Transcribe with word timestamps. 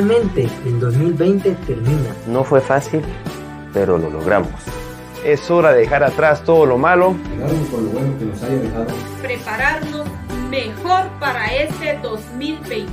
Finalmente, 0.00 0.48
el 0.64 0.80
2020 0.80 1.50
termina. 1.66 2.14
No 2.26 2.42
fue 2.42 2.62
fácil, 2.62 3.02
pero 3.74 3.98
lo 3.98 4.08
logramos. 4.08 4.50
Es 5.26 5.50
hora 5.50 5.72
de 5.72 5.80
dejar 5.80 6.02
atrás 6.02 6.42
todo 6.42 6.64
lo 6.64 6.78
malo. 6.78 7.14
con 7.70 7.84
lo 7.84 7.90
bueno 7.90 8.18
que 8.18 8.24
nos 8.24 8.42
haya 8.42 8.54
dejado. 8.54 8.86
Prepararnos 9.20 10.06
mejor 10.48 11.06
para 11.20 11.54
este 11.54 11.98
2021. 12.02 12.90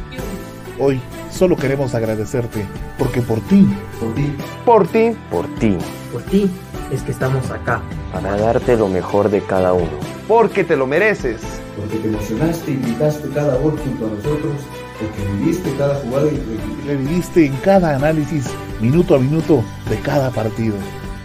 Hoy 0.79 1.01
solo 1.31 1.55
queremos 1.55 1.95
agradecerte, 1.95 2.65
porque 2.99 3.21
por 3.21 3.39
ti, 3.47 3.65
por 4.01 4.13
ti, 4.13 4.35
por 4.65 4.87
ti, 4.89 5.17
por 5.31 5.47
ti, 5.59 5.77
por 6.11 6.21
ti 6.23 6.51
es 6.91 7.03
que 7.03 7.11
estamos 7.11 7.49
acá. 7.51 7.81
Para 8.11 8.35
darte 8.35 8.75
lo 8.75 8.89
mejor 8.89 9.29
de 9.29 9.41
cada 9.41 9.71
uno. 9.71 9.97
Porque 10.27 10.65
te 10.65 10.75
lo 10.75 10.85
mereces. 10.85 11.39
Porque 11.77 11.99
te 11.99 12.09
emocionaste 12.09 12.71
y 12.71 12.75
gritaste 12.75 13.29
cada 13.29 13.55
gol 13.55 13.79
junto 13.79 14.07
a 14.07 14.09
nosotros. 14.09 14.55
Porque 14.99 15.31
viviste 15.37 15.73
cada 15.77 15.95
jugada 15.95 16.27
y 16.27 16.87
reviviste 16.87 17.45
en 17.45 17.55
cada 17.57 17.95
análisis, 17.95 18.45
minuto 18.81 19.15
a 19.15 19.19
minuto, 19.19 19.63
de 19.89 19.99
cada 19.99 20.31
partido 20.31 20.75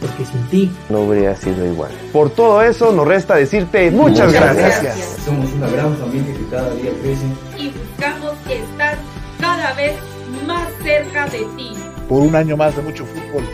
porque 0.02 0.24
sin 0.24 0.42
ti 0.48 0.70
no 0.90 1.04
habría 1.04 1.34
sido 1.36 1.64
igual. 1.64 1.90
Por 2.12 2.30
todo 2.30 2.60
eso 2.62 2.92
nos 2.92 3.06
resta 3.06 3.36
decirte 3.36 3.90
muchas, 3.90 4.32
gracias. 4.32 5.18
Somos 5.24 5.50
una 5.52 5.68
gran 5.68 5.96
familia 5.96 6.34
que 6.34 6.46
cada 6.50 6.74
día 6.74 6.90
crece 7.00 7.24
y 7.56 7.70
buscamos 7.70 8.34
estar 8.50 8.98
cada 9.40 9.72
vez 9.74 9.94
más 10.46 10.68
cerca 10.82 11.26
de 11.26 11.46
ti. 11.56 11.72
Por 12.08 12.22
un 12.22 12.34
año 12.34 12.56
más 12.56 12.76
de 12.76 12.82
mucho 12.82 13.06
fútbol. 13.06 13.44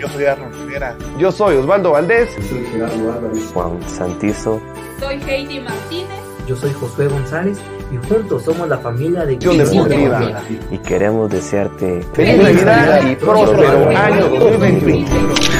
Yo 0.00 0.08
soy 0.08 0.24
Arnold 0.24 0.54
Rivera. 0.64 0.96
Yo 1.18 1.30
soy 1.30 1.56
Osvaldo 1.56 1.90
Valdés. 1.92 2.34
Yo 2.36 2.42
soy 2.44 2.64
Gerardo 2.72 3.12
Álvarez. 3.12 3.50
Juan 3.52 3.78
Santizo. 3.86 4.60
Soy 4.98 5.20
Heidi 5.26 5.60
Martínez. 5.60 6.19
Yo 6.50 6.56
soy 6.56 6.72
Josué 6.72 7.06
González 7.06 7.58
y 7.92 8.08
juntos 8.08 8.42
somos 8.42 8.68
la 8.68 8.76
familia 8.76 9.24
de 9.24 9.36
Visión 9.36 9.56
Deportiva. 9.56 10.42
Y 10.72 10.78
queremos 10.78 11.30
desearte 11.30 12.02
feliz 12.12 12.42
Navidad 12.42 13.08
y 13.08 13.14
próspero 13.14 13.88
año 13.90 14.28
2021. 14.30 15.59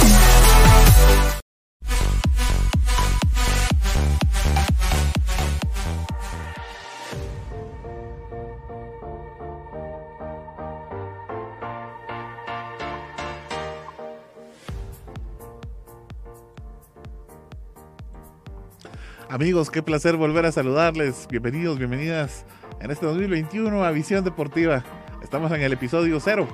Amigos, 19.31 19.71
qué 19.71 19.81
placer 19.81 20.17
volver 20.17 20.45
a 20.45 20.51
saludarles. 20.51 21.25
Bienvenidos, 21.31 21.77
bienvenidas 21.77 22.45
en 22.81 22.91
este 22.91 23.05
2021 23.05 23.81
a 23.81 23.89
Visión 23.91 24.25
Deportiva. 24.25 24.83
Estamos 25.23 25.49
en 25.53 25.61
el 25.61 25.71
episodio 25.71 26.19
cero, 26.19 26.49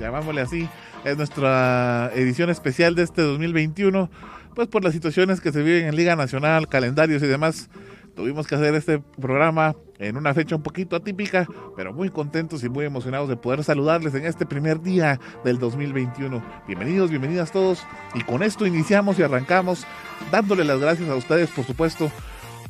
llamámosle 0.00 0.40
así. 0.40 0.66
Es 1.04 1.18
nuestra 1.18 2.10
edición 2.14 2.48
especial 2.48 2.94
de 2.94 3.02
este 3.02 3.20
2021, 3.20 4.08
pues 4.54 4.66
por 4.66 4.82
las 4.82 4.94
situaciones 4.94 5.42
que 5.42 5.52
se 5.52 5.62
viven 5.62 5.84
en 5.84 5.94
Liga 5.94 6.16
Nacional, 6.16 6.68
calendarios 6.68 7.22
y 7.22 7.26
demás. 7.26 7.68
Tuvimos 8.14 8.46
que 8.46 8.54
hacer 8.54 8.74
este 8.74 8.98
programa 8.98 9.74
en 9.98 10.18
una 10.18 10.34
fecha 10.34 10.54
un 10.54 10.62
poquito 10.62 10.96
atípica, 10.96 11.46
pero 11.76 11.94
muy 11.94 12.10
contentos 12.10 12.62
y 12.62 12.68
muy 12.68 12.84
emocionados 12.84 13.28
de 13.28 13.36
poder 13.36 13.64
saludarles 13.64 14.14
en 14.14 14.26
este 14.26 14.44
primer 14.44 14.82
día 14.82 15.18
del 15.44 15.58
2021. 15.58 16.42
Bienvenidos, 16.66 17.08
bienvenidas 17.08 17.52
todos. 17.52 17.82
Y 18.14 18.22
con 18.22 18.42
esto 18.42 18.66
iniciamos 18.66 19.18
y 19.18 19.22
arrancamos 19.22 19.86
dándole 20.30 20.64
las 20.64 20.78
gracias 20.78 21.08
a 21.08 21.14
ustedes, 21.14 21.48
por 21.50 21.64
supuesto, 21.64 22.10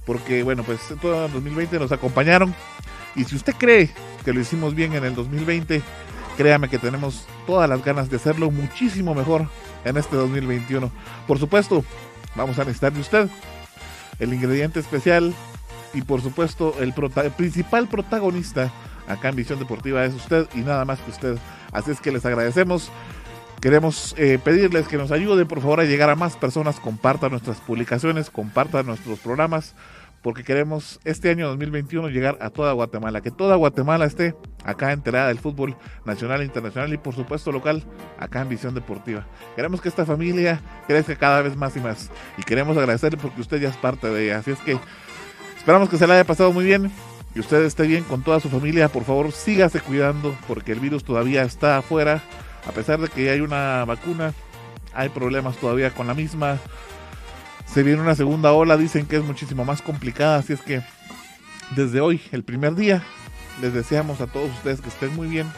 porque 0.07 0.45
bueno, 0.45 0.63
pues 0.63 0.81
todo 1.01 1.27
el 1.27 1.33
2020 1.33 1.77
nos 1.81 1.91
acompañaron. 1.91 2.55
Y 3.17 3.25
si 3.25 3.35
usted 3.35 3.55
cree 3.59 3.91
que 4.25 4.33
lo 4.33 4.41
hicimos 4.41 4.77
bien 4.77 4.93
en 4.95 5.05
el 5.05 5.17
2020, 5.17 5.83
créame 6.37 6.69
que 6.69 6.79
tenemos 6.79 7.27
todas 7.49 7.69
las 7.69 7.85
ganas 7.85 8.09
de 8.09 8.17
hacerlo 8.17 8.53
muchísimo 8.53 9.13
mejor 9.13 9.49
en 9.85 9.97
este 9.97 10.15
2021. 10.15 10.93
Por 11.27 11.41
supuesto, 11.41 11.85
vamos 12.37 12.57
a 12.61 12.65
necesitar 12.65 12.93
de 12.93 13.01
usted 13.01 13.29
el 14.19 14.33
ingrediente 14.33 14.81
especial 14.81 15.35
y 15.95 16.03
por 16.03 16.23
supuesto 16.23 16.75
el, 16.81 16.93
principal 17.37 17.89
protagonista 17.89 18.73
acá 19.07 19.29
en 19.29 19.37
Visión 19.37 19.59
Deportiva 19.59 20.05
es 20.05 20.15
usted 20.15 20.47
y 20.55 20.61
nada 20.61 20.85
más 20.85 21.01
que 21.01 21.11
usted. 21.11 21.39
Así 21.73 21.91
es 21.91 22.01
que 22.01 22.13
les 22.13 22.25
agradecemos. 22.25 22.91
Queremos 23.61 24.15
eh, 24.19 24.39
pedirles 24.43 24.89
que 24.89 24.97
nos 24.97 25.13
ayuden 25.13 25.47
por 25.47 25.61
favor 25.61 25.81
a 25.81 25.85
llegar 25.85 26.11
a 26.11 26.17
más 26.17 26.37
personas, 26.37 26.81
compartan 26.81 27.31
nuestras 27.31 27.61
publicaciones, 27.61 28.29
compartan 28.29 28.87
nuestros 28.87 29.21
programas, 29.21 29.75
porque 30.23 30.45
queremos 30.45 31.01
este 31.05 31.31
año 31.31 31.49
2021 31.49 32.09
llegar 32.09 32.39
a 32.41 32.51
toda 32.51 32.73
Guatemala, 32.73 33.21
que 33.21 33.31
toda 33.31 33.57
Guatemala 33.57 34.07
esté 34.07 34.35
acá 34.65 34.93
enterada 34.93 35.29
del 35.29 35.39
fútbol 35.39 35.77
nacional, 36.05 36.41
e 36.41 36.45
internacional 36.45 36.93
y 36.93 36.99
por 36.99 37.15
supuesto 37.15 37.53
local, 37.53 37.83
acá 38.19 38.41
en 38.43 38.49
Visión 38.49 38.75
Deportiva. 38.75 39.27
Queremos 39.57 39.81
que 39.81 39.89
esta 39.89 40.07
familia 40.07 40.61
crezca 40.87 41.17
cada 41.17 41.43
vez 41.43 41.57
más 41.57 41.77
y 41.77 41.81
más 41.81 42.11
y 42.39 42.43
queremos 42.43 42.77
agradecerle 42.77 43.19
porque 43.19 43.41
usted 43.41 43.61
ya 43.61 43.69
es 43.69 43.77
parte 43.77 44.09
de 44.09 44.25
ella. 44.25 44.39
Así 44.39 44.53
es 44.53 44.59
que 44.61 44.79
Esperamos 45.63 45.89
que 45.89 45.97
se 45.97 46.09
le 46.09 46.15
haya 46.15 46.25
pasado 46.25 46.53
muy 46.53 46.65
bien 46.65 46.91
y 47.37 47.39
usted 47.39 47.63
esté 47.63 47.87
bien 47.87 48.03
con 48.03 48.25
toda 48.25 48.41
su 48.41 48.49
familia. 48.49 48.89
Por 48.89 49.05
favor, 49.05 49.31
sígase 49.31 49.79
cuidando 49.79 50.35
porque 50.49 50.73
el 50.73 50.81
virus 50.81 51.05
todavía 51.05 51.45
está 51.45 51.79
afuera. 51.79 52.21
A 52.67 52.73
pesar 52.73 52.99
de 52.99 53.07
que 53.07 53.31
hay 53.31 53.39
una 53.39 53.85
vacuna, 53.85 54.35
hay 54.93 55.09
problemas 55.11 55.57
todavía 55.59 55.93
con 55.93 56.09
la 56.09 56.15
misma. 56.15 56.59
Se 57.73 57.83
viene 57.83 58.03
una 58.03 58.15
segunda 58.15 58.53
ola, 58.53 58.77
dicen 58.77 59.07
que 59.07 59.17
es 59.17 59.25
muchísimo 59.25 59.65
más 59.65 59.81
complicada. 59.81 60.37
Así 60.37 60.53
es 60.53 60.61
que 60.61 60.83
desde 61.75 62.01
hoy, 62.01 62.21
el 62.31 62.45
primer 62.45 62.75
día, 62.75 63.03
les 63.63 63.73
deseamos 63.73 64.21
a 64.21 64.27
todos 64.27 64.51
ustedes 64.51 64.81
que 64.83 64.89
estén 64.89 65.15
muy 65.15 65.29
bien. 65.29 65.51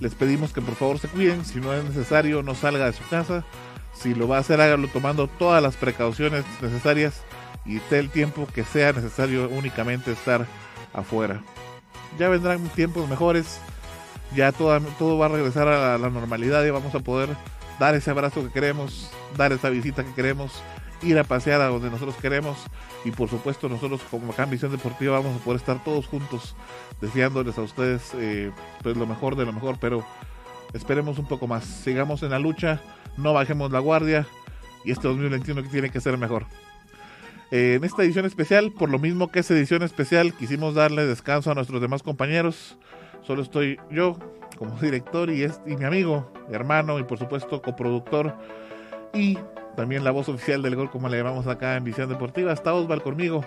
Les 0.00 0.14
pedimos 0.14 0.54
que 0.54 0.62
por 0.62 0.74
favor 0.74 0.98
se 0.98 1.08
cuiden. 1.08 1.44
Si 1.44 1.60
no 1.60 1.74
es 1.74 1.84
necesario, 1.84 2.42
no 2.42 2.54
salga 2.54 2.86
de 2.86 2.94
su 2.94 3.06
casa. 3.08 3.44
Si 3.92 4.14
lo 4.14 4.26
va 4.26 4.38
a 4.38 4.40
hacer, 4.40 4.58
hágalo 4.60 4.88
tomando 4.88 5.28
todas 5.28 5.62
las 5.62 5.76
precauciones 5.76 6.44
necesarias 6.62 7.22
y 7.66 7.80
el 7.90 8.08
tiempo 8.08 8.48
que 8.54 8.64
sea 8.64 8.94
necesario 8.94 9.48
únicamente 9.50 10.12
estar 10.12 10.46
afuera. 10.94 11.42
Ya 12.18 12.30
vendrán 12.30 12.66
tiempos 12.70 13.08
mejores, 13.08 13.60
ya 14.34 14.52
todo 14.52 15.18
va 15.18 15.26
a 15.26 15.28
regresar 15.28 15.68
a 15.68 15.98
la, 15.98 16.10
normalidad 16.10 16.64
y 16.64 16.70
vamos 16.70 16.94
a 16.94 17.00
poder 17.00 17.28
dar 17.78 17.94
ese 17.94 18.10
abrazo 18.10 18.42
que 18.42 18.50
queremos, 18.50 19.10
dar 19.36 19.52
esa 19.52 19.68
visita 19.68 20.04
que 20.04 20.14
queremos, 20.14 20.62
ir 21.02 21.18
a 21.18 21.24
pasear 21.24 21.60
a 21.60 21.66
donde 21.66 21.90
nosotros 21.90 22.16
queremos 22.16 22.58
y 23.04 23.10
por 23.10 23.28
supuesto 23.28 23.68
nosotros 23.68 24.00
como 24.10 24.32
acá 24.32 24.44
en 24.44 24.50
Visión 24.50 24.70
Deportiva 24.70 25.18
vamos 25.18 25.40
a 25.40 25.44
poder 25.44 25.60
estar 25.60 25.82
todos 25.82 26.06
juntos 26.06 26.54
deseándoles 27.00 27.56
a 27.58 27.62
ustedes 27.62 28.12
eh, 28.14 28.50
pues 28.82 28.96
lo 28.96 29.06
mejor 29.06 29.36
de 29.36 29.46
lo 29.46 29.52
mejor, 29.52 29.78
pero 29.80 30.04
esperemos 30.72 31.18
un 31.18 31.26
poco 31.26 31.46
más, 31.46 31.64
sigamos 31.64 32.22
en 32.22 32.30
la 32.30 32.38
lucha, 32.38 32.80
no 33.16 33.32
bajemos 33.32 33.70
la 33.70 33.78
guardia 33.78 34.26
y 34.84 34.92
este 34.92 35.08
2021 35.08 35.62
tiene 35.70 35.90
que 35.90 36.00
ser 36.00 36.16
mejor. 36.18 36.46
Eh, 37.50 37.74
en 37.74 37.84
esta 37.84 38.02
edición 38.02 38.26
especial, 38.26 38.72
por 38.72 38.90
lo 38.90 38.98
mismo 38.98 39.30
que 39.30 39.40
es 39.40 39.50
edición 39.50 39.82
especial, 39.82 40.32
quisimos 40.34 40.74
darle 40.74 41.06
descanso 41.06 41.50
a 41.50 41.54
nuestros 41.54 41.80
demás 41.80 42.02
compañeros. 42.02 42.78
Solo 43.22 43.42
estoy 43.42 43.78
yo 43.90 44.16
como 44.56 44.76
director 44.80 45.30
y, 45.30 45.42
es, 45.42 45.60
y 45.66 45.76
mi 45.76 45.84
amigo, 45.84 46.32
hermano 46.50 46.98
y 46.98 47.04
por 47.04 47.18
supuesto 47.18 47.60
coproductor 47.60 48.36
y 49.12 49.38
también 49.76 50.04
la 50.04 50.10
voz 50.10 50.28
oficial 50.28 50.62
del 50.62 50.76
gol 50.76 50.90
como 50.90 51.08
le 51.08 51.16
llamamos 51.16 51.46
acá 51.46 51.76
en 51.76 51.84
Visión 51.84 52.08
Deportiva. 52.08 52.52
Está 52.52 52.74
Osval 52.74 53.02
conmigo 53.02 53.44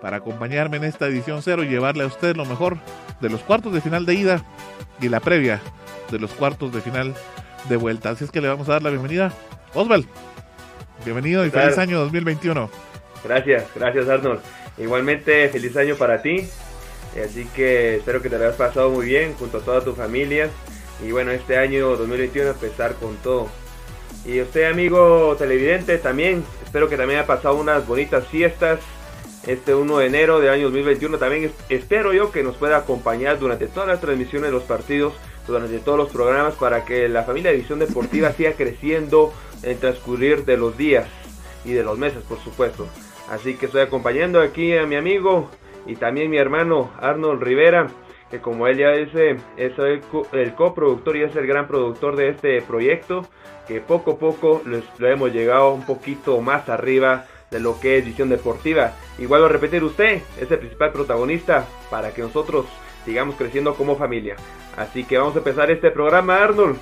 para 0.00 0.18
acompañarme 0.18 0.76
en 0.78 0.84
esta 0.84 1.06
edición 1.06 1.42
cero 1.42 1.62
y 1.62 1.68
llevarle 1.68 2.04
a 2.04 2.06
usted 2.06 2.36
lo 2.36 2.44
mejor 2.44 2.76
de 3.20 3.30
los 3.30 3.40
cuartos 3.42 3.72
de 3.72 3.80
final 3.80 4.04
de 4.04 4.14
ida 4.14 4.44
y 5.00 5.08
la 5.08 5.20
previa 5.20 5.60
de 6.10 6.18
los 6.18 6.32
cuartos 6.32 6.72
de 6.72 6.80
final 6.80 7.14
de 7.68 7.76
vuelta. 7.76 8.10
Así 8.10 8.24
es 8.24 8.30
que 8.30 8.40
le 8.40 8.48
vamos 8.48 8.68
a 8.68 8.72
dar 8.72 8.82
la 8.82 8.90
bienvenida. 8.90 9.32
Osval, 9.74 10.04
bienvenido 11.04 11.46
y 11.46 11.50
feliz 11.50 11.78
año 11.78 12.00
2021. 12.00 12.68
Gracias, 13.24 13.66
gracias 13.74 14.08
Arnold. 14.08 14.40
Igualmente, 14.78 15.48
feliz 15.48 15.76
año 15.76 15.96
para 15.96 16.20
ti. 16.20 16.48
Así 17.22 17.46
que 17.54 17.96
espero 17.96 18.22
que 18.22 18.30
te 18.30 18.38
lo 18.38 18.44
hayas 18.44 18.56
pasado 18.56 18.90
muy 18.90 19.06
bien 19.06 19.34
junto 19.34 19.58
a 19.58 19.60
toda 19.60 19.84
tu 19.84 19.94
familia. 19.94 20.50
Y 21.06 21.12
bueno, 21.12 21.30
este 21.30 21.58
año 21.58 21.96
2021 21.96 22.50
empezar 22.50 22.94
con 22.94 23.16
todo. 23.16 23.48
Y 24.24 24.40
usted, 24.40 24.70
amigo 24.70 25.34
televidente, 25.36 25.98
también 25.98 26.44
espero 26.64 26.88
que 26.88 26.96
también 26.96 27.18
haya 27.18 27.26
pasado 27.26 27.56
unas 27.56 27.86
bonitas 27.86 28.26
fiestas. 28.28 28.80
Este 29.46 29.74
1 29.74 29.98
de 29.98 30.06
enero 30.06 30.38
de 30.38 30.50
año 30.50 30.64
2021 30.64 31.18
también 31.18 31.52
espero 31.68 32.12
yo 32.12 32.30
que 32.30 32.44
nos 32.44 32.56
pueda 32.56 32.76
acompañar 32.76 33.40
durante 33.40 33.66
todas 33.66 33.88
las 33.88 34.00
transmisiones 34.00 34.50
de 34.50 34.52
los 34.52 34.62
partidos, 34.62 35.14
durante 35.48 35.80
todos 35.80 35.98
los 35.98 36.10
programas 36.10 36.54
para 36.54 36.84
que 36.84 37.08
la 37.08 37.24
familia 37.24 37.50
de 37.50 37.56
Visión 37.56 37.80
Deportiva 37.80 38.32
siga 38.36 38.52
creciendo 38.52 39.34
en 39.64 39.78
transcurrir 39.78 40.44
de 40.44 40.56
los 40.56 40.76
días 40.78 41.08
y 41.64 41.72
de 41.72 41.82
los 41.82 41.98
meses, 41.98 42.22
por 42.28 42.38
supuesto. 42.38 42.86
Así 43.28 43.54
que 43.54 43.66
estoy 43.66 43.80
acompañando 43.80 44.40
aquí 44.40 44.76
a 44.76 44.86
mi 44.86 44.94
amigo 44.94 45.50
y 45.86 45.96
también 45.96 46.30
mi 46.30 46.36
hermano 46.36 46.92
Arnold 47.00 47.42
Rivera, 47.42 47.88
que 48.32 48.40
como 48.40 48.66
él 48.66 48.78
ya 48.78 48.92
dice, 48.92 49.36
es 49.58 49.74
el, 49.78 50.54
coproductor 50.54 51.14
y 51.18 51.22
es 51.22 51.36
el 51.36 51.46
gran 51.46 51.68
productor 51.68 52.16
de 52.16 52.30
este 52.30 52.62
proyecto, 52.62 53.26
que 53.68 53.82
poco 53.82 54.12
a 54.12 54.18
poco 54.18 54.62
lo 54.64 55.06
hemos 55.06 55.34
llegado 55.34 55.74
un 55.74 55.84
poquito 55.84 56.40
más 56.40 56.66
arriba 56.70 57.26
de 57.50 57.60
lo 57.60 57.78
que 57.78 57.98
es 57.98 58.06
visión 58.06 58.30
deportiva. 58.30 58.94
Igual 59.18 59.44
a 59.44 59.48
repetir 59.48 59.84
usted, 59.84 60.22
es 60.40 60.50
el 60.50 60.58
principal 60.58 60.92
protagonista 60.92 61.66
para 61.90 62.14
que 62.14 62.22
nosotros 62.22 62.64
sigamos 63.04 63.36
creciendo 63.36 63.74
como 63.74 63.96
familia. 63.96 64.36
Así 64.78 65.04
que 65.04 65.18
vamos 65.18 65.34
a 65.34 65.40
empezar 65.40 65.70
este 65.70 65.90
programa, 65.90 66.42
Arnold, 66.42 66.78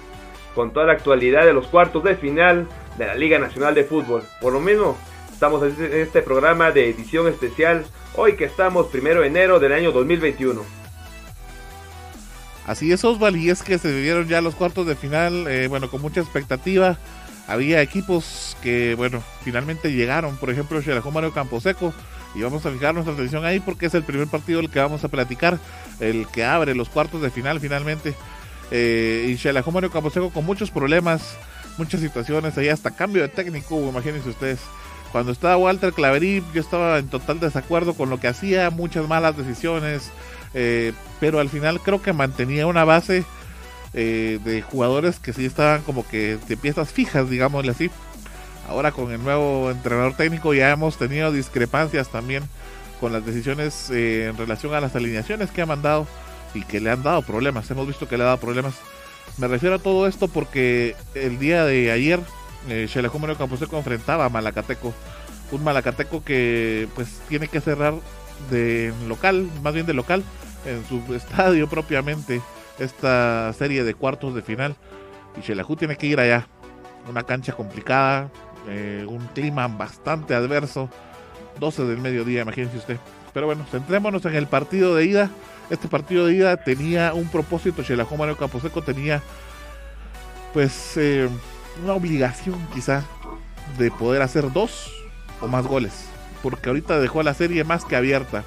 con 0.54 0.72
toda 0.72 0.86
la 0.86 0.92
actualidad 0.92 1.44
de 1.44 1.52
los 1.52 1.66
cuartos 1.66 2.04
de 2.04 2.14
final 2.14 2.68
de 2.96 3.06
la 3.08 3.16
Liga 3.16 3.40
Nacional 3.40 3.74
de 3.74 3.82
Fútbol. 3.82 4.22
Por 4.40 4.52
lo 4.52 4.60
mismo, 4.60 4.96
estamos 5.32 5.64
en 5.64 5.94
este 5.94 6.22
programa 6.22 6.70
de 6.70 6.90
edición 6.90 7.26
especial 7.26 7.84
hoy 8.14 8.36
que 8.36 8.44
estamos 8.44 8.86
primero 8.86 9.22
de 9.22 9.26
enero 9.26 9.58
del 9.58 9.72
año 9.72 9.90
2021. 9.90 10.79
Así 12.66 12.92
es, 12.92 13.04
Osval, 13.04 13.36
y 13.36 13.50
es 13.50 13.62
que 13.62 13.78
se 13.78 13.92
vivieron 13.92 14.28
ya 14.28 14.40
los 14.40 14.54
cuartos 14.54 14.86
de 14.86 14.94
final, 14.94 15.46
eh, 15.48 15.66
bueno, 15.68 15.90
con 15.90 16.00
mucha 16.02 16.20
expectativa. 16.20 16.98
Había 17.48 17.82
equipos 17.82 18.56
que, 18.62 18.94
bueno, 18.94 19.22
finalmente 19.42 19.92
llegaron, 19.92 20.36
por 20.36 20.50
ejemplo, 20.50 20.80
Xelajú 20.80 21.10
Mario 21.10 21.32
Camposeco, 21.32 21.92
y 22.34 22.42
vamos 22.42 22.64
a 22.64 22.70
fijar 22.70 22.94
nuestra 22.94 23.14
atención 23.14 23.44
ahí 23.44 23.58
porque 23.58 23.86
es 23.86 23.94
el 23.94 24.04
primer 24.04 24.28
partido 24.28 24.60
del 24.60 24.70
que 24.70 24.78
vamos 24.78 25.02
a 25.02 25.08
platicar, 25.08 25.58
el 25.98 26.28
que 26.28 26.44
abre 26.44 26.74
los 26.76 26.88
cuartos 26.88 27.22
de 27.22 27.30
final 27.30 27.58
finalmente. 27.58 28.14
Eh, 28.70 29.26
y 29.28 29.36
Xelajú 29.36 29.72
Mario 29.72 29.90
Camposeco 29.90 30.30
con 30.30 30.46
muchos 30.46 30.70
problemas, 30.70 31.36
muchas 31.76 32.00
situaciones, 32.00 32.56
ahí 32.56 32.68
hasta 32.68 32.92
cambio 32.92 33.22
de 33.22 33.28
técnico, 33.28 33.80
imagínense 33.88 34.28
ustedes. 34.28 34.60
Cuando 35.10 35.32
estaba 35.32 35.56
Walter 35.56 35.92
Claverí, 35.92 36.44
yo 36.54 36.60
estaba 36.60 36.98
en 36.98 37.08
total 37.08 37.40
desacuerdo 37.40 37.94
con 37.94 38.10
lo 38.10 38.20
que 38.20 38.28
hacía, 38.28 38.70
muchas 38.70 39.08
malas 39.08 39.36
decisiones, 39.36 40.12
eh, 40.54 40.92
pero 41.18 41.38
al 41.38 41.48
final 41.48 41.80
creo 41.80 42.02
que 42.02 42.12
mantenía 42.12 42.66
una 42.66 42.84
base 42.84 43.24
eh, 43.92 44.38
de 44.44 44.62
jugadores 44.62 45.18
que 45.18 45.32
sí 45.32 45.44
estaban 45.44 45.82
como 45.82 46.06
que 46.06 46.38
de 46.48 46.56
piezas 46.56 46.92
fijas, 46.92 47.28
digámosle 47.28 47.72
así. 47.72 47.90
Ahora 48.68 48.92
con 48.92 49.10
el 49.10 49.22
nuevo 49.22 49.70
entrenador 49.70 50.14
técnico 50.16 50.54
ya 50.54 50.70
hemos 50.70 50.96
tenido 50.96 51.32
discrepancias 51.32 52.08
también 52.08 52.44
con 53.00 53.12
las 53.12 53.26
decisiones 53.26 53.90
eh, 53.90 54.26
en 54.26 54.36
relación 54.36 54.74
a 54.74 54.80
las 54.80 54.94
alineaciones 54.94 55.50
que 55.50 55.62
ha 55.62 55.66
mandado 55.66 56.06
y 56.54 56.62
que 56.62 56.80
le 56.80 56.90
han 56.90 57.02
dado 57.02 57.22
problemas. 57.22 57.68
Hemos 57.70 57.86
visto 57.86 58.06
que 58.06 58.16
le 58.16 58.22
ha 58.22 58.26
dado 58.26 58.38
problemas. 58.38 58.74
Me 59.38 59.48
refiero 59.48 59.76
a 59.76 59.78
todo 59.78 60.06
esto 60.06 60.28
porque 60.28 60.94
el 61.14 61.38
día 61.38 61.64
de 61.64 61.90
ayer 61.90 62.20
eh, 62.68 62.88
Campo 62.92 63.26
Camposeco 63.36 63.76
enfrentaba 63.78 64.26
a 64.26 64.28
Malacateco. 64.28 64.94
Un 65.50 65.64
Malacateco 65.64 66.22
que 66.22 66.88
pues 66.94 67.20
tiene 67.28 67.48
que 67.48 67.60
cerrar 67.60 67.94
de 68.50 68.92
local, 69.08 69.48
más 69.62 69.74
bien 69.74 69.86
de 69.86 69.94
local, 69.94 70.22
en 70.64 70.84
su 70.86 71.14
estadio 71.14 71.68
propiamente, 71.68 72.40
esta 72.78 73.52
serie 73.52 73.84
de 73.84 73.94
cuartos 73.94 74.34
de 74.34 74.42
final. 74.42 74.76
Y 75.38 75.42
Xelajú 75.42 75.76
tiene 75.76 75.96
que 75.96 76.06
ir 76.06 76.20
allá. 76.20 76.46
Una 77.08 77.22
cancha 77.22 77.52
complicada, 77.52 78.30
eh, 78.68 79.04
un 79.08 79.26
clima 79.28 79.68
bastante 79.68 80.34
adverso. 80.34 80.88
12 81.58 81.84
del 81.84 81.98
mediodía, 81.98 82.42
imagínense 82.42 82.78
usted. 82.78 82.96
Pero 83.32 83.46
bueno, 83.46 83.64
centrémonos 83.70 84.24
en 84.24 84.34
el 84.34 84.46
partido 84.46 84.94
de 84.94 85.04
ida. 85.04 85.30
Este 85.68 85.88
partido 85.88 86.26
de 86.26 86.34
ida 86.34 86.56
tenía 86.56 87.12
un 87.14 87.28
propósito. 87.28 87.84
Xelajú 87.84 88.16
Mario 88.16 88.36
Camposeco 88.36 88.82
tenía, 88.82 89.22
pues, 90.52 90.96
eh, 90.96 91.28
una 91.82 91.94
obligación 91.94 92.66
quizá 92.74 93.04
de 93.78 93.90
poder 93.90 94.22
hacer 94.22 94.52
dos 94.52 94.92
o 95.40 95.46
más 95.46 95.66
goles. 95.66 96.09
Porque 96.42 96.68
ahorita 96.68 96.98
dejó 96.98 97.22
la 97.22 97.34
serie 97.34 97.64
más 97.64 97.84
que 97.84 97.96
abierta. 97.96 98.44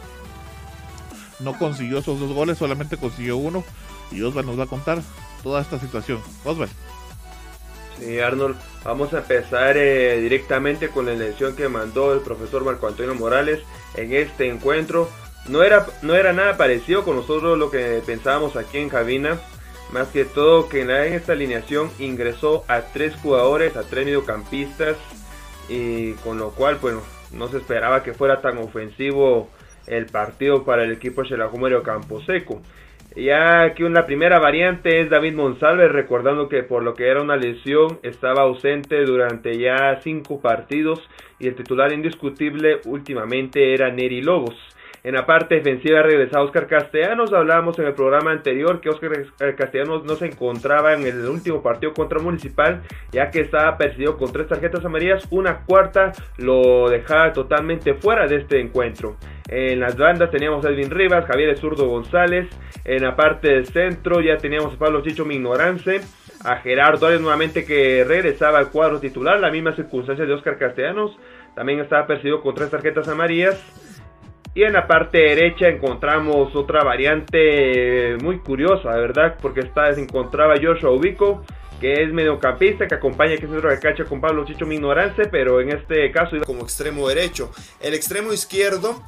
No 1.40 1.58
consiguió 1.58 2.00
esos 2.00 2.20
dos 2.20 2.32
goles, 2.32 2.58
solamente 2.58 2.98
consiguió 2.98 3.38
uno. 3.38 3.64
Y 4.12 4.22
Osvaldo 4.22 4.52
nos 4.52 4.60
va 4.60 4.64
a 4.66 4.68
contar 4.68 5.02
toda 5.42 5.62
esta 5.62 5.80
situación. 5.80 6.20
Osvaldo. 6.44 6.74
Sí, 8.00 8.20
Arnold, 8.20 8.56
vamos 8.84 9.14
a 9.14 9.20
empezar 9.20 9.78
eh, 9.78 10.20
directamente 10.20 10.90
con 10.90 11.06
la 11.06 11.14
elección 11.14 11.56
que 11.56 11.70
mandó 11.70 12.14
el 12.14 12.22
profesor 12.22 12.64
Marco 12.64 12.88
Antonio 12.88 13.14
Morales 13.14 13.62
en 13.96 14.14
este 14.14 14.50
encuentro. 14.50 15.10
No 15.48 15.62
era, 15.62 15.86
no 16.02 16.16
era 16.16 16.34
nada 16.34 16.58
parecido 16.58 17.04
con 17.04 17.18
nosotros 17.18 17.58
lo 17.58 17.70
que 17.70 18.02
pensábamos 18.06 18.56
aquí 18.56 18.78
en 18.80 18.90
cabina. 18.90 19.40
Más 19.92 20.08
que 20.08 20.26
todo 20.26 20.70
que 20.70 20.82
en 20.82 20.90
esta 20.90 21.34
alineación 21.34 21.92
ingresó 22.00 22.66
a 22.68 22.82
tres 22.82 23.16
jugadores, 23.22 23.76
a 23.78 23.84
tres 23.84 24.06
mediocampistas, 24.06 24.98
y 25.70 26.14
con 26.14 26.40
lo 26.40 26.50
cual, 26.52 26.78
bueno, 26.82 27.02
no 27.34 27.48
se 27.48 27.58
esperaba 27.58 28.04
que 28.04 28.14
fuera 28.14 28.42
tan 28.42 28.58
ofensivo 28.58 29.50
el 29.88 30.06
partido 30.06 30.64
para 30.64 30.84
el 30.84 30.92
equipo 30.92 31.24
Campo 31.24 31.84
Camposeco. 31.84 32.62
Ya 33.16 33.62
aquí 33.62 33.84
una 33.84 34.08
primera 34.08 34.40
variante 34.40 35.02
es 35.02 35.10
David 35.10 35.36
Monsalve, 35.36 35.88
recordando 35.88 36.50
que 36.50 36.64
por 36.64 36.82
lo 36.82 36.96
que 36.96 37.10
era 37.10 37.22
una 37.22 37.36
lesión 37.36 38.00
estaba 38.02 38.42
ausente 38.42 39.06
durante 39.06 39.58
ya 39.60 40.00
cinco 40.02 40.42
partidos 40.42 41.00
y 41.38 41.48
el 41.48 41.56
titular 41.56 41.92
indiscutible 41.92 42.80
últimamente 42.86 43.74
era 43.74 43.92
Neri 43.92 44.22
Lobos. 44.22 44.56
En 45.04 45.16
la 45.16 45.26
parte 45.26 45.56
defensiva 45.56 46.02
regresa 46.02 46.42
Oscar 46.42 46.66
Castellanos. 46.66 47.34
Hablábamos 47.34 47.78
en 47.78 47.88
el 47.88 47.94
programa 47.94 48.32
anterior 48.32 48.80
que 48.80 48.90
Oscar 48.90 49.12
Castellanos 49.58 50.06
no 50.06 50.16
se 50.16 50.28
encontraba 50.28 50.94
en 50.94 51.06
el 51.06 51.28
último 51.28 51.62
partido 51.62 51.94
contra 51.94 52.20
Municipal, 52.20 52.84
ya 53.12 53.30
que 53.30 53.42
estaba 53.42 53.78
perseguido 53.78 54.16
con 54.16 54.32
tres 54.32 54.48
tarjetas 54.48 54.86
amarillas. 54.86 55.28
Una 55.30 55.66
cuarta 55.66 56.14
lo 56.38 56.90
dejaba 56.90 57.34
totalmente 57.34 57.96
fuera 57.96 58.28
de 58.28 58.38
este 58.38 58.62
encuentro. 58.62 59.18
En 59.50 59.82
las 59.82 59.98
bandas 59.98 60.32
teníamos 60.32 60.66
a 60.66 60.70
Edwin 60.70 60.90
Rivas, 60.90 61.26
Javier 61.26 61.58
Zurdo 61.58 61.86
González. 61.88 62.48
En 62.86 63.04
la 63.04 63.14
parte 63.18 63.50
del 63.50 63.66
centro 63.66 64.22
ya 64.22 64.38
teníamos 64.38 64.76
a 64.76 64.78
Pablo 64.78 65.02
Chicho 65.02 65.26
Mignorance 65.26 66.00
a 66.44 66.58
Gerardo 66.58 67.10
nuevamente 67.20 67.66
que 67.66 68.04
regresaba 68.04 68.60
al 68.60 68.70
cuadro 68.70 69.00
titular, 69.00 69.40
la 69.40 69.52
misma 69.52 69.74
circunstancia 69.74 70.26
de 70.26 70.34
Oscar 70.34 70.58
Castellanos, 70.58 71.18
también 71.56 71.80
estaba 71.80 72.06
perseguido 72.08 72.42
con 72.42 72.56
tres 72.56 72.70
tarjetas 72.70 73.08
amarillas. 73.08 73.62
Y 74.56 74.64
en 74.64 74.74
la 74.74 74.86
parte 74.86 75.18
derecha 75.18 75.68
encontramos 75.68 76.56
otra 76.56 76.84
variante 76.84 78.18
muy 78.22 78.40
curiosa, 78.40 78.90
¿verdad? 78.90 79.36
Porque 79.42 79.62
esta 79.62 79.94
se 79.94 80.02
encontraba 80.02 80.56
Joshua 80.62 80.92
Ubico, 80.92 81.44
que 81.82 82.04
es 82.04 82.14
mediocampista, 82.14 82.88
que 82.88 82.96
acompaña 82.96 83.34
es 83.34 83.40
centro 83.40 83.70
de 83.70 83.80
cacha 83.80 84.06
con 84.06 84.22
Pablo 84.22 84.46
Chicho 84.46 84.68
Mignorance, 84.68 85.26
pero 85.26 85.60
en 85.60 85.72
este 85.72 86.12
caso 86.12 86.38
como 86.46 86.62
extremo 86.64 87.10
derecho. 87.10 87.52
El 87.82 87.96
extremo 87.96 88.32
izquierdo 88.32 89.02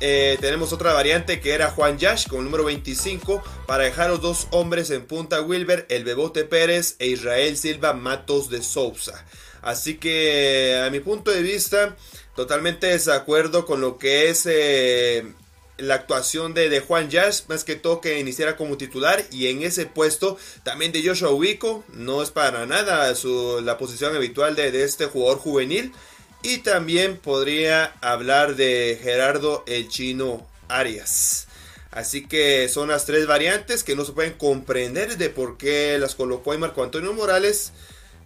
eh, 0.00 0.36
tenemos 0.40 0.72
otra 0.72 0.92
variante 0.92 1.40
que 1.40 1.54
era 1.54 1.70
Juan 1.70 1.98
Yash 1.98 2.28
con 2.28 2.40
el 2.40 2.44
número 2.44 2.64
25 2.64 3.42
para 3.66 3.84
dejar 3.84 4.10
los 4.10 4.20
dos 4.20 4.48
hombres 4.50 4.90
en 4.90 5.06
punta 5.06 5.40
Wilber, 5.40 5.86
el 5.88 6.04
Bebote 6.04 6.44
Pérez 6.44 6.96
e 6.98 7.06
Israel 7.06 7.56
Silva 7.56 7.94
Matos 7.94 8.50
de 8.50 8.62
Sousa. 8.62 9.24
Así 9.62 9.96
que 9.96 10.82
a 10.86 10.90
mi 10.90 11.00
punto 11.00 11.30
de 11.30 11.42
vista 11.42 11.96
totalmente 12.40 12.86
desacuerdo 12.86 13.66
con 13.66 13.82
lo 13.82 13.98
que 13.98 14.30
es 14.30 14.46
eh, 14.46 15.26
la 15.76 15.96
actuación 15.96 16.54
de, 16.54 16.80
Juan 16.80 17.10
Yash, 17.10 17.42
más 17.48 17.64
que 17.64 17.76
todo 17.76 18.00
que 18.00 18.18
iniciara 18.18 18.56
como 18.56 18.78
titular 18.78 19.22
y 19.30 19.48
en 19.48 19.62
ese 19.62 19.84
puesto 19.84 20.38
también 20.62 20.90
de 20.90 21.06
Joshua 21.06 21.28
Ubico, 21.28 21.84
no 21.92 22.22
es 22.22 22.30
para 22.30 22.64
nada 22.64 23.14
su, 23.14 23.60
la 23.62 23.76
posición 23.76 24.16
habitual 24.16 24.56
de, 24.56 24.82
este 24.82 25.04
jugador 25.04 25.36
juvenil. 25.38 25.92
Y 26.42 26.58
también 26.58 27.18
podría 27.18 27.92
hablar 28.00 28.56
de 28.56 28.98
Gerardo 29.02 29.62
el 29.66 29.90
Chino 29.90 30.46
Arias. 30.68 31.46
Así 31.90 32.26
que 32.26 32.70
son 32.70 32.88
las 32.88 33.04
tres 33.04 33.26
variantes 33.26 33.84
que 33.84 33.96
no 33.96 34.06
se 34.06 34.12
pueden 34.12 34.32
comprender 34.32 35.18
de 35.18 35.28
por 35.28 35.58
qué 35.58 35.98
las 35.98 36.14
colocó 36.14 36.54
en 36.54 36.60
Marco 36.60 36.82
Antonio 36.82 37.12
Morales. 37.12 37.72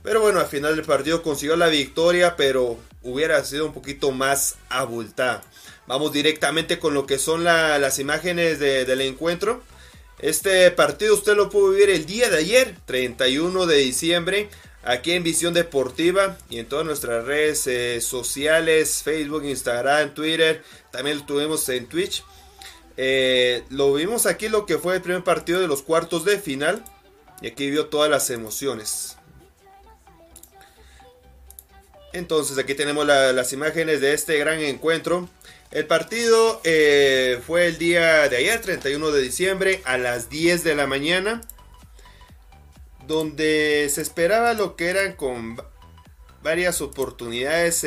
Pero 0.05 0.21
bueno, 0.21 0.39
al 0.39 0.47
final 0.47 0.77
del 0.77 0.85
partido 0.85 1.21
consiguió 1.21 1.57
la 1.57 1.67
victoria, 1.67 2.37
pero 2.37 2.79
hubiera 3.05 3.43
sido 3.45 3.67
un 3.67 3.73
poquito 3.73 4.11
más 4.11 4.57
abultada. 4.69 5.43
Vamos 5.87 6.13
directamente 6.13 6.79
con 6.79 6.95
lo 6.95 7.07
que 7.07 7.19
son 7.19 7.45
las 7.45 7.99
imágenes 7.99 8.59
del 8.59 9.01
encuentro. 9.01 9.63
Este 10.19 10.71
partido 10.71 11.15
usted 11.15 11.37
lo 11.37 11.51
pudo 11.51 11.71
vivir 11.71 11.91
el 11.91 12.07
día 12.07 12.31
de 12.31 12.39
ayer, 12.39 12.77
31 12.87 13.67
de 13.67 13.77
diciembre, 13.77 14.49
aquí 14.83 15.13
en 15.13 15.23
Visión 15.23 15.55
Deportiva 15.55 16.39
y 16.49 16.59
en 16.59 16.67
todas 16.67 16.87
nuestras 16.87 17.25
redes 17.25 17.67
eh, 17.67 18.01
sociales, 18.01 19.03
Facebook, 19.03 19.45
Instagram, 19.45 20.15
Twitter, 20.15 20.63
también 20.91 21.19
lo 21.19 21.27
tuvimos 21.27 21.69
en 21.69 21.87
Twitch. 21.87 22.25
Eh, 22.97 23.65
lo 23.71 23.93
vimos 23.93 24.27
aquí 24.27 24.49
lo 24.49 24.67
que 24.67 24.79
fue 24.79 24.95
el 24.95 25.03
primer 25.03 25.25
partido 25.25 25.61
de 25.61 25.69
los 25.69 25.83
cuartos 25.83 26.25
de 26.25 26.39
final. 26.39 26.85
Y 27.43 27.49
aquí 27.49 27.69
vio 27.71 27.87
todas 27.87 28.11
las 28.11 28.31
emociones. 28.31 29.17
Entonces 32.15 32.57
aquí 32.59 32.77
tenemos 32.77 33.05
las 33.05 33.53
imágenes 33.53 34.01
de 34.01 34.15
este 34.15 34.39
gran 34.39 34.61
encuentro. 34.61 35.29
El 35.73 35.87
partido 35.87 36.61
eh, 36.63 37.41
fue 37.45 37.67
el 37.67 37.77
día 37.77 38.29
de 38.29 38.37
ayer, 38.37 38.61
31 38.61 39.11
de 39.11 39.21
diciembre, 39.21 39.83
a 39.85 39.99
las 39.99 40.31
10 40.31 40.63
de 40.63 40.77
la 40.77 40.87
mañana. 40.87 41.41
Donde 43.09 43.91
se 43.93 44.01
esperaba 44.01 44.55
lo 44.55 44.77
que 44.77 44.87
eran 44.87 45.15
con 45.15 45.57
varias 46.45 46.81
oportunidades, 46.83 47.85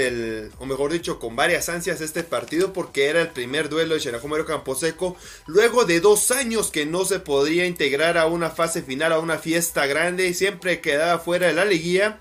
o 0.60 0.66
mejor 0.66 0.92
dicho, 0.92 1.20
con 1.20 1.38
varias 1.38 1.70
ansias 1.70 2.02
este 2.02 2.24
partido 2.24 2.74
porque 2.74 3.06
era 3.06 3.22
el 3.22 3.30
primer 3.30 3.70
duelo 3.70 3.94
de 3.94 4.02
Xenajumero 4.02 4.46
Camposeco 4.46 5.16
luego 5.46 5.86
de 5.86 6.02
dos 6.02 6.32
años 6.32 6.70
que 6.70 6.86
no 6.86 7.06
se 7.06 7.20
podría 7.20 7.66
integrar 7.66 8.18
a 8.18 8.26
una 8.26 8.50
fase 8.50 8.82
final, 8.82 9.14
a 9.14 9.20
una 9.20 9.38
fiesta 9.38 9.86
grande 9.86 10.28
y 10.28 10.34
siempre 10.34 10.82
quedaba 10.82 11.20
fuera 11.20 11.48
de 11.48 11.54
la 11.54 11.64
liguilla. 11.64 12.20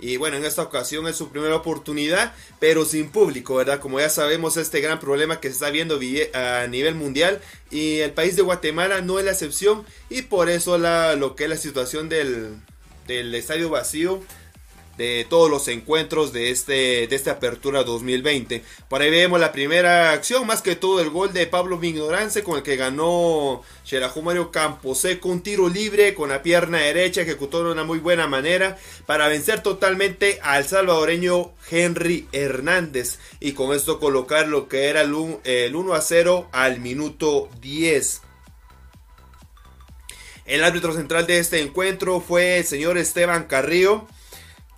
Y 0.00 0.16
bueno, 0.16 0.36
en 0.36 0.44
esta 0.44 0.62
ocasión 0.62 1.08
es 1.08 1.16
su 1.16 1.30
primera 1.30 1.56
oportunidad, 1.56 2.34
pero 2.60 2.84
sin 2.84 3.10
público, 3.10 3.56
¿verdad? 3.56 3.80
Como 3.80 4.00
ya 4.00 4.08
sabemos, 4.08 4.56
este 4.56 4.80
gran 4.80 5.00
problema 5.00 5.40
que 5.40 5.48
se 5.48 5.54
está 5.54 5.70
viendo 5.70 5.98
a 6.34 6.66
nivel 6.68 6.94
mundial 6.94 7.40
y 7.70 7.98
el 7.98 8.12
país 8.12 8.36
de 8.36 8.42
Guatemala 8.42 9.00
no 9.00 9.18
es 9.18 9.24
la 9.24 9.32
excepción 9.32 9.84
y 10.08 10.22
por 10.22 10.48
eso 10.48 10.78
la, 10.78 11.16
lo 11.16 11.34
que 11.34 11.44
es 11.44 11.50
la 11.50 11.56
situación 11.56 12.08
del, 12.08 12.56
del 13.06 13.34
estadio 13.34 13.70
vacío 13.70 14.22
de 14.98 15.24
todos 15.30 15.48
los 15.48 15.68
encuentros 15.68 16.32
de, 16.32 16.50
este, 16.50 17.06
de 17.06 17.16
esta 17.16 17.32
apertura 17.32 17.84
2020. 17.84 18.64
Por 18.88 19.00
ahí 19.00 19.10
vemos 19.10 19.38
la 19.38 19.52
primera 19.52 20.12
acción, 20.12 20.46
más 20.46 20.60
que 20.60 20.74
todo 20.74 21.00
el 21.00 21.08
gol 21.08 21.32
de 21.32 21.46
Pablo 21.46 21.78
Mignorance 21.78 22.42
con 22.42 22.56
el 22.56 22.64
que 22.64 22.76
ganó 22.76 23.62
Xerajú 23.84 24.22
Mario 24.22 24.50
Camposeco, 24.50 25.28
un 25.28 25.40
tiro 25.40 25.68
libre 25.68 26.14
con 26.14 26.30
la 26.30 26.42
pierna 26.42 26.78
derecha, 26.78 27.22
ejecutó 27.22 27.64
de 27.64 27.70
una 27.70 27.84
muy 27.84 28.00
buena 28.00 28.26
manera 28.26 28.76
para 29.06 29.28
vencer 29.28 29.62
totalmente 29.62 30.40
al 30.42 30.66
salvadoreño 30.66 31.52
Henry 31.70 32.26
Hernández 32.32 33.20
y 33.38 33.52
con 33.52 33.74
esto 33.74 34.00
colocar 34.00 34.48
lo 34.48 34.66
que 34.66 34.86
era 34.86 35.02
el, 35.02 35.38
el 35.44 35.76
1 35.76 35.94
a 35.94 36.00
0 36.00 36.48
al 36.50 36.80
minuto 36.80 37.48
10. 37.60 38.22
El 40.44 40.64
árbitro 40.64 40.92
central 40.92 41.26
de 41.28 41.38
este 41.38 41.60
encuentro 41.60 42.20
fue 42.20 42.58
el 42.58 42.64
señor 42.64 42.98
Esteban 42.98 43.44
Carrillo 43.44 44.08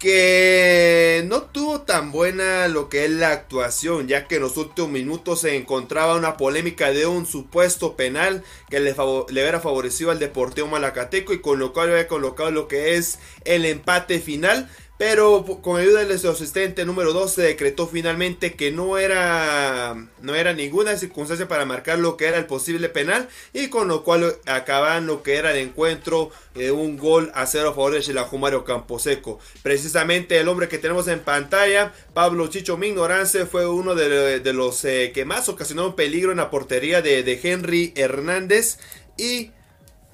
que 0.01 1.23
no 1.27 1.43
tuvo 1.43 1.83
tan 1.83 2.11
buena 2.11 2.69
lo 2.69 2.89
que 2.89 3.05
es 3.05 3.11
la 3.11 3.33
actuación, 3.33 4.09
ya 4.09 4.27
que 4.27 4.37
en 4.37 4.41
los 4.43 4.57
últimos 4.57 4.91
minutos 4.91 5.43
se 5.43 5.57
encontraba 5.57 6.17
una 6.17 6.39
polémica 6.39 6.91
de 6.91 7.07
un 7.07 7.27
supuesto 7.27 7.97
penal 7.97 8.43
que 8.71 8.81
le, 8.81 8.95
le 8.95 9.43
hubiera 9.43 9.61
favorecido 9.61 10.11
al 10.11 10.19
Deportivo 10.19 10.69
Malacateco 10.69 11.35
y 11.35 11.43
con 11.43 11.59
lo 11.59 11.75
cual 11.75 11.91
había 11.91 12.09
colocado 12.09 12.51
lo 12.51 12.67
que 12.67 12.97
es 12.97 13.19
el 13.45 13.67
empate 13.67 14.21
final. 14.21 14.71
Pero 15.01 15.47
con 15.63 15.81
ayuda 15.81 16.05
de 16.05 16.19
su 16.19 16.29
asistente 16.29 16.85
número 16.85 17.15
2 17.15 17.33
se 17.33 17.41
decretó 17.41 17.87
finalmente 17.87 18.53
que 18.53 18.71
no 18.71 18.99
era, 18.99 19.97
no 20.21 20.35
era 20.35 20.53
ninguna 20.53 20.95
circunstancia 20.99 21.49
para 21.49 21.65
marcar 21.65 21.99
lo 21.99 22.19
que 22.19 22.27
era 22.27 22.37
el 22.37 22.45
posible 22.45 22.91
penal. 22.91 23.27
Y 23.55 23.69
con 23.69 23.89
lo 23.89 24.05
cual 24.05 24.37
acaban 24.45 25.07
lo 25.07 25.23
que 25.23 25.37
era 25.37 25.53
el 25.53 25.57
encuentro 25.57 26.31
de 26.55 26.71
un 26.71 26.99
gol 26.99 27.33
a 27.35 27.47
cero 27.47 27.71
a 27.71 27.73
favor 27.73 27.95
de 27.95 28.15
Campo 28.15 28.65
Camposeco. 28.65 29.39
Precisamente 29.63 30.37
el 30.37 30.49
hombre 30.49 30.69
que 30.69 30.77
tenemos 30.77 31.09
en 31.09 31.21
pantalla, 31.21 31.95
Pablo 32.13 32.49
Chicho 32.49 32.77
Mignorance, 32.77 33.47
fue 33.47 33.67
uno 33.67 33.95
de, 33.95 34.53
los 34.53 34.85
eh, 34.85 35.13
que 35.15 35.25
más 35.25 35.49
ocasionó 35.49 35.97
peligro 35.97 36.31
en 36.31 36.37
la 36.37 36.51
portería 36.51 37.01
de, 37.01 37.23
de 37.23 37.41
Henry 37.43 37.95
Hernández. 37.97 38.77
Y 39.17 39.53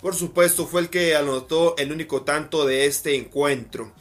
por 0.00 0.14
supuesto 0.14 0.64
fue 0.64 0.82
el 0.82 0.90
que 0.90 1.16
anotó 1.16 1.74
el 1.76 1.90
único 1.90 2.22
tanto 2.22 2.64
de 2.66 2.86
este 2.86 3.16
encuentro. 3.16 3.92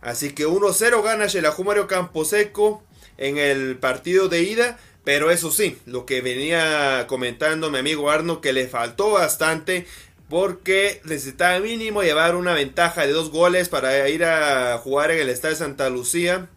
Así 0.00 0.30
que 0.30 0.46
1-0 0.46 1.02
gana 1.02 1.28
Xelajú 1.28 1.64
Mario 1.64 1.86
Camposeco 1.86 2.82
en 3.16 3.38
el 3.38 3.76
partido 3.76 4.28
de 4.28 4.42
ida. 4.42 4.78
Pero 5.04 5.30
eso 5.30 5.50
sí, 5.50 5.78
lo 5.86 6.04
que 6.04 6.20
venía 6.20 7.06
comentando 7.08 7.70
mi 7.70 7.78
amigo 7.78 8.10
Arno, 8.10 8.40
que 8.40 8.52
le 8.52 8.68
faltó 8.68 9.10
bastante. 9.10 9.86
Porque 10.28 11.00
necesitaba 11.04 11.58
mínimo 11.60 12.02
llevar 12.02 12.36
una 12.36 12.52
ventaja 12.52 13.06
de 13.06 13.12
dos 13.12 13.30
goles 13.30 13.70
para 13.70 14.08
ir 14.10 14.24
a 14.24 14.76
jugar 14.78 15.10
en 15.10 15.20
el 15.20 15.30
Estadio 15.30 15.56
Santa 15.56 15.88
Lucía. 15.88 16.50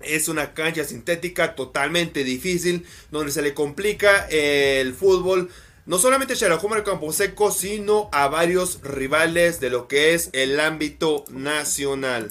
Es 0.00 0.28
una 0.28 0.54
cancha 0.54 0.84
sintética 0.84 1.54
totalmente 1.54 2.24
difícil, 2.24 2.86
donde 3.10 3.30
se 3.30 3.42
le 3.42 3.52
complica 3.52 4.26
el 4.30 4.94
fútbol 4.94 5.50
no 5.84 5.98
solamente 5.98 6.34
a 6.44 6.68
Mario 6.68 6.84
Camposeco, 6.84 7.50
sino 7.50 8.08
a 8.12 8.28
varios 8.28 8.80
rivales 8.82 9.58
de 9.58 9.70
lo 9.70 9.88
que 9.88 10.14
es 10.14 10.30
el 10.32 10.60
ámbito 10.60 11.24
nacional. 11.30 12.28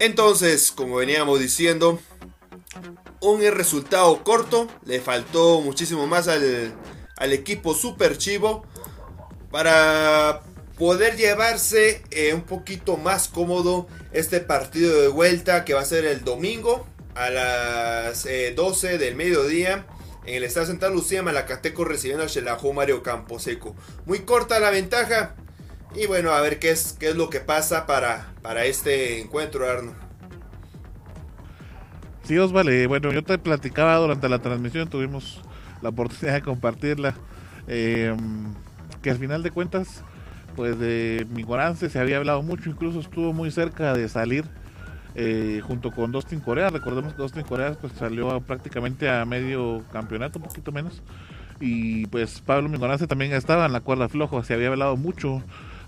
Entonces, 0.00 0.72
como 0.72 0.96
veníamos 0.96 1.38
diciendo, 1.38 2.00
un 3.20 3.42
resultado 3.42 4.24
corto, 4.24 4.66
le 4.86 4.98
faltó 4.98 5.60
muchísimo 5.60 6.06
más 6.06 6.26
al, 6.26 6.74
equipo 7.32 7.74
Super 7.74 8.16
Chivo 8.16 8.64
para 9.50 10.40
poder 10.78 11.16
llevarse 11.16 12.02
eh, 12.10 12.32
un 12.32 12.42
poquito 12.42 12.96
más 12.96 13.28
cómodo 13.28 13.88
este 14.12 14.40
partido 14.40 15.02
de 15.02 15.08
vuelta 15.08 15.66
que 15.66 15.74
va 15.74 15.82
a 15.82 15.84
ser 15.84 16.06
el 16.06 16.24
domingo 16.24 16.86
a 17.14 17.28
las 17.28 18.26
12 18.56 18.94
eh, 18.94 18.98
del 18.98 19.16
mediodía 19.16 19.86
en 20.24 20.36
el 20.36 20.44
Estadio 20.44 20.68
Santa 20.68 20.88
Lucía, 20.88 21.22
Malacateco 21.22 21.84
recibiendo 21.84 22.24
a 22.24 22.28
Xelajú 22.28 22.72
Mario 22.72 23.02
Camposeco. 23.02 23.74
Muy 24.06 24.20
corta 24.20 24.60
la 24.60 24.70
ventaja, 24.70 25.34
y 25.94 26.06
bueno, 26.06 26.30
a 26.30 26.40
ver 26.40 26.58
qué 26.58 26.70
es, 26.70 26.96
qué 26.98 27.10
es 27.10 27.16
lo 27.16 27.30
que 27.30 27.40
pasa 27.40 27.86
para, 27.86 28.32
para 28.42 28.64
este 28.64 29.20
encuentro, 29.20 29.68
Arno. 29.68 29.92
Sí, 32.22 32.38
Osvaldo, 32.38 32.88
bueno, 32.88 33.12
yo 33.12 33.24
te 33.24 33.38
platicaba 33.38 33.96
durante 33.96 34.28
la 34.28 34.38
transmisión, 34.38 34.88
tuvimos 34.88 35.42
la 35.82 35.88
oportunidad 35.88 36.34
de 36.34 36.42
compartirla, 36.42 37.14
em, 37.66 38.54
que 39.02 39.10
al 39.10 39.18
final 39.18 39.42
de 39.42 39.50
cuentas, 39.50 40.04
pues 40.54 40.78
de 40.78 41.26
Migorance 41.30 41.90
se 41.90 41.98
había 41.98 42.18
hablado 42.18 42.42
mucho, 42.42 42.70
incluso 42.70 43.00
estuvo 43.00 43.32
muy 43.32 43.50
cerca 43.50 43.94
de 43.94 44.08
salir 44.08 44.44
eh, 45.16 45.60
junto 45.64 45.90
con 45.90 46.12
Dustin 46.12 46.40
Corea. 46.40 46.70
Recordemos 46.70 47.14
que 47.14 47.22
Dustin 47.22 47.42
Corea 47.42 47.72
pues, 47.80 47.94
salió 47.94 48.40
prácticamente 48.40 49.10
a 49.10 49.24
medio 49.24 49.82
campeonato, 49.92 50.38
un 50.38 50.44
poquito 50.44 50.70
menos. 50.70 51.02
Y 51.58 52.06
pues 52.06 52.40
Pablo 52.40 52.68
Migorance 52.68 53.06
también 53.06 53.32
estaba 53.32 53.66
en 53.66 53.72
la 53.72 53.80
cuerda 53.80 54.08
flojo, 54.08 54.42
se 54.44 54.54
había 54.54 54.68
hablado 54.68 54.96
mucho 54.96 55.42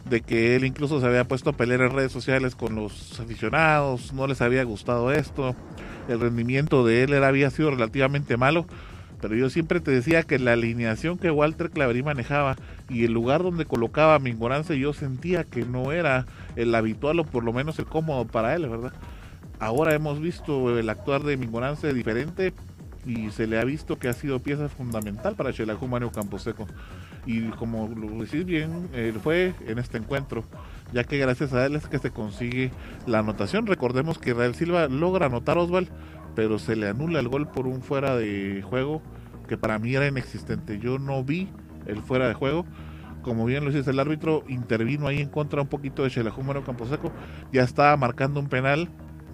de 0.09 0.21
que 0.21 0.57
él 0.57 0.65
incluso 0.65 1.01
se 1.01 1.07
había 1.07 1.25
puesto 1.25 1.51
a 1.51 1.53
pelear 1.53 1.81
en 1.83 1.93
redes 1.93 2.13
sociales 2.13 2.55
con 2.55 2.75
los 2.75 3.19
aficionados, 3.21 4.13
no 4.13 4.27
les 4.27 4.41
había 4.41 4.65
gustado 4.65 5.13
esto, 5.13 5.55
el 6.09 6.21
rendimiento 6.21 6.85
de 6.85 7.05
él 7.05 7.23
había 7.23 7.51
sido 7.51 7.71
relativamente 7.71 8.37
malo, 8.37 8.67
pero 9.21 9.37
yo 9.37 9.49
siempre 9.51 9.81
te 9.81 9.93
decía 9.93 10.25
que 10.25 10.41
la 10.41 10.55
alineación 10.55 11.17
que 11.17 11.31
Walter 11.31 11.71
Claverí 11.71 12.03
manejaba 12.03 12.57
y 12.89 13.05
el 13.05 13.13
lugar 13.13 13.43
donde 13.45 13.65
colocaba 13.65 14.17
a 14.17 14.19
Mingorance 14.19 14.77
yo 14.79 14.93
sentía 14.93 15.45
que 15.45 15.65
no 15.65 15.93
era 15.93 16.27
el 16.57 16.75
habitual 16.75 17.21
o 17.21 17.25
por 17.25 17.45
lo 17.45 17.53
menos 17.53 17.79
el 17.79 17.87
cómodo 17.87 18.27
para 18.27 18.57
él, 18.57 18.69
¿verdad? 18.69 18.93
Ahora 19.61 19.95
hemos 19.95 20.21
visto 20.21 20.77
el 20.77 20.91
actuar 20.91 21.23
de 21.23 21.37
Mingorance 21.37 21.95
diferente 21.95 22.53
y 23.05 23.31
se 23.31 23.47
le 23.47 23.59
ha 23.59 23.65
visto 23.65 23.99
que 23.99 24.09
ha 24.09 24.13
sido 24.13 24.41
pieza 24.41 24.69
fundamental 24.69 25.35
para 25.35 25.53
Chelajú 25.53 25.89
Mario 25.89 26.13
Camposeco 26.13 26.67
y 27.27 27.43
como 27.51 27.89
lo 27.89 28.09
decís 28.25 28.45
bien, 28.45 28.89
él 28.93 29.15
fue 29.23 29.55
en 29.67 29.79
este 29.79 29.99
encuentro, 29.99 30.45
ya 30.93 31.05
que 31.05 31.19
gracias 31.19 31.53
a 31.53 31.65
él 31.67 31.77
es 31.77 31.87
que 31.87 31.99
se 31.99 32.11
consigue 32.11 32.73
la 33.07 33.21
anotación. 33.21 33.67
Recordemos 33.67 34.19
que 34.19 34.31
Israel 34.31 34.55
Silva 34.55 34.89
logra 34.89 35.27
anotar 35.27 35.57
Osval, 35.59 35.89
pero 36.35 36.59
se 36.59 36.75
le 36.75 36.89
anula 36.89 37.21
el 37.21 37.29
gol 37.29 37.49
por 37.49 37.67
un 37.67 37.83
fuera 37.83 38.17
de 38.17 38.63
juego 38.63 39.03
que 39.47 39.57
para 39.57 39.79
mí 39.79 39.95
era 39.95 40.09
inexistente. 40.09 40.79
Yo 40.81 40.99
no 40.99 41.23
vi 41.23 41.49
el 41.87 42.03
fuera 42.03 42.27
de 42.27 42.35
juego. 42.35 42.67
Como 43.23 43.45
bien 43.45 43.65
lo 43.65 43.71
dice 43.71 43.91
el 43.91 44.01
árbitro, 44.01 44.43
intervino 44.49 45.07
ahí 45.07 45.21
en 45.21 45.29
contra 45.29 45.63
un 45.63 45.69
poquito 45.69 46.03
de 46.03 46.11
Campo 46.11 46.65
Camposeco. 46.65 47.13
Ya 47.53 47.63
estaba 47.63 47.97
marcando 47.97 48.41
un 48.41 48.49
penal, 48.49 48.89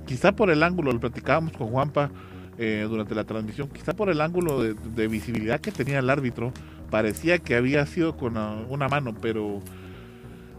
quizá 0.04 0.32
por 0.32 0.50
el 0.50 0.62
ángulo, 0.62 0.92
lo 0.92 1.00
platicábamos 1.00 1.52
con 1.52 1.68
Juanpa 1.68 2.10
eh, 2.58 2.86
durante 2.88 3.14
la 3.14 3.24
transmisión, 3.24 3.68
quizá 3.68 3.94
por 3.94 4.10
el 4.10 4.20
ángulo 4.20 4.62
de 4.62 5.08
visibilidad 5.08 5.60
que 5.60 5.72
tenía 5.72 6.00
el 6.00 6.10
árbitro 6.10 6.52
parecía 6.90 7.38
que 7.38 7.54
había 7.54 7.84
sido 7.86 8.16
con 8.16 8.36
una 8.36 8.88
mano, 8.88 9.14
pero 9.20 9.60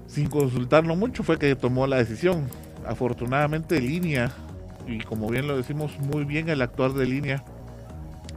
sin 0.08 0.28
consultarlo 0.28 0.96
mucho 0.96 1.24
fue 1.24 1.38
que 1.38 1.56
tomó 1.56 1.88
la 1.88 1.98
decisión. 1.98 2.48
Afortunadamente 2.88 3.82
línea, 3.82 4.32
y 4.88 5.00
como 5.00 5.30
bien 5.30 5.48
lo 5.48 5.58
decimos 5.58 6.00
muy 6.00 6.24
bien 6.24 6.50
el 6.50 6.62
actuar 6.62 6.94
de 6.94 7.06
línea, 7.06 7.44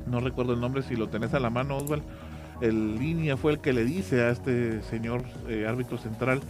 no 0.06 0.20
recuerdo 0.20 0.54
el 0.54 0.60
nombre 0.60 0.82
si 0.82 0.96
lo 0.96 1.08
tenés 1.08 1.32
a 1.34 1.40
la 1.40 1.50
mano 1.50 1.76
Osval, 1.76 2.02
el 2.60 2.96
línea 2.96 3.36
fue 3.36 3.52
el 3.52 3.60
que 3.60 3.72
le 3.72 3.84
dice 3.84 4.22
a 4.22 4.30
este 4.30 4.82
señor 4.82 5.22
eh, 5.48 5.66
árbitro 5.66 5.98
central, 5.98 6.40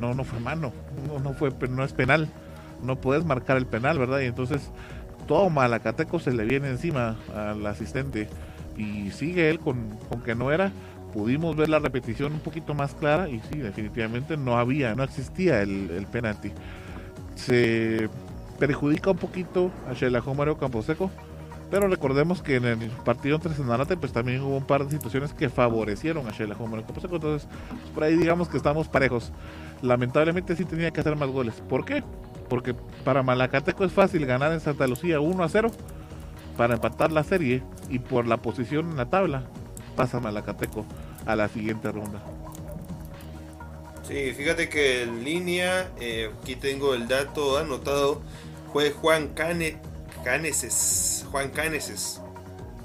no, 0.00 0.14
no 0.14 0.24
fue 0.24 0.40
mano, 0.40 0.72
no, 1.06 1.18
no 1.18 1.32
fue, 1.32 1.50
no 1.68 1.84
es 1.84 1.92
penal, 1.92 2.28
no 2.82 3.00
puedes 3.00 3.24
marcar 3.24 3.56
el 3.56 3.66
penal, 3.66 3.98
¿verdad? 3.98 4.20
Y 4.20 4.26
entonces 4.26 4.70
todo 5.26 5.50
Malacateco 5.50 6.18
se 6.18 6.32
le 6.32 6.44
viene 6.44 6.68
encima 6.68 7.16
al 7.34 7.64
asistente 7.66 8.28
y 8.76 9.10
sigue 9.10 9.50
él 9.50 9.58
con, 9.60 9.90
con 10.08 10.22
que 10.22 10.34
no 10.34 10.52
era. 10.52 10.72
Pudimos 11.12 11.56
ver 11.56 11.68
la 11.68 11.78
repetición 11.78 12.34
un 12.34 12.40
poquito 12.40 12.74
más 12.74 12.94
clara 12.94 13.28
y 13.28 13.40
sí, 13.50 13.58
definitivamente 13.58 14.36
no 14.36 14.58
había, 14.58 14.94
no 14.94 15.02
existía 15.02 15.62
el, 15.62 15.90
el 15.90 16.06
penalti. 16.06 16.52
Se 17.34 18.08
perjudica 18.58 19.10
un 19.10 19.16
poquito 19.16 19.70
a 19.88 19.94
Shelajo 19.94 20.34
Mario 20.34 20.58
Camposeco, 20.58 21.10
pero 21.70 21.88
recordemos 21.88 22.42
que 22.42 22.56
en 22.56 22.64
el 22.64 22.90
partido 23.04 23.36
entre 23.36 23.54
Sanarate 23.54 23.96
pues 23.96 24.12
también 24.12 24.42
hubo 24.42 24.56
un 24.56 24.66
par 24.66 24.84
de 24.84 24.90
situaciones 24.90 25.32
que 25.32 25.48
favorecieron 25.48 26.26
a 26.28 26.30
Shelajo 26.30 26.66
Mario 26.66 26.86
Camposeco, 26.86 27.16
entonces 27.16 27.48
pues, 27.70 27.90
por 27.92 28.04
ahí 28.04 28.16
digamos 28.16 28.48
que 28.48 28.56
estamos 28.56 28.88
parejos. 28.88 29.32
Lamentablemente 29.82 30.54
sí 30.54 30.64
tenía 30.64 30.90
que 30.90 31.00
hacer 31.00 31.16
más 31.16 31.28
goles. 31.28 31.54
¿Por 31.68 31.84
qué? 31.84 32.02
Porque 32.48 32.74
para 33.04 33.22
Malacateco 33.22 33.84
es 33.84 33.92
fácil 33.92 34.26
ganar 34.26 34.52
en 34.52 34.60
Santa 34.60 34.86
Lucía 34.86 35.20
1 35.20 35.42
a 35.42 35.48
0 35.48 35.70
para 36.56 36.74
empatar 36.74 37.12
la 37.12 37.24
serie 37.24 37.62
y 37.90 37.98
por 37.98 38.26
la 38.26 38.38
posición 38.38 38.90
en 38.90 38.96
la 38.96 39.06
tabla 39.06 39.44
pasa 39.96 40.20
Malacateco 40.20 40.84
a 41.24 41.34
la 41.34 41.48
siguiente 41.48 41.90
ronda. 41.90 42.22
Sí, 44.06 44.32
fíjate 44.34 44.68
que 44.68 45.02
en 45.02 45.24
línea, 45.24 45.90
eh, 45.98 46.30
aquí 46.40 46.54
tengo 46.54 46.94
el 46.94 47.08
dato 47.08 47.58
anotado, 47.58 48.22
fue 48.72 48.92
Juan 48.92 49.28
Cane, 49.28 49.78
Caneses, 50.22 51.26
Juan 51.32 51.50
Caneses. 51.50 52.20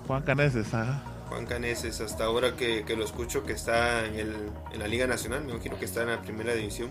Juan 0.08 0.24
Caneses, 0.24 0.74
ajá. 0.74 1.04
Juan 1.32 1.46
Caneses, 1.46 2.02
hasta 2.02 2.26
ahora 2.26 2.58
que, 2.58 2.84
que 2.84 2.98
lo 2.98 3.06
escucho 3.06 3.46
que 3.46 3.54
está 3.54 4.06
en, 4.06 4.16
el, 4.16 4.36
en, 4.74 4.80
la 4.80 4.88
Liga 4.88 5.08
Nacional, 5.08 5.46
me 5.46 5.54
imagino 5.54 5.80
que 5.80 5.86
está 5.86 6.02
en 6.02 6.10
la 6.10 6.22
primera 6.22 6.54
división. 6.54 6.90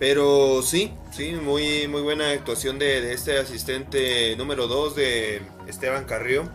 Pero 0.00 0.60
sí, 0.62 0.92
sí, 1.12 1.34
muy, 1.34 1.86
muy 1.86 2.02
buena 2.02 2.32
actuación 2.32 2.80
de, 2.80 3.00
de 3.00 3.12
este 3.12 3.38
asistente 3.38 4.34
número 4.36 4.66
2 4.66 4.96
de 4.96 5.40
Esteban 5.68 6.04
Carrió, 6.04 6.50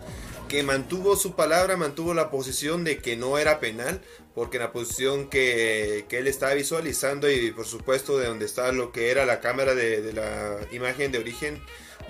que 0.46 0.62
mantuvo 0.62 1.16
su 1.16 1.34
palabra, 1.34 1.78
mantuvo 1.78 2.12
la 2.12 2.30
posición 2.30 2.84
de 2.84 2.98
que 2.98 3.16
no 3.16 3.38
era 3.38 3.60
penal, 3.60 4.02
porque 4.34 4.58
la 4.58 4.70
posición 4.70 5.30
que, 5.30 6.04
que 6.10 6.18
él 6.18 6.26
estaba 6.26 6.52
visualizando 6.52 7.30
y 7.30 7.50
por 7.50 7.64
supuesto 7.64 8.18
de 8.18 8.26
donde 8.26 8.44
está 8.44 8.72
lo 8.72 8.92
que 8.92 9.10
era 9.10 9.24
la 9.24 9.40
cámara 9.40 9.74
de, 9.74 10.02
de 10.02 10.12
la 10.12 10.58
imagen 10.70 11.12
de 11.12 11.18
origen, 11.18 11.62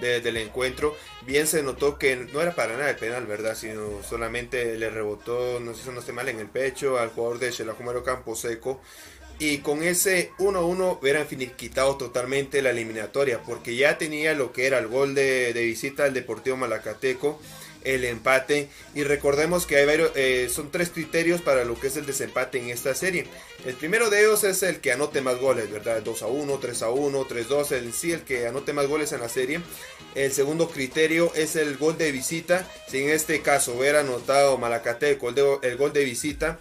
de, 0.03 0.21
del 0.21 0.37
encuentro, 0.37 0.95
bien 1.25 1.47
se 1.47 1.63
notó 1.63 1.99
que 1.99 2.17
no 2.17 2.43
era 2.43 2.55
para 2.55 2.77
nada 2.77 2.91
el 2.91 2.97
penal, 2.97 3.27
¿verdad? 3.27 3.57
Sino 3.57 4.03
solamente 4.03 4.77
le 4.77 4.91
rebotó, 4.91 5.61
no 5.61 5.75
sé 5.75 5.85
si 5.85 5.91
no 5.91 6.01
esté 6.01 6.13
mal, 6.13 6.29
en 6.29 6.41
el 6.41 6.49
pecho 6.49 6.99
al 6.99 7.11
jugador 7.11 7.39
de 7.39 7.53
Xelajumaro 7.53 8.03
Camposeco. 8.05 8.81
Y 9.39 9.59
con 9.59 9.83
ese 9.83 10.31
1-1 10.39 10.99
hubieran 11.01 11.27
finiquitado 11.27 11.97
totalmente 11.97 12.63
la 12.63 12.71
eliminatoria, 12.71 13.43
porque 13.43 13.75
ya 13.75 13.99
tenía 13.99 14.35
lo 14.35 14.53
que 14.53 14.67
era 14.67 14.79
el 14.79 14.89
gol 14.89 15.15
de, 15.15 15.53
de 15.53 15.65
visita 15.65 16.05
al 16.05 16.15
Deportivo 16.15 16.57
Malacateco 16.57 17.41
el 17.85 18.05
empate. 18.05 18.69
Y 18.95 19.05
recordemos 19.05 19.67
que 19.67 19.77
hay 19.77 19.87
varios, 19.87 20.13
eh, 20.15 20.49
son 20.53 20.71
tres 20.71 20.91
criterios 20.91 21.41
para 21.41 21.65
lo 21.65 21.79
que 21.79 21.89
es 21.89 21.97
el 21.97 22.07
desempate 22.07 22.59
en 22.59 22.71
esta 22.71 22.95
serie. 22.95 23.27
El 23.65 23.75
primero 23.75 24.11
de 24.11 24.21
ellos 24.21 24.45
es 24.45 24.63
el 24.63 24.81
que 24.81 24.93
anote 24.93 25.21
más 25.21 25.39
goles, 25.39 25.71
¿verdad? 25.71 26.03
2 26.03 26.23
a 26.23 26.27
1, 26.27 26.59
3 26.59 26.83
a 26.83 26.91
1, 26.91 27.27
3 27.29 27.47
a 27.47 27.49
2, 27.49 27.73
el 27.73 27.93
sí, 27.93 28.13
el 28.13 28.23
que 28.23 28.47
anote 28.47 28.73
más 28.73 28.87
goles 28.87 29.13
en 29.13 29.21
la 29.21 29.29
serie. 29.29 29.61
El 30.15 30.33
segundo 30.33 30.69
criterio 30.69 31.33
es 31.35 31.57
el 31.57 31.77
gol 31.77 31.97
de 31.97 32.13
visita. 32.13 32.69
Si 32.89 32.99
en 32.99 33.11
este 33.11 33.41
caso 33.41 33.75
hubiera 33.75 34.01
anotado 34.01 34.59
Malacateco 34.59 35.29
el, 35.29 35.35
de, 35.35 35.59
el 35.63 35.77
gol 35.77 35.93
de 35.93 36.05
visita, 36.05 36.59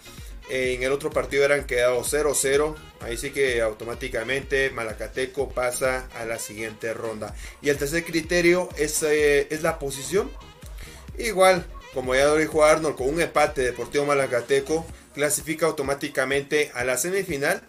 en 0.48 0.82
el 0.82 0.92
otro 0.92 1.10
partido 1.10 1.42
hubieran 1.44 1.66
quedado 1.66 2.02
0-0. 2.02 2.74
Ahí 3.00 3.16
sí 3.16 3.30
que 3.30 3.60
automáticamente 3.62 4.70
Malacateco 4.70 5.48
pasa 5.48 6.08
a 6.14 6.24
la 6.24 6.38
siguiente 6.38 6.92
ronda. 6.94 7.34
Y 7.62 7.68
el 7.68 7.78
tercer 7.78 8.04
criterio 8.04 8.68
es, 8.76 9.02
eh, 9.02 9.48
es 9.50 9.62
la 9.62 9.78
posición 9.78 10.30
Igual, 11.18 11.64
como 11.94 12.14
ya 12.14 12.24
lo 12.24 12.36
dijo 12.36 12.64
Arnold, 12.64 12.96
con 12.96 13.08
un 13.08 13.20
empate 13.20 13.62
Deportivo 13.62 14.06
Malacateco, 14.06 14.86
clasifica 15.14 15.66
automáticamente 15.66 16.70
a 16.74 16.84
la 16.84 16.96
semifinal. 16.96 17.62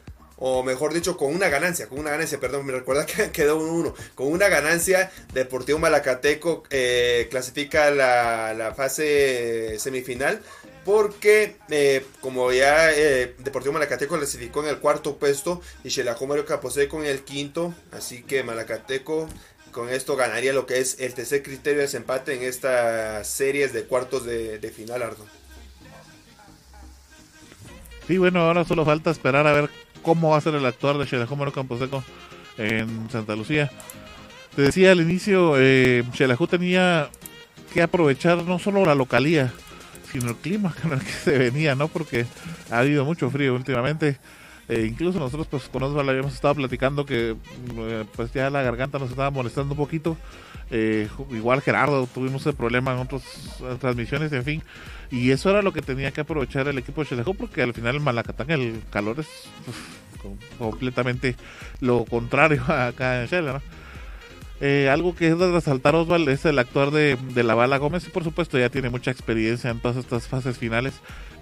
O 0.46 0.64
mejor 0.64 0.94
dicho, 0.94 1.16
con 1.16 1.34
una 1.34 1.48
ganancia, 1.48 1.88
con 1.88 2.00
una 2.00 2.12
ganancia, 2.12 2.40
perdón, 2.40 2.66
me 2.66 2.74
recuerda 2.74 3.06
que 3.06 3.32
quedó 3.32 3.60
1-1. 3.62 3.94
Con 4.16 4.28
una 4.28 4.50
ganancia, 4.50 5.12
Deportivo 5.34 5.80
Malacateco 5.80 6.64
eh, 6.70 7.28
clasifica 7.30 7.92
la, 7.92 8.54
la, 8.54 8.74
fase 8.74 9.78
semifinal. 9.80 10.42
Porque, 10.84 11.56
eh, 11.70 12.06
como 12.20 12.52
ya 12.52 12.92
eh, 12.92 13.36
Deportivo 13.40 13.72
Malacateco 13.72 14.18
clasificó 14.18 14.64
en 14.64 14.70
el 14.70 14.80
cuarto 14.80 15.16
puesto 15.18 15.62
y 15.86 15.90
Xelajómero 15.92 16.46
Caposeco 16.46 17.02
en 17.02 17.06
el 17.06 17.24
quinto. 17.24 17.74
Así 17.94 18.24
que 18.24 18.44
Malacateco 18.44 19.30
con 19.74 19.90
esto 19.90 20.16
ganaría 20.16 20.54
lo 20.54 20.66
que 20.66 20.80
es 20.80 21.00
el 21.02 21.14
tercer 21.14 21.44
criterio 21.44 21.80
de 21.80 21.86
desempate 21.86 22.34
en 22.36 22.44
estas 22.44 23.28
series 23.28 23.74
de 23.74 23.84
cuartos 23.84 24.24
de, 24.24 24.60
de 24.60 24.72
final, 24.72 25.02
Ardo. 25.02 25.26
Sí, 28.08 28.18
bueno, 28.18 28.42
ahora 28.42 28.64
solo 28.64 28.86
falta 28.86 29.12
esperar 29.12 29.48
a 29.48 29.54
ver 29.54 29.70
cómo 30.02 30.30
va 30.30 30.38
a 30.38 30.42
ser 30.42 30.56
el 30.56 30.66
actuar 30.66 30.98
de 30.98 31.06
Xelajú 31.06 31.52
Camposeco 31.52 32.04
en 32.58 33.10
Santa 33.10 33.36
Lucía. 33.36 33.72
Te 34.56 34.62
decía 34.62 34.92
al 34.92 35.02
inicio, 35.02 35.56
eh, 35.58 36.04
Xelajú 36.14 36.48
tenía 36.48 37.10
que 37.74 37.82
aprovechar 37.82 38.44
no 38.44 38.60
solo 38.60 38.86
la 38.86 38.96
localía, 38.96 39.52
sino 40.12 40.30
el 40.30 40.36
clima 40.36 40.76
con 40.82 40.94
el 40.94 41.00
que 41.00 41.12
se 41.12 41.38
venía, 41.38 41.76
¿no? 41.76 41.88
Porque 41.88 42.26
ha 42.70 42.80
habido 42.80 43.06
mucho 43.06 43.30
frío 43.30 43.56
últimamente. 43.56 44.18
Eh, 44.70 44.88
incluso 44.90 45.20
nosotros 45.20 45.48
pues 45.48 45.64
con 45.68 45.84
Osvaldo 45.84 46.12
habíamos 46.12 46.34
estado 46.34 46.56
platicando 46.56 47.06
que 47.06 47.36
eh, 47.78 48.06
pues 48.16 48.32
ya 48.32 48.50
la 48.50 48.62
garganta 48.62 48.98
nos 48.98 49.10
estaba 49.10 49.30
molestando 49.30 49.74
un 49.74 49.78
poquito. 49.78 50.18
Eh, 50.72 51.08
igual 51.32 51.62
Gerardo, 51.62 52.08
tuvimos 52.08 52.42
ese 52.42 52.54
problema 52.54 52.94
en 52.94 53.00
otras 53.00 53.24
transmisiones, 53.80 54.32
en 54.32 54.44
fin. 54.44 54.64
Y 55.12 55.32
eso 55.32 55.50
era 55.50 55.62
lo 55.62 55.74
que 55.74 55.82
tenía 55.82 56.12
que 56.12 56.22
aprovechar 56.22 56.68
el 56.68 56.78
equipo 56.78 57.02
de 57.02 57.10
Chelejo 57.10 57.34
porque 57.34 57.62
al 57.62 57.74
final 57.74 57.98
en 57.98 58.04
Malacatán 58.04 58.50
el 58.52 58.82
calor 58.90 59.20
es 59.20 59.28
uf, 59.68 60.58
completamente 60.58 61.36
lo 61.82 62.06
contrario 62.06 62.64
acá 62.68 63.22
en 63.22 63.28
Chile, 63.28 63.54
¿no? 63.54 63.62
Eh, 64.62 64.90
algo 64.90 65.14
que 65.14 65.28
es 65.28 65.38
de 65.38 65.52
resaltar 65.52 65.94
Osval 65.94 66.28
es 66.30 66.46
el 66.46 66.58
actuar 66.58 66.92
de, 66.92 67.18
de 67.34 67.44
la 67.44 67.54
Bala 67.54 67.78
Gómez 67.80 68.08
y 68.08 68.12
por 68.12 68.24
supuesto 68.24 68.58
ya 68.58 68.70
tiene 68.70 68.90
mucha 68.90 69.12
experiencia 69.12 69.70
en 69.70 69.80
todas 69.80 69.98
estas 69.98 70.28
fases 70.28 70.58
finales 70.58 70.94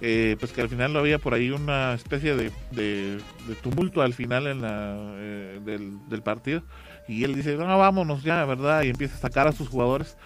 eh, 0.01 0.35
pues 0.39 0.51
que 0.51 0.61
al 0.61 0.69
final 0.69 0.95
había 0.97 1.19
por 1.19 1.33
ahí 1.33 1.51
una 1.51 1.93
especie 1.93 2.35
de, 2.35 2.51
de, 2.71 3.19
de 3.47 3.55
tumulto 3.61 4.01
al 4.01 4.13
final 4.13 4.47
en 4.47 4.61
la, 4.61 4.95
eh, 5.17 5.59
del, 5.63 5.97
del, 6.09 6.23
partido 6.23 6.63
y 7.07 7.23
él 7.23 7.35
dice, 7.35 7.55
no, 7.55 7.77
vámonos 7.77 8.23
ya, 8.23 8.43
¿verdad? 8.45 8.81
Y 8.81 8.89
empieza 8.89 9.15
a 9.15 9.19
sacar 9.19 9.47
a 9.47 9.51
sus 9.51 9.69
jugadores, 9.69 10.17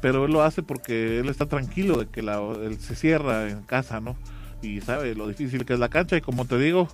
pero 0.00 0.24
él 0.24 0.32
lo 0.32 0.42
hace 0.42 0.62
porque 0.62 1.18
él 1.18 1.28
está 1.28 1.46
tranquilo 1.46 1.98
de 1.98 2.06
que 2.06 2.22
la, 2.22 2.40
él 2.62 2.78
se 2.80 2.94
cierra 2.94 3.48
en 3.50 3.62
casa, 3.62 4.00
¿no? 4.00 4.16
Y 4.62 4.80
sabe 4.80 5.14
lo 5.14 5.28
difícil 5.28 5.66
que 5.66 5.74
es 5.74 5.78
la 5.78 5.90
cancha 5.90 6.16
y 6.16 6.20
como 6.20 6.46
te 6.46 6.58
digo, 6.58 6.88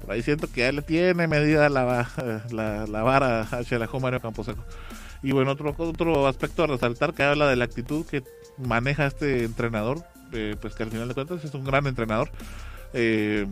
por 0.00 0.12
ahí 0.12 0.22
siento 0.22 0.50
que 0.50 0.62
ya 0.62 0.72
le 0.72 0.82
tiene 0.82 1.26
medida 1.26 1.68
la, 1.68 2.08
la, 2.50 2.86
la 2.86 3.02
vara 3.02 3.42
a 3.42 3.64
Chelajo 3.64 4.00
Mario 4.00 4.20
Camposeco. 4.20 4.64
Y 5.22 5.32
bueno, 5.32 5.52
otro, 5.52 5.74
otro 5.76 6.26
aspecto 6.26 6.64
a 6.64 6.66
resaltar 6.66 7.14
que 7.14 7.22
habla 7.22 7.48
de 7.48 7.56
la 7.56 7.64
actitud 7.64 8.06
que 8.06 8.22
maneja 8.58 9.06
este 9.06 9.44
entrenador, 9.44 10.04
eh, 10.34 10.56
pues 10.60 10.74
que 10.74 10.82
al 10.82 10.90
final 10.90 11.08
de 11.08 11.14
cuentas 11.14 11.44
es 11.44 11.54
un 11.54 11.64
gran 11.64 11.86
entrenador. 11.86 12.30
Eh, 12.92 13.46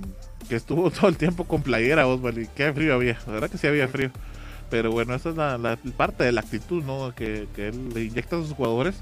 que 0.48 0.56
estuvo 0.56 0.90
todo 0.90 1.08
el 1.08 1.16
tiempo 1.16 1.44
con 1.44 1.62
playera, 1.62 2.06
Osvaldo, 2.06 2.40
y 2.40 2.46
qué 2.48 2.72
frío 2.72 2.94
había, 2.94 3.18
la 3.26 3.32
verdad 3.32 3.50
que 3.50 3.58
sí 3.58 3.66
había 3.66 3.88
frío. 3.88 4.10
Pero 4.70 4.90
bueno, 4.90 5.14
esa 5.14 5.30
es 5.30 5.36
la, 5.36 5.58
la 5.58 5.76
parte 5.96 6.24
de 6.24 6.32
la 6.32 6.40
actitud 6.40 6.82
¿no? 6.82 7.14
que, 7.14 7.46
que, 7.54 7.68
él 7.68 7.90
le 7.94 8.04
inyecta 8.04 8.36
a 8.36 8.40
sus 8.40 8.52
jugadores. 8.52 8.94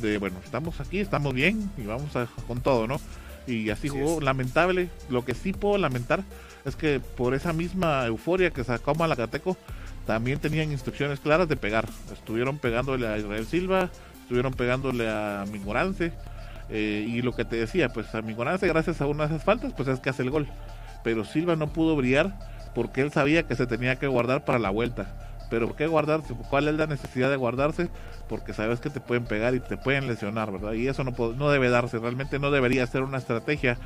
De 0.00 0.18
bueno, 0.18 0.38
estamos 0.44 0.80
aquí, 0.80 0.98
estamos 0.98 1.32
bien 1.34 1.70
y 1.78 1.82
vamos 1.82 2.16
a, 2.16 2.26
con 2.48 2.60
todo, 2.60 2.86
¿no? 2.86 3.00
Y 3.46 3.70
así 3.70 3.82
sí 3.82 3.88
jugó. 3.88 4.20
Lamentable, 4.20 4.88
lo 5.10 5.24
que 5.24 5.34
sí 5.34 5.52
puedo 5.52 5.78
lamentar 5.78 6.24
es 6.64 6.74
que 6.74 7.00
por 7.00 7.34
esa 7.34 7.52
misma 7.52 8.04
euforia 8.06 8.50
que 8.50 8.64
sacó 8.64 8.94
Malacateco, 8.94 9.56
también 10.06 10.40
tenían 10.40 10.72
instrucciones 10.72 11.20
claras 11.20 11.48
de 11.48 11.56
pegar. 11.56 11.88
Estuvieron 12.12 12.58
pegándole 12.58 13.06
a 13.06 13.18
Israel 13.18 13.46
Silva, 13.46 13.90
estuvieron 14.22 14.52
pegándole 14.52 15.08
a 15.08 15.44
Mingorance. 15.52 16.12
Eh, 16.68 17.04
y 17.08 17.22
lo 17.22 17.34
que 17.34 17.44
te 17.44 17.56
decía, 17.56 17.88
pues 17.88 18.14
a 18.14 18.22
Mingorance, 18.22 18.66
gracias 18.66 19.00
a 19.00 19.06
una 19.06 19.26
de 19.26 19.34
esas 19.34 19.44
faltas, 19.44 19.72
pues 19.72 19.88
es 19.88 20.00
que 20.00 20.10
hace 20.10 20.22
el 20.22 20.30
gol. 20.30 20.46
Pero 21.04 21.24
Silva 21.24 21.56
no 21.56 21.72
pudo 21.72 21.96
brillar 21.96 22.32
porque 22.74 23.02
él 23.02 23.12
sabía 23.12 23.42
que 23.44 23.56
se 23.56 23.66
tenía 23.66 23.96
que 23.96 24.06
guardar 24.06 24.44
para 24.44 24.58
la 24.58 24.70
vuelta. 24.70 25.06
Pero 25.50 25.66
¿por 25.66 25.76
qué 25.76 25.86
guardarse? 25.86 26.34
¿Cuál 26.48 26.68
es 26.68 26.74
la 26.76 26.86
necesidad 26.86 27.28
de 27.28 27.36
guardarse? 27.36 27.90
Porque 28.28 28.54
sabes 28.54 28.80
que 28.80 28.88
te 28.88 29.00
pueden 29.00 29.24
pegar 29.24 29.54
y 29.54 29.60
te 29.60 29.76
pueden 29.76 30.06
lesionar, 30.06 30.50
¿verdad? 30.50 30.72
Y 30.72 30.88
eso 30.88 31.04
no, 31.04 31.12
no 31.34 31.50
debe 31.50 31.68
darse, 31.68 31.98
realmente 31.98 32.38
no 32.38 32.50
debería 32.50 32.86
ser 32.86 33.02
una 33.02 33.18
estrategia 33.18 33.76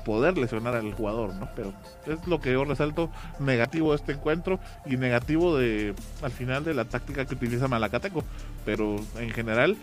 poder 0.00 0.38
lesionar 0.38 0.74
al 0.74 0.92
jugador, 0.92 1.34
¿no? 1.34 1.48
Pero 1.54 1.72
es 2.06 2.26
lo 2.26 2.40
que 2.40 2.52
yo 2.52 2.64
resalto 2.64 3.10
negativo 3.38 3.90
de 3.90 3.96
este 3.96 4.12
encuentro 4.12 4.58
y 4.86 4.96
negativo 4.96 5.58
de 5.58 5.94
al 6.22 6.30
final 6.30 6.64
de 6.64 6.74
la 6.74 6.86
táctica 6.86 7.26
que 7.26 7.34
utiliza 7.34 7.68
Malacateco, 7.68 8.24
pero 8.64 8.96
en 9.18 9.30
general 9.30 9.76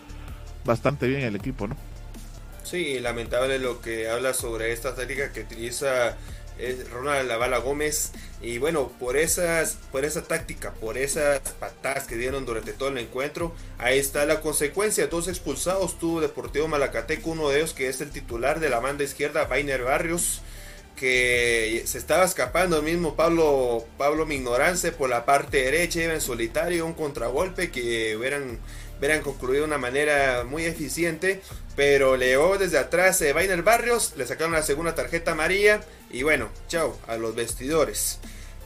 bastante 0.64 1.06
bien 1.06 1.22
el 1.22 1.36
equipo, 1.36 1.68
¿no? 1.68 1.76
Sí, 2.64 3.00
lamentable 3.00 3.58
lo 3.58 3.80
que 3.80 4.08
habla 4.08 4.34
sobre 4.34 4.72
esta 4.72 4.94
táctica 4.94 5.32
que 5.32 5.40
utiliza 5.40 6.16
es 6.58 6.90
Ronald 6.90 7.28
Lavala 7.28 7.58
Gómez. 7.58 8.12
Y 8.42 8.58
bueno, 8.58 8.92
por 9.00 9.16
esas, 9.16 9.78
por 9.90 10.04
esa 10.04 10.22
táctica, 10.22 10.72
por 10.74 10.98
esas 10.98 11.40
patadas 11.60 12.06
que 12.06 12.16
dieron 12.16 12.46
durante 12.46 12.72
todo 12.72 12.90
el 12.90 12.98
encuentro, 12.98 13.54
ahí 13.78 13.98
está 13.98 14.26
la 14.26 14.40
consecuencia. 14.40 15.06
Dos 15.06 15.28
expulsados 15.28 15.98
tuvo 15.98 16.20
Deportivo 16.20 16.68
Malacateco, 16.68 17.30
uno 17.30 17.48
de 17.48 17.58
ellos 17.58 17.74
que 17.74 17.88
es 17.88 18.00
el 18.00 18.10
titular 18.10 18.60
de 18.60 18.70
la 18.70 18.80
banda 18.80 19.04
izquierda, 19.04 19.44
Bainer 19.44 19.82
Barrios 19.82 20.42
que 20.98 21.82
se 21.86 21.96
estaba 21.96 22.24
escapando 22.24 22.78
el 22.78 22.82
mismo 22.82 23.14
Pablo 23.14 23.86
Pablo 23.96 24.26
Mignorance 24.26 24.90
por 24.92 25.08
la 25.08 25.24
parte 25.24 25.62
derecha, 25.62 26.02
iba 26.02 26.12
en 26.12 26.20
solitario, 26.20 26.84
un 26.84 26.92
contragolpe 26.94 27.70
que 27.70 28.16
hubieran, 28.16 28.58
hubieran 28.98 29.22
concluido 29.22 29.62
de 29.62 29.68
una 29.68 29.78
manera 29.78 30.44
muy 30.44 30.64
eficiente, 30.64 31.40
pero 31.76 32.16
le 32.16 32.26
llegó 32.26 32.58
desde 32.58 32.78
atrás 32.78 33.20
eh, 33.22 33.32
Barrios, 33.32 34.14
le 34.16 34.26
sacaron 34.26 34.52
la 34.52 34.62
segunda 34.62 34.94
tarjeta 34.94 35.32
amarilla 35.32 35.80
y 36.10 36.22
bueno, 36.22 36.50
chao 36.68 36.98
a 37.06 37.16
los 37.16 37.34
vestidores. 37.34 38.18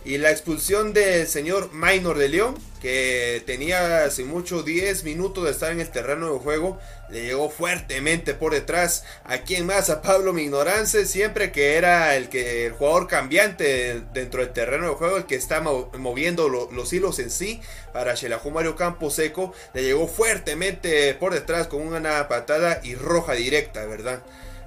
Y 0.04 0.18
la 0.18 0.32
expulsión 0.32 0.92
del 0.92 1.28
señor 1.28 1.72
Minor 1.72 2.18
de 2.18 2.28
León, 2.28 2.56
que 2.80 3.40
tenía 3.46 4.04
hace 4.04 4.24
mucho 4.24 4.64
10 4.64 5.04
minutos 5.04 5.44
de 5.44 5.52
estar 5.52 5.70
en 5.70 5.80
el 5.80 5.90
terreno 5.90 6.32
de 6.32 6.40
juego, 6.40 6.80
le 7.08 7.22
llegó 7.22 7.48
fuertemente 7.50 8.34
por 8.34 8.52
detrás. 8.52 9.04
¿A 9.22 9.38
quién 9.38 9.64
más? 9.64 9.90
A 9.90 10.02
Pablo 10.02 10.32
Mignorance, 10.32 11.06
siempre 11.06 11.52
que 11.52 11.76
era 11.76 12.16
el, 12.16 12.28
que, 12.28 12.66
el 12.66 12.72
jugador 12.72 13.06
cambiante 13.06 14.02
dentro 14.12 14.40
del 14.40 14.52
terreno 14.52 14.88
de 14.88 14.94
juego, 14.94 15.18
el 15.18 15.26
que 15.26 15.36
está 15.36 15.60
moviendo 15.60 16.48
los 16.48 16.92
hilos 16.92 17.20
en 17.20 17.30
sí 17.30 17.60
para 17.92 18.14
Shelahu 18.14 18.50
Mario 18.50 18.76
Seco, 19.08 19.52
le 19.72 19.84
llegó 19.84 20.08
fuertemente 20.08 21.14
por 21.14 21.32
detrás 21.32 21.68
con 21.68 21.82
una 21.82 22.26
patada 22.26 22.80
y 22.82 22.96
roja 22.96 23.34
directa, 23.34 23.86
¿verdad? 23.86 24.20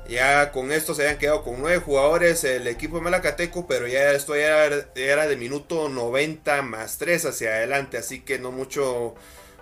Ya 0.08 0.52
con 0.52 0.72
esto 0.72 0.94
se 0.94 1.02
habían 1.02 1.18
quedado 1.18 1.44
con 1.44 1.60
nueve 1.60 1.80
jugadores 1.80 2.44
el 2.44 2.68
equipo 2.68 2.98
de 2.98 3.04
Malacateco, 3.04 3.66
pero 3.66 3.88
ya 3.88 4.12
esto 4.12 4.36
ya 4.36 4.66
era, 4.96 5.28
de 5.28 5.36
minuto 5.36 5.90
90 5.90 6.62
más 6.62 7.00
3 7.00 7.26
hacia 7.26 7.50
adelante, 7.50 7.98
así 7.98 8.22
que 8.22 8.38
no 8.38 8.52
mucho, 8.52 9.16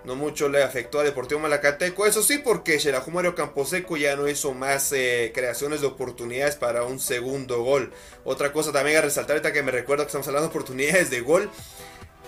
no 0.04 0.16
mucho 0.16 0.50
le 0.50 0.62
afectó 0.62 1.00
a 1.00 1.02
Deportivo 1.02 1.40
Malacateco. 1.40 2.04
Eso 2.04 2.22
sí, 2.22 2.38
porque 2.44 2.78
Xelajú 2.78 3.10
Mario 3.10 3.34
Camposeco 3.34 3.96
ya 3.96 4.16
no 4.16 4.28
hizo 4.28 4.52
más 4.52 4.92
eh, 4.92 5.32
creaciones 5.34 5.80
de 5.80 5.86
oportunidades 5.86 6.56
para 6.56 6.84
un 6.84 7.00
segundo 7.00 7.62
gol. 7.62 7.90
Otra 8.24 8.52
cosa 8.52 8.70
también 8.70 8.98
a 8.98 9.00
resaltar 9.00 9.36
ahorita 9.36 9.52
que 9.52 9.62
me 9.62 9.72
recuerdo 9.72 10.04
que 10.04 10.08
estamos 10.08 10.28
hablando 10.28 10.48
de 10.48 10.50
oportunidades 10.50 11.08
de 11.08 11.20
gol. 11.22 11.48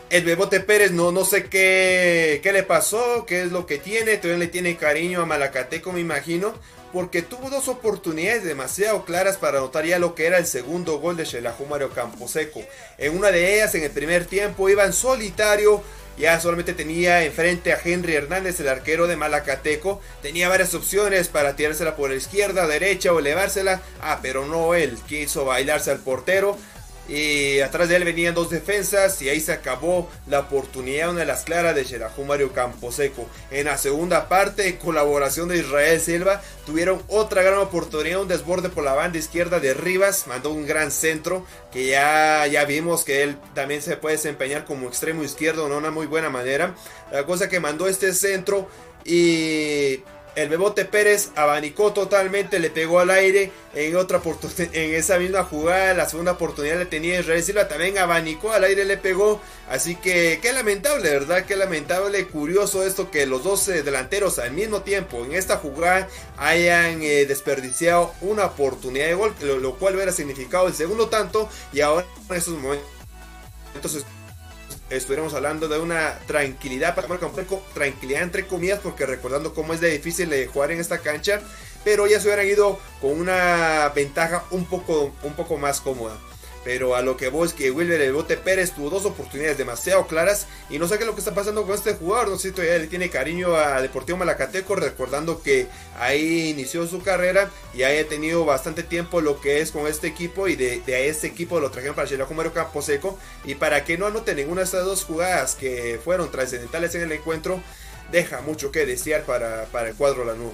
El 0.09 0.25
Bebote 0.25 0.61
Pérez 0.61 0.93
no, 0.93 1.11
no 1.13 1.25
sé 1.25 1.47
qué, 1.47 2.41
qué 2.43 2.53
le 2.53 2.63
pasó, 2.63 3.27
qué 3.27 3.43
es 3.43 3.51
lo 3.51 3.67
que 3.67 3.79
tiene, 3.79 4.17
todavía 4.17 4.45
le 4.45 4.47
tiene 4.47 4.77
cariño 4.77 5.21
a 5.21 5.27
Malacateco 5.27 5.93
me 5.93 5.99
imagino, 5.99 6.55
porque 6.97 7.21
tuvo 7.21 7.51
dos 7.51 7.69
oportunidades 7.69 8.43
demasiado 8.43 9.05
claras 9.05 9.37
para 9.37 9.59
anotar 9.59 9.85
ya 9.85 9.99
lo 9.99 10.15
que 10.15 10.25
era 10.25 10.39
el 10.39 10.47
segundo 10.47 10.99
gol 10.99 11.15
de 11.15 11.27
Shelahu 11.27 11.67
Mario 11.67 11.91
Camposeco. 11.91 12.63
En 12.97 13.15
una 13.15 13.31
de 13.31 13.57
ellas, 13.57 13.75
en 13.75 13.83
el 13.83 13.91
primer 13.91 14.25
tiempo, 14.25 14.71
iba 14.71 14.83
en 14.83 14.95
solitario. 14.95 15.83
Ya 16.17 16.41
solamente 16.41 16.73
tenía 16.73 17.23
enfrente 17.23 17.75
a 17.75 17.81
Henry 17.85 18.15
Hernández, 18.15 18.61
el 18.61 18.69
arquero 18.69 19.07
de 19.09 19.17
Malacateco. 19.17 20.01
Tenía 20.23 20.49
varias 20.49 20.73
opciones 20.73 21.29
para 21.29 21.55
tirársela 21.55 21.97
por 21.97 22.09
la 22.09 22.17
izquierda, 22.17 22.67
derecha 22.67 23.13
o 23.13 23.19
elevársela. 23.19 23.83
Ah, 24.01 24.21
pero 24.23 24.47
no 24.47 24.75
él. 24.75 24.97
Quiso 25.07 25.45
bailarse 25.45 25.91
al 25.91 25.99
portero. 25.99 26.57
Y 27.09 27.61
atrás 27.61 27.89
de 27.89 27.97
él 27.97 28.05
venían 28.05 28.35
dos 28.35 28.51
defensas 28.51 29.23
y 29.23 29.29
ahí 29.29 29.41
se 29.41 29.53
acabó 29.53 30.11
la 30.27 30.41
oportunidad, 30.41 31.11
una 31.11 31.21
de 31.21 31.27
las 31.27 31.45
claras 31.45 31.75
de 31.75 31.85
Xerajú 31.85 32.25
Mario 32.25 32.53
Camposeco. 32.53 33.29
En 33.51 33.67
la 33.67 33.79
segunda 33.79 34.29
parte, 34.29 34.69
en 34.69 34.77
colaboración 34.77 35.49
de 35.49 35.59
Israel 35.59 36.01
Silva, 36.01 36.43
tuvieron 36.65 37.03
otra 37.09 37.43
gran 37.43 37.59
oportunidad, 37.59 38.23
un 38.23 38.29
desborde 38.29 38.69
por 38.69 38.85
la 38.85 38.95
banda 38.95 39.19
izquierda 39.19 39.61
de 39.61 39.75
Rivas, 39.75 40.27
mandó 40.27 40.51
un 40.51 40.67
gran 40.67 40.91
centro 40.91 41.47
que 41.73 41.87
ya, 41.87 42.47
ya 42.47 42.65
vimos 42.65 43.05
que 43.05 43.23
él 43.23 43.37
también 43.55 43.83
se 43.83 43.97
puede 43.97 44.17
desempeñar 44.17 44.65
como 44.65 44.89
extremo 44.89 45.23
izquierdo 45.23 45.69
de 45.69 45.77
una 45.77 45.91
muy 45.91 46.07
buena 46.07 46.31
manera. 46.31 46.75
La 47.13 47.25
cosa 47.25 47.49
que 47.49 47.61
mandó 47.61 47.87
este 47.87 48.13
centro 48.13 48.69
y 49.05 50.03
el 50.37 50.51
Bebote 50.51 50.85
Pérez 50.85 51.31
abanicó 51.35 51.93
totalmente, 51.93 52.59
le 52.59 52.71
pegó 52.71 53.01
al 53.01 53.11
aire 53.11 53.51
en 53.75 53.97
otra 53.97 54.21
en 54.59 54.95
esa 54.95 55.19
misma 55.19 55.45
jugada, 55.45 55.95
la 55.95 56.09
segunda 56.09 56.33
oportunidad 56.33 56.79
le 56.79 56.87
tenía 56.87 57.19
Israel 57.19 57.43
Silva, 57.43 57.69
también 57.69 57.99
abanicó 57.99 58.53
al 58.53 58.65
aire, 58.65 58.85
le 58.85 58.99
pegó, 58.99 59.41
así 59.69 59.97
que 59.97 60.39
qué 60.41 60.53
lamentable, 60.53 61.11
¿verdad? 61.11 61.45
Qué 61.47 61.57
lamentable, 61.57 62.27
curioso 62.27 62.85
esto 62.85 63.11
que 63.11 63.27
los 63.27 63.43
dos 63.43 63.67
eh, 63.69 63.83
delanteros 63.83 64.39
al 64.39 64.53
mismo 64.53 64.83
tiempo 64.83 65.25
en 65.25 65.33
esta 65.33 65.57
jugada 65.57 66.09
hayan 66.37 67.03
eh, 67.03 67.25
desperdiciado 67.27 68.13
una 68.21 68.47
oportunidad 68.47 69.07
de 69.07 69.15
gol, 69.15 69.35
lo, 69.41 69.59
lo, 69.59 69.77
cual 69.77 69.95
hubiera 69.95 70.13
significado 70.13 70.69
el 70.69 70.75
segundo 70.75 71.09
tanto 71.09 71.49
y 71.73 71.81
ahora 71.81 72.07
en 72.29 72.37
estos 72.37 72.55
momentos 72.55 72.97
entonces 73.75 74.05
estuviéramos 74.91 75.35
hablando 75.35 75.69
de 75.69 75.79
una 75.79 76.19
tranquilidad 76.27 76.95
para 76.95 77.09
un 77.13 77.19
poco 77.19 77.63
tranquilidad 77.75 78.23
entre 78.23 78.47
comillas, 78.47 78.81
porque 78.81 79.07
recordando 79.07 79.55
cómo 79.55 79.75
es 79.75 79.81
de 79.81 79.91
difícil 79.91 80.31
de 80.31 80.47
jugar 80.47 80.71
en 80.71 80.81
esta 80.81 80.99
cancha, 80.99 81.41
pero 81.85 82.07
ya 82.07 82.21
se 82.21 82.29
hubieran 82.29 82.47
ido 82.47 82.79
con 83.01 83.13
una 83.13 83.91
ventaja 83.95 84.45
un 84.51 84.65
poco, 84.67 85.13
un 85.23 85.35
poco 85.35 85.59
más 85.59 85.81
cómoda. 85.81 86.17
Pero 86.67 86.97
a 86.97 87.01
lo 87.01 87.17
que 87.17 87.29
voy 87.29 87.47
es 87.47 87.55
que 87.55 87.71
Wilber 87.71 88.01
el 88.01 88.13
Bote 88.13 88.37
Pérez 88.37 88.73
tuvo 88.73 88.91
dos 88.91 89.05
oportunidades 89.05 89.57
demasiado 89.57 90.09
claras 90.09 90.49
y 90.69 90.81
no 90.81 90.89
sé 90.89 90.97
qué 90.97 91.05
es 91.05 91.07
lo 91.07 91.15
que 91.15 91.21
está 91.21 91.33
pasando 91.33 91.65
con 91.65 91.77
este 91.77 91.95
jugador. 91.95 92.29
No 92.29 92.39
sé 92.39 92.49
si 92.49 92.55
todavía 92.55 92.77
le 92.79 92.89
tiene 92.89 93.09
cariño 93.09 93.55
a 93.55 93.81
Deportivo 93.81 94.19
Malacateco, 94.19 94.75
recordando 94.75 95.41
que 95.41 95.69
ahí 95.97 96.51
inició 96.51 96.85
su 96.89 97.01
carrera 97.03 97.51
y 97.73 97.85
haya 97.85 98.09
tenido 98.09 98.45
bastante 98.45 98.83
tiempo 98.83 99.21
lo 99.21 99.41
que 99.41 99.61
es 99.61 99.71
con 99.71 99.87
este 99.87 100.09
equipo 100.09 100.49
y 100.49 100.57
de, 100.57 100.81
de 100.85 101.09
este 101.09 101.29
equipo 101.29 101.61
lo 101.61 101.71
trajeron 101.71 101.95
para 101.95 102.09
Campo 102.09 102.53
Camposeco. 102.53 103.17
Y 103.45 103.55
para 103.55 103.85
que 103.85 103.97
no 103.97 104.07
anote 104.07 104.35
ninguna 104.35 104.63
de 104.63 104.65
estas 104.65 104.85
dos 104.85 105.05
jugadas 105.05 105.55
que 105.55 106.01
fueron 106.03 106.33
trascendentales 106.33 106.93
en 106.97 107.03
el 107.03 107.13
encuentro, 107.13 107.61
deja 108.11 108.41
mucho 108.41 108.73
que 108.73 108.87
desear 108.87 109.23
para, 109.23 109.67
para 109.67 109.91
el 109.91 109.95
cuadro 109.95 110.25
Lanú. 110.25 110.53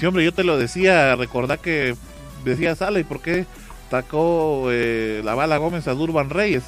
Sí, 0.00 0.06
hombre, 0.06 0.24
yo 0.24 0.32
te 0.32 0.44
lo 0.44 0.56
decía, 0.56 1.14
recordá 1.14 1.58
que 1.58 1.94
decía 2.44 2.74
Sala, 2.74 3.00
¿y 3.00 3.04
por 3.04 3.20
qué 3.20 3.46
sacó 3.90 4.68
eh, 4.70 5.22
la 5.24 5.34
bala 5.34 5.56
Gómez 5.58 5.88
a 5.88 5.94
Durban 5.94 6.30
Reyes? 6.30 6.64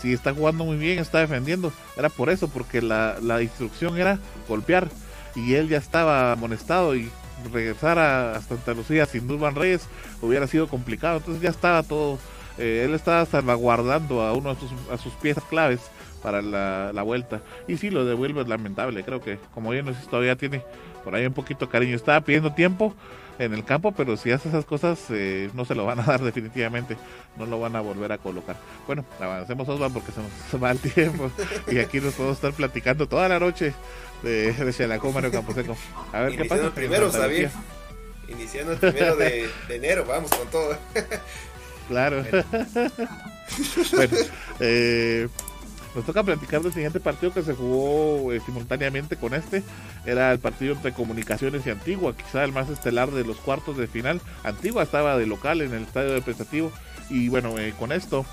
Si 0.00 0.12
está 0.12 0.34
jugando 0.34 0.64
muy 0.64 0.76
bien, 0.76 0.98
está 0.98 1.20
defendiendo. 1.20 1.72
Era 1.96 2.08
por 2.08 2.28
eso, 2.28 2.48
porque 2.48 2.82
la, 2.82 3.16
la 3.22 3.42
instrucción 3.42 3.98
era 3.98 4.18
golpear. 4.48 4.88
Y 5.34 5.54
él 5.54 5.68
ya 5.68 5.78
estaba 5.78 6.32
amonestado 6.32 6.94
y 6.96 7.08
regresar 7.52 7.98
a, 7.98 8.40
Santa 8.40 8.74
Lucía 8.74 9.06
sin 9.06 9.26
Durban 9.26 9.54
Reyes 9.54 9.86
hubiera 10.20 10.46
sido 10.46 10.68
complicado. 10.68 11.18
Entonces 11.18 11.42
ya 11.42 11.50
estaba 11.50 11.82
todo. 11.82 12.18
Eh, 12.58 12.82
él 12.84 12.94
estaba 12.94 13.24
salvaguardando 13.26 14.22
a 14.22 14.32
uno 14.32 14.54
de 14.54 14.60
sus, 14.60 14.70
a 14.90 14.98
sus 14.98 15.12
piezas 15.14 15.44
claves 15.44 15.80
para 16.22 16.42
la, 16.42 16.92
la, 16.92 17.02
vuelta. 17.02 17.40
Y 17.66 17.76
sí, 17.76 17.90
lo 17.90 18.04
devuelve 18.04 18.42
es 18.42 18.48
lamentable. 18.48 19.04
Creo 19.04 19.20
que, 19.20 19.38
como 19.54 19.70
bien 19.70 19.86
todavía 20.10 20.36
tiene 20.36 20.62
por 21.02 21.14
ahí 21.14 21.26
un 21.26 21.32
poquito 21.32 21.68
cariño. 21.68 21.96
Estaba 21.96 22.20
pidiendo 22.20 22.52
tiempo 22.52 22.94
en 23.38 23.54
el 23.54 23.64
campo, 23.64 23.92
pero 23.92 24.16
si 24.16 24.30
hace 24.30 24.48
esas 24.48 24.64
cosas 24.64 24.98
eh, 25.10 25.50
no 25.54 25.64
se 25.64 25.74
lo 25.74 25.84
van 25.84 26.00
a 26.00 26.02
dar 26.06 26.22
definitivamente, 26.22 26.96
no 27.36 27.46
lo 27.46 27.60
van 27.60 27.76
a 27.76 27.80
volver 27.80 28.12
a 28.12 28.18
colocar. 28.18 28.56
Bueno, 28.86 29.04
avancemos 29.20 29.68
Osvan 29.68 29.92
porque 29.92 30.12
se 30.12 30.20
nos 30.20 30.62
va 30.62 30.70
el 30.70 30.78
tiempo 30.78 31.30
y 31.70 31.78
aquí 31.78 32.00
nos 32.00 32.14
podemos 32.14 32.36
estar 32.36 32.52
platicando 32.52 33.06
toda 33.06 33.28
la 33.28 33.38
noche 33.38 33.74
de, 34.22 34.52
de 34.52 34.72
Xelacó 34.72 35.12
Mario 35.12 35.30
Camposeco. 35.30 35.76
A 36.12 36.20
ver 36.20 36.36
qué 36.36 36.44
pasa. 36.44 36.66
El 36.66 36.72
primero, 36.72 37.10
Xavier. 37.10 37.50
Iniciando 38.28 38.72
el 38.72 38.78
primero 38.78 39.16
de, 39.16 39.48
de 39.68 39.76
enero, 39.76 40.04
vamos 40.06 40.30
con 40.30 40.48
todo. 40.48 40.78
claro. 41.88 42.24
bueno, 43.92 44.16
eh, 44.60 45.28
nos 45.94 46.06
toca 46.06 46.22
platicar 46.22 46.62
del 46.62 46.72
siguiente 46.72 47.00
partido 47.00 47.32
que 47.32 47.42
se 47.42 47.54
jugó 47.54 48.32
eh, 48.32 48.40
simultáneamente 48.40 49.16
con 49.16 49.34
este. 49.34 49.62
Era 50.06 50.32
el 50.32 50.38
partido 50.38 50.74
entre 50.74 50.92
Comunicaciones 50.92 51.66
y 51.66 51.70
Antigua, 51.70 52.16
quizá 52.16 52.44
el 52.44 52.52
más 52.52 52.70
estelar 52.70 53.10
de 53.10 53.24
los 53.24 53.36
cuartos 53.36 53.76
de 53.76 53.86
final. 53.86 54.20
Antigua 54.42 54.82
estaba 54.82 55.18
de 55.18 55.26
local 55.26 55.60
en 55.60 55.74
el 55.74 55.82
estadio 55.82 56.12
de 56.12 56.22
Prestativo. 56.22 56.72
Y 57.10 57.28
bueno, 57.28 57.58
eh, 57.58 57.74
con 57.78 57.92
esto, 57.92 58.24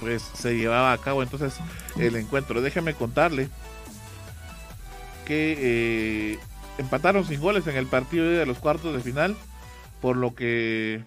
pues 0.00 0.22
se 0.22 0.56
llevaba 0.56 0.92
a 0.92 0.98
cabo 0.98 1.22
entonces 1.22 1.54
el 1.96 2.16
encuentro. 2.16 2.60
Déjame 2.60 2.94
contarle 2.94 3.48
que 5.24 5.56
eh, 5.58 6.38
empataron 6.76 7.24
sin 7.24 7.40
goles 7.40 7.66
en 7.66 7.76
el 7.76 7.86
partido 7.86 8.26
de 8.26 8.44
los 8.44 8.58
cuartos 8.58 8.94
de 8.94 9.00
final, 9.00 9.34
por 10.02 10.16
lo 10.16 10.34
que 10.34 11.04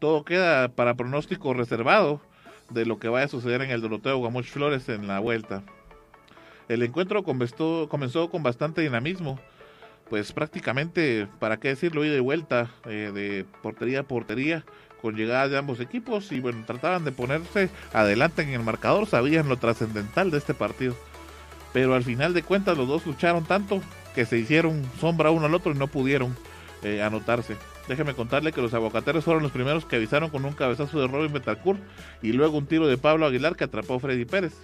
todo 0.00 0.24
queda 0.24 0.68
para 0.68 0.94
pronóstico 0.94 1.54
reservado 1.54 2.20
de 2.72 2.86
lo 2.86 2.98
que 2.98 3.08
vaya 3.08 3.26
a 3.26 3.28
suceder 3.28 3.62
en 3.62 3.70
el 3.70 3.80
Doroteo 3.80 4.18
Guamuch 4.18 4.46
Flores 4.46 4.88
en 4.88 5.06
la 5.06 5.18
vuelta. 5.18 5.62
El 6.68 6.82
encuentro 6.82 7.22
comenzó, 7.22 7.88
con 8.30 8.42
bastante 8.42 8.82
dinamismo, 8.82 9.38
pues 10.08 10.32
prácticamente, 10.32 11.28
para 11.38 11.58
qué 11.58 11.68
decirlo, 11.68 12.04
ida 12.04 12.16
y 12.16 12.20
vuelta 12.20 12.70
eh, 12.86 13.10
de 13.12 13.44
portería 13.62 14.00
a 14.00 14.02
portería, 14.04 14.64
con 15.00 15.16
llegadas 15.16 15.50
de 15.50 15.58
ambos 15.58 15.80
equipos 15.80 16.30
y 16.30 16.40
bueno, 16.40 16.62
trataban 16.64 17.04
de 17.04 17.12
ponerse 17.12 17.70
adelante 17.92 18.42
en 18.42 18.50
el 18.50 18.62
marcador, 18.62 19.06
sabían 19.06 19.48
lo 19.48 19.56
trascendental 19.56 20.30
de 20.30 20.38
este 20.38 20.54
partido. 20.54 20.94
Pero 21.72 21.94
al 21.94 22.04
final 22.04 22.34
de 22.34 22.42
cuentas 22.42 22.78
los 22.78 22.86
dos 22.86 23.04
lucharon 23.06 23.44
tanto 23.44 23.82
que 24.14 24.26
se 24.26 24.38
hicieron 24.38 24.84
sombra 25.00 25.30
uno 25.30 25.46
al 25.46 25.54
otro 25.54 25.72
y 25.72 25.78
no 25.78 25.88
pudieron 25.88 26.36
eh, 26.82 27.02
anotarse. 27.02 27.56
Déjeme 27.88 28.14
contarle 28.14 28.52
que 28.52 28.62
los 28.62 28.74
aguacateros 28.74 29.24
fueron 29.24 29.42
los 29.42 29.52
primeros 29.52 29.84
que 29.84 29.96
avisaron 29.96 30.30
con 30.30 30.44
un 30.44 30.52
cabezazo 30.52 31.00
de 31.00 31.08
Robin 31.08 31.32
Betancourt 31.32 31.80
y 32.22 32.32
luego 32.32 32.58
un 32.58 32.66
tiro 32.66 32.86
de 32.86 32.96
Pablo 32.96 33.26
Aguilar 33.26 33.56
que 33.56 33.64
atrapó 33.64 33.94
a 33.94 34.00
Freddy 34.00 34.24
Pérez. 34.24 34.54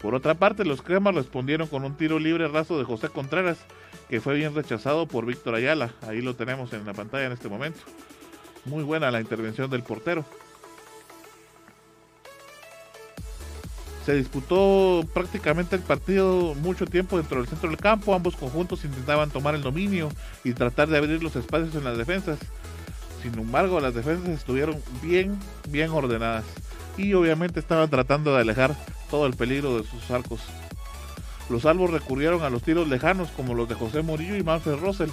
Por 0.00 0.14
otra 0.14 0.34
parte, 0.34 0.64
los 0.64 0.80
cremas 0.80 1.14
respondieron 1.14 1.66
con 1.66 1.84
un 1.84 1.96
tiro 1.96 2.18
libre 2.20 2.46
raso 2.46 2.78
de 2.78 2.84
José 2.84 3.08
Contreras, 3.08 3.58
que 4.08 4.20
fue 4.20 4.34
bien 4.34 4.54
rechazado 4.54 5.06
por 5.06 5.26
Víctor 5.26 5.56
Ayala. 5.56 5.92
Ahí 6.02 6.22
lo 6.22 6.36
tenemos 6.36 6.72
en 6.72 6.86
la 6.86 6.94
pantalla 6.94 7.26
en 7.26 7.32
este 7.32 7.48
momento. 7.48 7.80
Muy 8.64 8.84
buena 8.84 9.10
la 9.10 9.20
intervención 9.20 9.68
del 9.70 9.82
portero. 9.82 10.24
Se 14.08 14.14
disputó 14.14 15.06
prácticamente 15.12 15.76
el 15.76 15.82
partido 15.82 16.54
mucho 16.54 16.86
tiempo 16.86 17.18
dentro 17.18 17.40
del 17.40 17.46
centro 17.46 17.68
del 17.68 17.76
campo. 17.76 18.14
Ambos 18.14 18.36
conjuntos 18.36 18.82
intentaban 18.86 19.28
tomar 19.28 19.54
el 19.54 19.60
dominio 19.60 20.08
y 20.44 20.54
tratar 20.54 20.88
de 20.88 20.96
abrir 20.96 21.22
los 21.22 21.36
espacios 21.36 21.74
en 21.74 21.84
las 21.84 21.98
defensas. 21.98 22.38
Sin 23.22 23.38
embargo, 23.38 23.80
las 23.80 23.92
defensas 23.92 24.30
estuvieron 24.30 24.76
bien, 25.02 25.38
bien 25.68 25.90
ordenadas. 25.90 26.46
Y 26.96 27.12
obviamente 27.12 27.60
estaban 27.60 27.90
tratando 27.90 28.34
de 28.34 28.40
alejar 28.40 28.74
todo 29.10 29.26
el 29.26 29.34
peligro 29.34 29.76
de 29.76 29.84
sus 29.86 30.10
arcos. 30.10 30.40
Los 31.50 31.64
salvos 31.64 31.90
recurrieron 31.90 32.42
a 32.42 32.48
los 32.48 32.62
tiros 32.62 32.88
lejanos 32.88 33.28
como 33.32 33.52
los 33.52 33.68
de 33.68 33.74
José 33.74 34.00
Murillo 34.00 34.36
y 34.36 34.42
Manfred 34.42 34.76
Russell. 34.76 35.10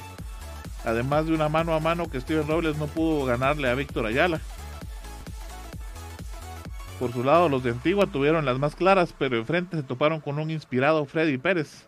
Además 0.85 1.25
de 1.25 1.33
una 1.33 1.49
mano 1.49 1.73
a 1.73 1.81
mano 1.81 2.09
que 2.09 2.21
Steven 2.21 2.47
Robles 2.47 2.77
no 2.77 2.87
pudo 2.87 3.25
ganarle 3.25 3.69
a 3.69 3.75
Víctor 3.75 4.05
Ayala. 4.05 4.39
Por 6.99 7.11
su 7.11 7.23
lado, 7.23 7.49
los 7.49 7.61
de 7.61 7.71
Antigua 7.71 8.07
tuvieron 8.07 8.45
las 8.45 8.57
más 8.57 8.75
claras, 8.75 9.13
pero 9.17 9.35
enfrente 9.37 9.75
se 9.75 9.83
toparon 9.83 10.21
con 10.21 10.39
un 10.39 10.49
inspirado 10.49 11.05
Freddy 11.05 11.37
Pérez, 11.37 11.87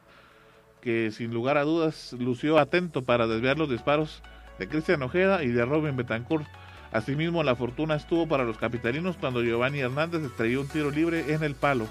que 0.82 1.12
sin 1.12 1.34
lugar 1.34 1.58
a 1.58 1.64
dudas 1.64 2.14
lució 2.20 2.60
atento 2.60 3.04
para 3.04 3.26
desviar 3.26 3.58
los 3.58 3.70
disparos 3.70 4.22
de 4.60 4.68
Cristian 4.68 5.02
Ojeda 5.04 5.44
y 5.44 5.48
de 5.48 5.64
Robin 5.64 5.96
Betancourt. 5.96 6.46
Asimismo, 6.92 7.44
la 7.44 7.56
fortuna 7.56 7.96
estuvo 7.96 8.28
para 8.28 8.44
los 8.44 8.58
capitalinos 8.58 9.16
cuando 9.18 9.42
Giovanni 9.42 9.80
Hernández 9.80 10.24
estrelló 10.24 10.62
un 10.62 10.68
tiro 10.68 10.92
libre 10.92 11.34
en 11.34 11.44
el 11.44 11.56
palo. 11.56 11.88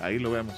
Ahí 0.00 0.18
lo 0.18 0.30
vemos. 0.30 0.54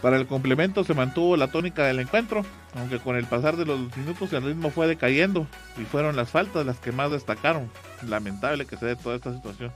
Para 0.00 0.16
el 0.16 0.26
complemento 0.26 0.84
se 0.84 0.94
mantuvo 0.94 1.36
la 1.36 1.50
tónica 1.50 1.84
del 1.84 2.00
encuentro, 2.00 2.44
aunque 2.74 2.98
con 2.98 3.16
el 3.16 3.26
pasar 3.26 3.56
de 3.56 3.66
los 3.66 3.96
minutos 3.96 4.32
el 4.32 4.44
ritmo 4.44 4.70
fue 4.70 4.86
decayendo 4.86 5.46
y 5.76 5.84
fueron 5.84 6.16
las 6.16 6.30
faltas 6.30 6.64
las 6.64 6.78
que 6.78 6.92
más 6.92 7.10
destacaron. 7.10 7.70
Lamentable 8.06 8.66
que 8.66 8.76
se 8.76 8.86
dé 8.86 8.96
toda 8.96 9.16
esta 9.16 9.34
situación. 9.34 9.72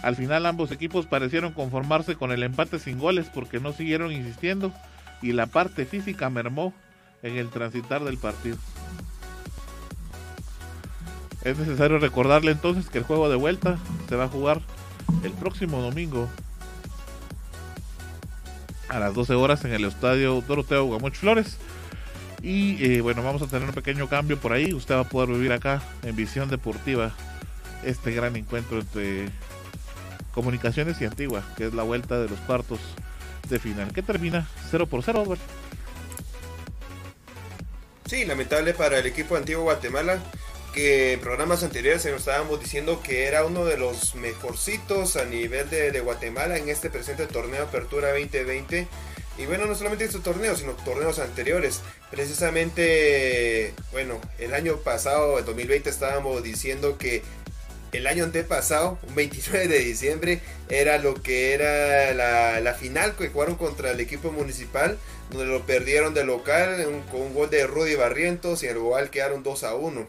Al 0.00 0.16
final 0.16 0.46
ambos 0.46 0.70
equipos 0.70 1.06
parecieron 1.06 1.52
conformarse 1.52 2.14
con 2.14 2.30
el 2.30 2.42
empate 2.42 2.78
sin 2.78 2.98
goles 2.98 3.26
porque 3.34 3.60
no 3.60 3.72
siguieron 3.72 4.12
insistiendo 4.12 4.72
y 5.20 5.32
la 5.32 5.46
parte 5.46 5.84
física 5.84 6.30
mermó 6.30 6.72
en 7.22 7.36
el 7.36 7.50
transitar 7.50 8.04
del 8.04 8.16
partido. 8.16 8.56
Es 11.42 11.58
necesario 11.58 11.98
recordarle 11.98 12.52
entonces 12.52 12.88
que 12.88 12.98
el 12.98 13.04
juego 13.04 13.28
de 13.28 13.36
vuelta 13.36 13.76
se 14.08 14.16
va 14.16 14.24
a 14.24 14.28
jugar 14.28 14.60
el 15.22 15.32
próximo 15.32 15.80
domingo 15.80 16.28
a 18.88 18.98
las 18.98 19.14
12 19.14 19.34
horas 19.34 19.64
en 19.64 19.72
el 19.72 19.84
estadio 19.84 20.42
Doroteo 20.46 20.84
Guamuch 20.86 21.14
Flores. 21.14 21.58
Y 22.42 22.84
eh, 22.84 23.00
bueno, 23.00 23.22
vamos 23.22 23.42
a 23.42 23.46
tener 23.46 23.68
un 23.68 23.74
pequeño 23.74 24.08
cambio 24.08 24.38
por 24.38 24.52
ahí. 24.52 24.72
Usted 24.72 24.94
va 24.94 25.00
a 25.00 25.08
poder 25.08 25.30
vivir 25.30 25.52
acá 25.52 25.82
en 26.02 26.14
Visión 26.14 26.48
Deportiva 26.48 27.12
este 27.84 28.12
gran 28.12 28.36
encuentro 28.36 28.78
entre 28.78 29.28
Comunicaciones 30.32 31.00
y 31.00 31.04
Antigua, 31.04 31.42
que 31.56 31.66
es 31.66 31.74
la 31.74 31.82
vuelta 31.82 32.18
de 32.18 32.28
los 32.28 32.38
cuartos 32.40 32.78
de 33.48 33.58
final. 33.58 33.92
Que 33.92 34.02
termina 34.02 34.46
0 34.70 34.86
por 34.86 35.02
0, 35.02 35.20
Albert. 35.20 35.40
Sí, 38.06 38.24
lamentable 38.24 38.72
para 38.72 38.98
el 38.98 39.06
equipo 39.06 39.38
de 39.38 39.54
Guatemala 39.54 40.18
que 40.78 41.14
en 41.14 41.20
programas 41.20 41.64
anteriores 41.64 42.02
se 42.02 42.12
nos 42.12 42.20
estábamos 42.20 42.60
diciendo 42.60 43.02
que 43.02 43.24
era 43.24 43.44
uno 43.44 43.64
de 43.64 43.76
los 43.76 44.14
mejorcitos 44.14 45.16
a 45.16 45.24
nivel 45.24 45.68
de, 45.70 45.90
de, 45.90 45.98
Guatemala 45.98 46.56
en 46.56 46.68
este 46.68 46.88
presente 46.88 47.26
torneo 47.26 47.64
Apertura 47.64 48.10
2020. 48.10 48.86
Y 49.38 49.46
bueno, 49.46 49.66
no 49.66 49.74
solamente 49.74 50.04
este 50.04 50.20
torneo, 50.20 50.54
sino 50.54 50.74
torneos 50.74 51.18
anteriores. 51.18 51.80
Precisamente, 52.12 53.74
bueno, 53.90 54.20
el 54.38 54.54
año 54.54 54.76
pasado, 54.76 55.40
el 55.40 55.44
2020, 55.46 55.90
estábamos 55.90 56.44
diciendo 56.44 56.96
que 56.96 57.24
el 57.90 58.06
año 58.06 58.22
antepasado, 58.22 59.00
un 59.08 59.16
29 59.16 59.66
de 59.66 59.80
diciembre, 59.80 60.40
era 60.68 60.98
lo 60.98 61.20
que 61.20 61.54
era 61.54 62.14
la, 62.14 62.60
la 62.60 62.74
final 62.74 63.16
que 63.16 63.30
jugaron 63.30 63.56
contra 63.56 63.90
el 63.90 63.98
equipo 63.98 64.30
municipal, 64.30 64.96
donde 65.30 65.46
lo 65.46 65.66
perdieron 65.66 66.14
de 66.14 66.22
local 66.24 66.86
un, 66.86 67.00
con 67.02 67.22
un 67.22 67.34
gol 67.34 67.50
de 67.50 67.66
Rudy 67.66 67.96
Barrientos 67.96 68.62
y 68.62 68.66
en 68.66 68.76
el 68.76 68.78
global 68.78 69.10
quedaron 69.10 69.42
2 69.42 69.64
a 69.64 69.74
1. 69.74 70.06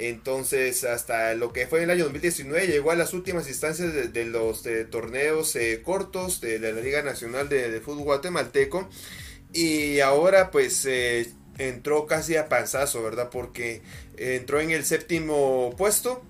Entonces, 0.00 0.84
hasta 0.84 1.34
lo 1.34 1.52
que 1.52 1.66
fue 1.66 1.80
en 1.80 1.84
el 1.84 1.90
año 1.90 2.04
2019, 2.04 2.66
llegó 2.66 2.90
a 2.90 2.96
las 2.96 3.12
últimas 3.12 3.46
instancias 3.48 4.12
de, 4.12 4.24
los 4.24 4.62
torneos 4.90 5.54
eh, 5.56 5.82
cortos 5.84 6.40
de, 6.40 6.58
la 6.58 6.72
Liga 6.72 7.02
Nacional 7.02 7.50
de, 7.50 7.70
de, 7.70 7.80
Fútbol 7.82 8.04
Guatemalteco. 8.04 8.88
Y 9.52 10.00
ahora, 10.00 10.50
pues, 10.50 10.86
eh, 10.86 11.30
entró 11.58 12.06
casi 12.06 12.36
a 12.36 12.48
panzazo, 12.48 13.02
¿verdad? 13.02 13.28
Porque 13.30 13.82
entró 14.16 14.60
en 14.60 14.70
el 14.70 14.86
séptimo 14.86 15.74
puesto. 15.76 16.22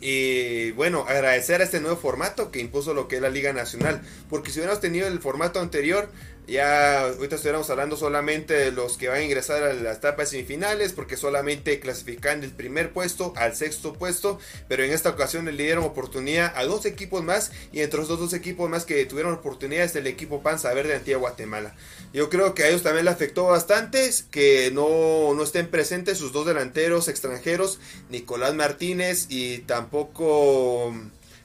Y 0.00 0.70
bueno, 0.72 1.04
agradecer 1.08 1.60
a 1.60 1.64
este 1.64 1.80
nuevo 1.80 1.96
formato 1.96 2.52
que 2.52 2.60
impuso 2.60 2.94
lo 2.94 3.08
que 3.08 3.16
es 3.16 3.22
la 3.22 3.30
Liga 3.30 3.52
Nacional. 3.52 4.02
Porque 4.30 4.52
si 4.52 4.60
hubiéramos 4.60 4.80
tenido 4.80 5.08
el 5.08 5.18
formato 5.18 5.58
anterior, 5.58 6.12
ya 6.48 7.00
ahorita 7.02 7.36
estuviéramos 7.36 7.68
hablando 7.70 7.96
solamente 7.96 8.54
de 8.54 8.72
los 8.72 8.96
que 8.96 9.08
van 9.08 9.18
a 9.18 9.22
ingresar 9.22 9.62
a 9.62 9.74
las 9.74 9.98
etapas 9.98 10.30
semifinales, 10.30 10.92
porque 10.92 11.16
solamente 11.16 11.78
clasifican 11.78 12.40
del 12.40 12.52
primer 12.52 12.92
puesto 12.92 13.32
al 13.36 13.54
sexto 13.54 13.92
puesto, 13.92 14.38
pero 14.66 14.82
en 14.82 14.92
esta 14.92 15.10
ocasión 15.10 15.44
le 15.44 15.52
dieron 15.52 15.84
oportunidad 15.84 16.52
a 16.56 16.64
dos 16.64 16.86
equipos 16.86 17.22
más 17.22 17.52
y 17.72 17.80
entre 17.80 18.00
los 18.00 18.08
dos 18.08 18.32
equipos 18.32 18.70
más 18.70 18.84
que 18.84 19.04
tuvieron 19.04 19.34
oportunidad 19.34 19.84
es 19.84 19.94
el 19.96 20.06
equipo 20.06 20.42
Panza 20.42 20.72
Verde 20.72 20.90
de 20.90 20.96
Antigua 20.96 21.20
Guatemala. 21.20 21.74
Yo 22.12 22.30
creo 22.30 22.54
que 22.54 22.64
a 22.64 22.68
ellos 22.68 22.82
también 22.82 23.04
le 23.04 23.10
afectó 23.10 23.44
bastante 23.44 23.98
que 24.30 24.70
no, 24.72 25.34
no 25.34 25.42
estén 25.42 25.68
presentes 25.68 26.18
sus 26.18 26.32
dos 26.32 26.46
delanteros 26.46 27.08
extranjeros, 27.08 27.78
Nicolás 28.10 28.54
Martínez 28.54 29.26
y 29.28 29.58
tampoco 29.58 30.94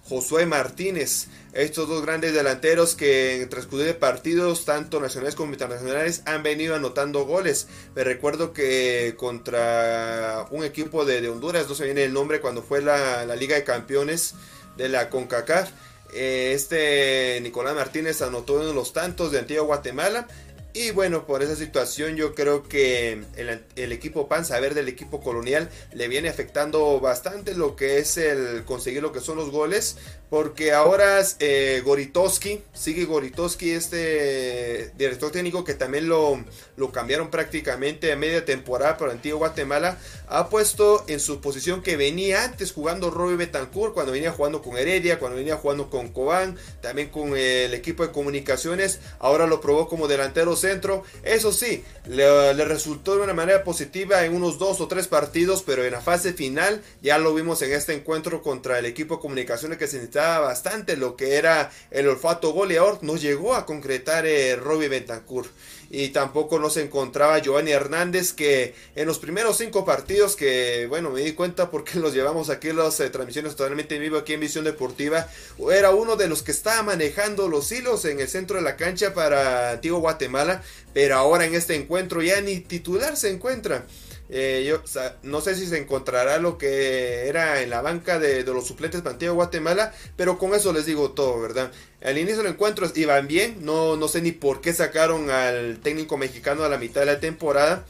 Josué 0.04 0.46
Martínez. 0.46 1.28
Estos 1.54 1.88
dos 1.88 2.02
grandes 2.02 2.34
delanteros 2.34 2.96
que 2.96 3.42
en 3.42 3.50
transcurso 3.50 3.86
de 3.86 3.94
partidos, 3.94 4.66
tanto 4.66 5.00
nacionales 5.00 5.36
como 5.36 5.54
internacionales, 5.54 6.24
han 6.26 6.44
venido 6.44 6.76
anotando 6.76 7.26
goles. 7.26 7.68
Me 7.96 8.04
recuerdo 8.04 8.54
que 8.54 9.16
contra 9.18 10.46
un 10.52 10.64
equipo 10.64 11.06
de, 11.06 11.28
Honduras, 11.30 11.68
no 11.70 11.76
se 11.76 11.86
viene 11.86 12.04
el 12.04 12.14
nombre, 12.14 12.42
cuando 12.42 12.64
fue 12.64 12.82
la, 12.82 13.26
la 13.26 13.36
Liga 13.36 13.56
de 13.56 13.64
Campeones 13.64 14.36
de 14.78 14.90
la 14.90 15.10
CONCACAF, 15.10 15.70
eh, 16.14 16.52
este 16.54 17.40
Nicolás 17.42 17.76
Martínez 17.76 18.22
anotó 18.22 18.54
uno 18.54 18.68
de 18.68 18.74
los 18.74 18.94
tantos 18.94 19.32
de 19.32 19.40
Antigua 19.40 19.64
Guatemala. 19.64 20.28
Y 20.76 20.90
bueno, 20.90 21.28
por 21.28 21.44
esa 21.44 21.56
situación 21.56 22.16
yo 22.16 22.34
creo 22.34 22.64
que 22.64 23.22
el, 23.36 23.92
equipo 23.92 24.28
Panza 24.28 24.60
Verde, 24.60 24.80
el 24.80 24.88
equipo 24.88 25.22
colonial, 25.22 25.70
le 25.94 26.08
viene 26.08 26.30
afectando 26.30 27.00
bastante 27.00 27.54
lo 27.54 27.76
que 27.76 28.00
es 28.00 28.18
el 28.18 28.64
conseguir 28.66 29.04
lo 29.04 29.12
que 29.12 29.20
son 29.20 29.38
los 29.38 29.52
goles. 29.52 29.98
Porque 30.32 30.74
ahora 30.74 31.22
eh, 31.38 31.84
Goritowski, 31.86 32.64
sigue 32.74 33.06
Goritowski, 33.06 33.70
este 33.70 34.90
director 34.98 35.32
técnico 35.32 35.64
que 35.64 35.76
también 35.76 36.10
lo, 36.10 36.44
lo 36.76 36.92
cambiaron 36.92 37.30
prácticamente 37.30 38.12
a 38.12 38.16
media 38.16 38.44
temporada 38.44 38.98
por 38.98 39.12
Antiguo 39.12 39.38
Guatemala, 39.38 40.00
ha 40.28 40.50
puesto 40.50 41.04
en 41.08 41.20
su 41.20 41.40
posición 41.40 41.84
que 41.84 41.98
venía 41.98 42.46
antes 42.46 42.72
jugando 42.72 43.12
Robbie 43.12 43.36
Betancourt, 43.36 43.94
cuando 43.94 44.12
venía 44.12 44.32
jugando 44.32 44.64
con 44.64 44.76
Heredia, 44.76 45.20
cuando 45.20 45.38
venía 45.38 45.56
jugando 45.56 45.92
con 45.92 46.08
Cobán, 46.08 46.58
también 46.82 47.10
con 47.10 47.38
el 47.38 47.76
equipo 47.76 48.02
de 48.02 48.12
comunicaciones, 48.12 49.02
ahora 49.20 49.46
lo 49.46 49.62
probó 49.62 49.88
como 49.88 50.08
delantero 50.08 50.56
centro. 50.64 51.04
Eso 51.24 51.52
sí, 51.52 51.84
le, 52.08 52.54
resultó 52.66 53.16
de 53.16 53.24
una 53.24 53.34
manera 53.34 53.64
positiva 53.64 54.24
en 54.26 54.34
unos 54.34 54.58
dos 54.58 54.82
o 54.82 54.88
tres 54.88 55.08
partidos, 55.08 55.62
pero 55.64 55.84
en 55.84 55.92
la 55.92 56.02
fase 56.02 56.34
final 56.34 56.82
ya 57.02 57.18
lo 57.18 57.34
vimos 57.34 57.62
en 57.62 57.74
este 57.74 57.94
encuentro 57.94 58.42
contra 58.42 58.80
el 58.80 58.86
equipo 58.86 59.16
de 59.16 59.22
comunicaciones 59.22 59.78
que 59.78 59.88
se 59.88 59.98
necesitaba 59.98 60.40
bastante 60.48 60.98
lo 60.98 61.16
que 61.16 61.36
era 61.36 61.72
el 61.92 62.08
olfato 62.08 62.52
goleador. 62.54 63.00
No 63.02 63.18
llegó 63.18 63.56
a 63.56 63.66
concretar 63.66 64.26
eh, 64.26 64.56
Robbie 64.56 64.88
Betancourt. 64.88 65.52
Y 65.96 66.10
tampoco 66.10 66.58
nos 66.58 66.78
encontraba 66.78 67.38
Giovanni 67.38 67.70
Hernández 67.70 68.34
que 68.34 68.74
en 68.96 69.06
los 69.06 69.20
primeros 69.20 69.60
cinco 69.60 69.86
partidos 69.86 70.36
que, 70.36 70.88
bueno, 70.90 71.12
me 71.12 71.22
di 71.22 71.34
cuenta 71.34 71.70
porque 71.70 72.00
los 72.00 72.16
llevamos 72.16 72.50
aquí 72.50 72.74
las 72.74 73.00
eh, 73.00 73.12
transmisiones 73.12 73.56
totalmente 73.56 73.96
en 73.96 74.02
vivo 74.02 74.18
aquí 74.18 74.34
en 74.34 74.40
Visión 74.40 74.66
Deportiva, 74.66 75.30
era 75.72 75.92
uno 75.92 76.16
de 76.16 76.28
los 76.28 76.42
que 76.42 76.52
estaba 76.52 76.82
manejando 76.82 77.48
los 77.48 77.72
hilos 77.72 78.06
en 78.06 78.20
el 78.20 78.28
centro 78.28 78.56
de 78.56 78.64
la 78.64 78.76
cancha 78.76 79.14
para 79.14 79.70
Antiguo 79.74 80.00
Guatemala, 80.00 80.64
pero 80.96 81.16
ahora 81.16 81.46
en 81.46 81.54
este 81.54 81.76
encuentro 81.76 82.24
ya 82.24 82.42
ni 82.42 82.60
titular 82.60 83.16
se 83.16 83.30
encuentra. 83.30 83.86
Eh, 84.30 84.66
yo, 84.68 84.82
no 85.24 85.42
sé 85.42 85.56
si 85.56 85.68
se 85.68 85.78
encontrará 85.78 86.40
lo 86.40 86.58
que 86.58 87.28
era 87.28 87.62
en 87.62 87.70
la 87.70 87.82
banca 87.82 88.20
de, 88.20 88.44
los 88.44 88.66
suplentes 88.66 89.04
de 89.04 89.30
Guatemala, 89.30 89.94
pero 90.16 90.38
con 90.38 90.56
eso 90.56 90.74
les 90.74 90.86
digo 90.86 91.12
todo, 91.12 91.40
¿verdad? 91.42 91.72
Al 92.04 92.18
inicio 92.18 92.38
del 92.38 92.54
encuentro 92.54 92.90
iban 92.96 93.28
bien, 93.28 93.58
no, 93.62 93.96
no 93.96 94.08
sé 94.08 94.22
ni 94.22 94.32
por 94.32 94.62
qué 94.62 94.74
sacaron 94.74 95.30
al 95.30 95.80
técnico 95.80 96.18
mexicano 96.18 96.64
a 96.64 96.70
la 96.70 96.78
mitad 96.78 97.02
de 97.02 97.08
la 97.08 97.20
temporada. 97.20 97.86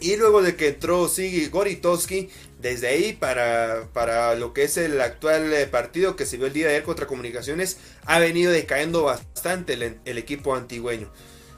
Y 0.00 0.16
luego 0.16 0.42
de 0.42 0.56
que 0.56 0.68
entró 0.68 1.08
Sigi 1.08 1.48
Goritowski, 1.48 2.28
desde 2.60 2.88
ahí 2.88 3.12
para, 3.12 3.88
para 3.92 4.34
lo 4.34 4.52
que 4.52 4.64
es 4.64 4.76
el 4.76 5.00
actual 5.00 5.52
eh, 5.52 5.66
partido 5.68 6.16
que 6.16 6.26
se 6.26 6.36
vio 6.36 6.46
el 6.46 6.52
día 6.52 6.66
de 6.66 6.72
ayer 6.72 6.82
contra 6.82 7.06
Comunicaciones, 7.06 7.78
ha 8.04 8.18
venido 8.18 8.50
decayendo 8.50 9.04
bastante 9.04 9.74
el, 9.74 10.00
el 10.04 10.18
equipo 10.18 10.56
antigüeño. 10.56 11.12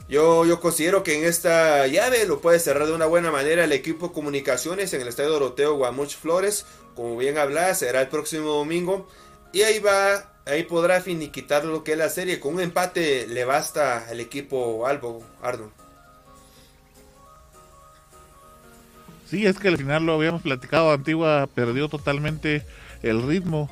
Yo, 0.08 0.46
yo 0.46 0.60
considero 0.60 1.02
que 1.02 1.18
en 1.18 1.24
esta 1.24 1.86
llave 1.88 2.26
lo 2.26 2.40
puede 2.40 2.60
cerrar 2.60 2.86
de 2.86 2.94
una 2.94 3.06
buena 3.06 3.32
manera 3.32 3.64
el 3.64 3.72
equipo 3.72 4.12
comunicaciones 4.12 4.92
en 4.94 5.00
el 5.00 5.08
estadio 5.08 5.30
Doroteo 5.30 5.74
Guamuch 5.76 6.16
Flores. 6.16 6.64
Como 6.94 7.16
bien 7.16 7.38
hablas, 7.38 7.80
será 7.80 8.02
el 8.02 8.08
próximo 8.08 8.50
domingo. 8.50 9.08
Y 9.52 9.62
ahí 9.62 9.80
va, 9.80 10.32
ahí 10.46 10.62
podrá 10.62 11.00
finiquitar 11.00 11.64
lo 11.64 11.82
que 11.82 11.92
es 11.92 11.98
la 11.98 12.08
serie. 12.08 12.38
Con 12.38 12.54
un 12.54 12.60
empate 12.60 13.26
le 13.26 13.44
basta 13.44 14.06
al 14.08 14.20
equipo 14.20 14.86
Albo, 14.86 15.24
Ardo. 15.42 15.72
Sí, 19.28 19.44
es 19.44 19.58
que 19.58 19.68
al 19.68 19.76
final 19.76 20.06
lo 20.06 20.14
habíamos 20.14 20.42
platicado, 20.42 20.92
Antigua 20.92 21.48
perdió 21.52 21.88
totalmente 21.88 22.64
el 23.02 23.22
ritmo. 23.22 23.68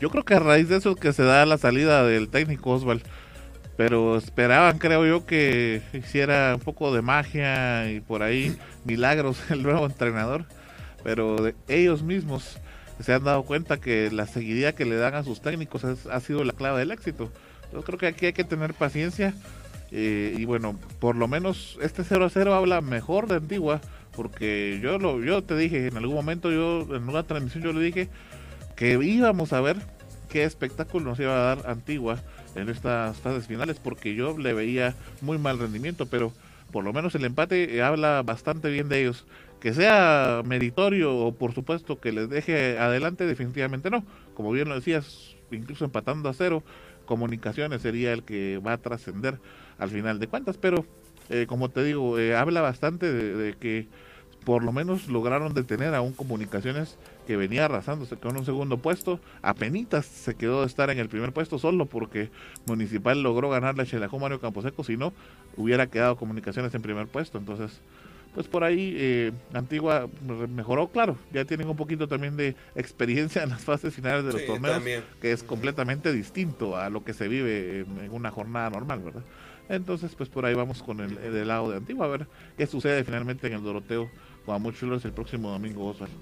Yo 0.00 0.10
creo 0.10 0.24
que 0.24 0.34
a 0.34 0.40
raíz 0.40 0.68
de 0.68 0.76
eso 0.76 0.96
que 0.96 1.12
se 1.12 1.22
da 1.22 1.46
la 1.46 1.56
salida 1.56 2.04
del 2.04 2.28
técnico 2.28 2.70
Oswald 2.70 3.02
pero 3.78 4.16
esperaban, 4.16 4.78
creo 4.78 5.06
yo, 5.06 5.24
que 5.24 5.82
hiciera 5.92 6.56
un 6.56 6.60
poco 6.60 6.92
de 6.92 7.00
magia 7.00 7.88
y 7.88 8.00
por 8.00 8.24
ahí 8.24 8.58
milagros 8.84 9.38
el 9.50 9.62
nuevo 9.62 9.86
entrenador, 9.86 10.46
pero 11.04 11.36
ellos 11.68 12.02
mismos 12.02 12.58
se 12.98 13.14
han 13.14 13.22
dado 13.22 13.44
cuenta 13.44 13.76
que 13.76 14.10
la 14.10 14.26
seguidilla 14.26 14.74
que 14.74 14.84
le 14.84 14.96
dan 14.96 15.14
a 15.14 15.22
sus 15.22 15.40
técnicos 15.40 15.84
ha 15.84 16.20
sido 16.20 16.42
la 16.42 16.54
clave 16.54 16.80
del 16.80 16.90
éxito. 16.90 17.30
Yo 17.72 17.82
creo 17.82 17.98
que 17.98 18.08
aquí 18.08 18.26
hay 18.26 18.32
que 18.32 18.42
tener 18.42 18.74
paciencia 18.74 19.32
eh, 19.92 20.34
y 20.36 20.44
bueno, 20.44 20.76
por 20.98 21.14
lo 21.14 21.28
menos 21.28 21.78
este 21.80 22.02
0 22.02 22.24
a 22.24 22.30
0 22.30 22.54
habla 22.56 22.80
mejor 22.80 23.28
de 23.28 23.36
Antigua, 23.36 23.80
porque 24.16 24.80
yo 24.82 24.98
lo 24.98 25.22
yo 25.22 25.44
te 25.44 25.56
dije 25.56 25.86
en 25.86 25.96
algún 25.96 26.16
momento 26.16 26.50
yo 26.50 26.96
en 26.96 27.08
una 27.08 27.22
transmisión 27.22 27.62
yo 27.62 27.72
le 27.72 27.80
dije 27.80 28.08
que 28.74 28.94
íbamos 29.00 29.52
a 29.52 29.60
ver 29.60 29.76
qué 30.28 30.44
espectáculo 30.44 31.06
nos 31.06 31.20
iba 31.20 31.34
a 31.34 31.54
dar 31.54 31.70
Antigua 31.70 32.22
en 32.54 32.68
estas 32.68 33.16
fases 33.18 33.46
finales 33.46 33.78
porque 33.82 34.14
yo 34.14 34.36
le 34.38 34.52
veía 34.52 34.94
muy 35.20 35.38
mal 35.38 35.58
rendimiento, 35.58 36.06
pero 36.06 36.32
por 36.70 36.84
lo 36.84 36.92
menos 36.92 37.14
el 37.14 37.24
empate 37.24 37.76
eh, 37.76 37.82
habla 37.82 38.22
bastante 38.22 38.70
bien 38.70 38.88
de 38.88 39.00
ellos. 39.00 39.26
Que 39.60 39.74
sea 39.74 40.42
meritorio 40.44 41.16
o 41.16 41.34
por 41.34 41.52
supuesto 41.52 41.98
que 41.98 42.12
les 42.12 42.28
deje 42.28 42.78
adelante, 42.78 43.26
definitivamente 43.26 43.90
no. 43.90 44.04
Como 44.34 44.52
bien 44.52 44.68
lo 44.68 44.76
decías, 44.76 45.36
incluso 45.50 45.84
empatando 45.84 46.28
a 46.28 46.34
cero, 46.34 46.62
comunicaciones 47.06 47.82
sería 47.82 48.12
el 48.12 48.22
que 48.22 48.58
va 48.64 48.74
a 48.74 48.78
trascender 48.78 49.40
al 49.78 49.90
final 49.90 50.20
de 50.20 50.28
cuentas, 50.28 50.58
pero 50.58 50.86
eh, 51.28 51.46
como 51.48 51.70
te 51.70 51.82
digo, 51.82 52.18
eh, 52.18 52.36
habla 52.36 52.60
bastante 52.60 53.12
de 53.12 53.54
que 53.54 53.88
por 54.44 54.64
lo 54.64 54.72
menos 54.72 55.08
lograron 55.08 55.54
detener 55.54 55.94
a 55.94 56.00
un 56.00 56.12
Comunicaciones 56.12 56.96
que 57.26 57.36
venía 57.36 57.66
arrasando, 57.66 58.06
se 58.06 58.16
quedó 58.16 58.30
en 58.30 58.38
un 58.38 58.44
segundo 58.44 58.78
puesto, 58.78 59.20
apenas 59.42 60.06
se 60.06 60.34
quedó 60.34 60.60
de 60.60 60.66
estar 60.66 60.90
en 60.90 60.98
el 60.98 61.08
primer 61.08 61.32
puesto 61.32 61.58
solo 61.58 61.86
porque 61.86 62.30
Municipal 62.66 63.22
logró 63.22 63.50
ganarle 63.50 63.82
a 63.82 63.86
Chelajó 63.86 64.18
Mario 64.18 64.40
Camposeco, 64.40 64.82
si 64.84 64.96
no 64.96 65.12
hubiera 65.56 65.88
quedado 65.88 66.16
Comunicaciones 66.16 66.74
en 66.74 66.82
primer 66.82 67.06
puesto, 67.06 67.38
entonces 67.38 67.80
pues 68.34 68.46
por 68.46 68.62
ahí 68.62 68.94
eh, 68.96 69.32
Antigua 69.52 70.08
mejoró, 70.54 70.88
claro, 70.88 71.16
ya 71.32 71.44
tienen 71.44 71.68
un 71.68 71.76
poquito 71.76 72.08
también 72.08 72.36
de 72.36 72.54
experiencia 72.76 73.42
en 73.42 73.50
las 73.50 73.62
fases 73.62 73.94
finales 73.94 74.24
de 74.24 74.32
los 74.32 74.46
torneos, 74.46 74.82
que 75.20 75.32
es 75.32 75.42
completamente 75.42 76.12
distinto 76.12 76.76
a 76.76 76.88
lo 76.88 77.04
que 77.04 77.14
se 77.14 77.26
vive 77.26 77.80
en, 77.80 78.10
una 78.10 78.30
jornada 78.30 78.70
normal, 78.70 79.00
¿verdad? 79.00 79.22
Entonces, 79.68 80.14
pues 80.14 80.28
por 80.28 80.46
ahí 80.46 80.54
vamos 80.54 80.82
con 80.82 81.00
el, 81.00 81.18
el 81.18 81.48
lado 81.48 81.70
de 81.70 81.78
Antigua, 81.78 82.06
a 82.06 82.08
ver 82.08 82.26
qué 82.56 82.66
sucede 82.66 83.04
finalmente 83.04 83.48
en 83.48 83.54
el 83.54 83.62
Doroteo 83.62 84.08
Guamuchulos 84.48 85.04
el 85.04 85.12
próximo 85.12 85.50
domingo, 85.50 85.88
Osvaldo. 85.88 86.16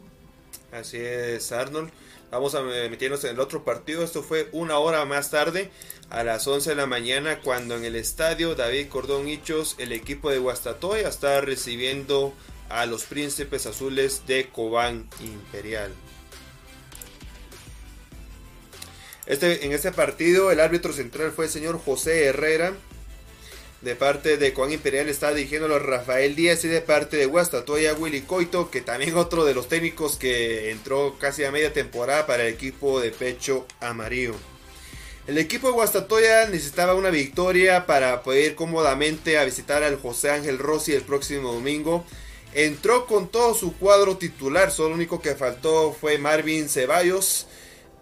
Así 0.72 0.96
es, 0.96 1.52
Arnold. 1.52 1.90
Vamos 2.32 2.56
a 2.56 2.62
meternos 2.62 3.22
en 3.22 3.30
el 3.30 3.40
otro 3.40 3.64
partido. 3.64 4.02
Esto 4.02 4.24
fue 4.24 4.48
una 4.50 4.78
hora 4.78 5.04
más 5.04 5.30
tarde, 5.30 5.70
a 6.10 6.24
las 6.24 6.44
11 6.48 6.70
de 6.70 6.76
la 6.76 6.86
mañana, 6.86 7.38
cuando 7.40 7.76
en 7.76 7.84
el 7.84 7.94
estadio 7.94 8.56
David 8.56 8.88
Cordón 8.88 9.28
Hichos, 9.28 9.76
el 9.78 9.92
equipo 9.92 10.28
de 10.28 10.38
Guastatoya 10.38 11.08
está 11.08 11.40
recibiendo 11.40 12.34
a 12.68 12.84
los 12.86 13.04
Príncipes 13.04 13.64
Azules 13.66 14.26
de 14.26 14.48
Cobán 14.48 15.08
Imperial. 15.20 15.92
Este, 19.26 19.66
en 19.66 19.72
este 19.72 19.92
partido, 19.92 20.50
el 20.50 20.58
árbitro 20.58 20.92
central 20.92 21.30
fue 21.30 21.44
el 21.44 21.50
señor 21.52 21.78
José 21.78 22.24
Herrera 22.24 22.74
de 23.86 23.94
parte 23.94 24.36
de 24.36 24.50
Juan 24.50 24.72
Imperial 24.72 25.08
está 25.08 25.32
dirigiéndolo 25.32 25.78
Rafael 25.78 26.34
Díaz 26.34 26.64
y 26.64 26.68
de 26.68 26.80
parte 26.80 27.16
de 27.16 27.26
Guastatoya 27.26 27.94
Willy 27.94 28.22
Coito, 28.22 28.68
que 28.68 28.80
también 28.80 29.16
otro 29.16 29.44
de 29.44 29.54
los 29.54 29.68
técnicos 29.68 30.16
que 30.16 30.72
entró 30.72 31.14
casi 31.20 31.44
a 31.44 31.52
media 31.52 31.72
temporada 31.72 32.26
para 32.26 32.42
el 32.42 32.52
equipo 32.52 32.98
de 32.98 33.12
pecho 33.12 33.64
amarillo. 33.78 34.34
El 35.28 35.38
equipo 35.38 35.68
de 35.68 35.74
Guastatoya 35.74 36.48
necesitaba 36.48 36.96
una 36.96 37.10
victoria 37.10 37.86
para 37.86 38.24
poder 38.24 38.46
ir 38.46 38.54
cómodamente 38.56 39.38
a 39.38 39.44
visitar 39.44 39.84
al 39.84 40.00
José 40.00 40.30
Ángel 40.30 40.58
Rossi 40.58 40.92
el 40.92 41.02
próximo 41.02 41.52
domingo. 41.52 42.04
Entró 42.54 43.06
con 43.06 43.28
todo 43.28 43.54
su 43.54 43.76
cuadro 43.76 44.16
titular, 44.16 44.72
solo 44.72 44.88
lo 44.88 44.94
único 44.96 45.22
que 45.22 45.36
faltó 45.36 45.92
fue 45.92 46.18
Marvin 46.18 46.68
Ceballos. 46.68 47.46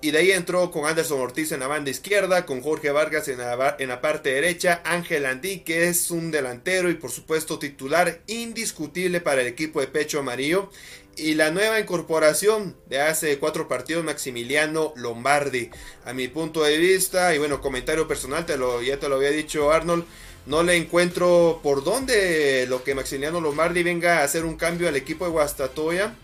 Y 0.04 0.10
de 0.10 0.18
ahí 0.18 0.32
entró 0.32 0.70
con 0.70 0.84
Anderson 0.84 1.18
Ortiz 1.18 1.50
en 1.52 1.60
la 1.60 1.66
banda 1.66 1.90
izquierda, 1.90 2.44
con 2.44 2.60
Jorge 2.60 2.90
Vargas 2.90 3.26
en 3.28 3.38
la, 3.38 3.74
en 3.78 3.88
la 3.88 4.02
parte 4.02 4.34
derecha, 4.34 4.82
Ángel 4.84 5.24
Andí, 5.24 5.60
que 5.60 5.88
es 5.88 6.10
un 6.10 6.30
delantero 6.30 6.90
y 6.90 6.94
por 6.94 7.10
supuesto 7.10 7.58
titular 7.58 8.20
indiscutible 8.26 9.22
para 9.22 9.40
el 9.40 9.46
equipo 9.46 9.80
de 9.80 9.86
pecho 9.86 10.18
amarillo. 10.18 10.68
Y 11.16 11.36
la 11.36 11.50
nueva 11.50 11.80
incorporación 11.80 12.76
de 12.86 13.00
hace 13.00 13.38
cuatro 13.38 13.66
partidos, 13.66 14.04
Maximiliano 14.04 14.92
Lombardi. 14.94 15.70
A 16.04 16.12
mi 16.12 16.28
punto 16.28 16.62
de 16.64 16.76
vista, 16.76 17.34
y 17.34 17.38
bueno, 17.38 17.62
comentario 17.62 18.06
personal, 18.06 18.44
te 18.44 18.58
lo, 18.58 18.82
ya 18.82 18.98
te 18.98 19.08
lo 19.08 19.16
había 19.16 19.30
dicho 19.30 19.72
Arnold, 19.72 20.04
no 20.44 20.62
le 20.62 20.76
encuentro 20.76 21.60
por 21.62 21.82
dónde 21.82 22.66
lo 22.68 22.84
que 22.84 22.94
Maximiliano 22.94 23.40
Lombardi 23.40 23.82
venga 23.82 24.18
a 24.18 24.24
hacer 24.24 24.44
un 24.44 24.56
cambio 24.58 24.86
al 24.86 24.96
equipo 24.96 25.24
de 25.24 25.30
Guastatoya. 25.30 26.14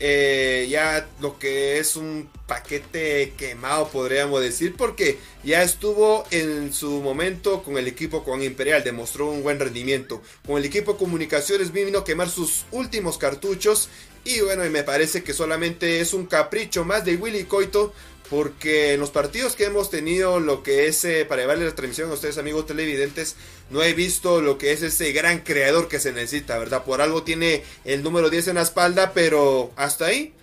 Eh, 0.00 0.68
ya 0.70 1.08
lo 1.20 1.40
que 1.40 1.78
es 1.78 1.96
un 1.96 2.28
paquete 2.46 3.32
quemado 3.36 3.88
podríamos 3.88 4.40
decir 4.40 4.76
porque 4.76 5.18
ya 5.42 5.64
estuvo 5.64 6.24
en 6.30 6.72
su 6.72 7.02
momento 7.02 7.64
con 7.64 7.78
el 7.78 7.88
equipo 7.88 8.22
con 8.22 8.40
Imperial 8.42 8.84
demostró 8.84 9.28
un 9.28 9.42
buen 9.42 9.58
rendimiento. 9.58 10.22
Con 10.46 10.58
el 10.58 10.64
equipo 10.64 10.96
comunicaciones 10.96 11.72
vino 11.72 11.98
a 11.98 12.04
quemar 12.04 12.30
sus 12.30 12.64
últimos 12.70 13.18
cartuchos 13.18 13.88
y 14.24 14.40
bueno 14.40 14.62
me 14.70 14.84
parece 14.84 15.24
que 15.24 15.34
solamente 15.34 16.00
es 16.00 16.14
un 16.14 16.26
capricho 16.26 16.84
más 16.84 17.04
de 17.04 17.16
Willy 17.16 17.44
Coito 17.44 17.92
porque 18.30 18.94
en 18.94 19.00
los 19.00 19.10
partidos 19.10 19.56
que 19.56 19.64
hemos 19.64 19.90
tenido, 19.90 20.40
lo 20.40 20.62
que 20.62 20.86
es, 20.86 21.04
eh, 21.04 21.24
para 21.24 21.42
llevarle 21.42 21.64
la 21.64 21.74
transmisión 21.74 22.10
a 22.10 22.14
ustedes 22.14 22.38
amigos 22.38 22.66
televidentes, 22.66 23.36
no 23.70 23.82
he 23.82 23.94
visto 23.94 24.40
lo 24.40 24.58
que 24.58 24.72
es 24.72 24.82
ese 24.82 25.12
gran 25.12 25.40
creador 25.40 25.88
que 25.88 26.00
se 26.00 26.12
necesita, 26.12 26.58
¿verdad? 26.58 26.84
Por 26.84 27.00
algo 27.00 27.22
tiene 27.22 27.62
el 27.84 28.02
número 28.02 28.30
10 28.30 28.48
en 28.48 28.56
la 28.56 28.62
espalda, 28.62 29.12
pero 29.14 29.72
hasta 29.76 30.06
ahí 30.06 30.34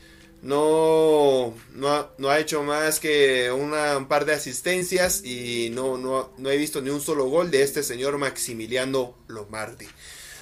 no, 0.45 1.55
no, 1.73 2.29
ha 2.29 2.39
hecho 2.39 2.61
más 2.61 2.99
que 2.99 3.51
una, 3.51 3.97
un 3.97 4.07
par 4.07 4.25
de 4.25 4.33
asistencias 4.33 5.23
y 5.23 5.71
no, 5.71 5.97
no, 5.97 6.31
no 6.37 6.51
he 6.51 6.57
visto 6.57 6.81
ni 6.81 6.91
un 6.91 7.01
solo 7.01 7.25
gol 7.25 7.49
de 7.49 7.63
este 7.63 7.81
señor 7.81 8.17
Maximiliano 8.19 9.15
Lombardi. 9.27 9.87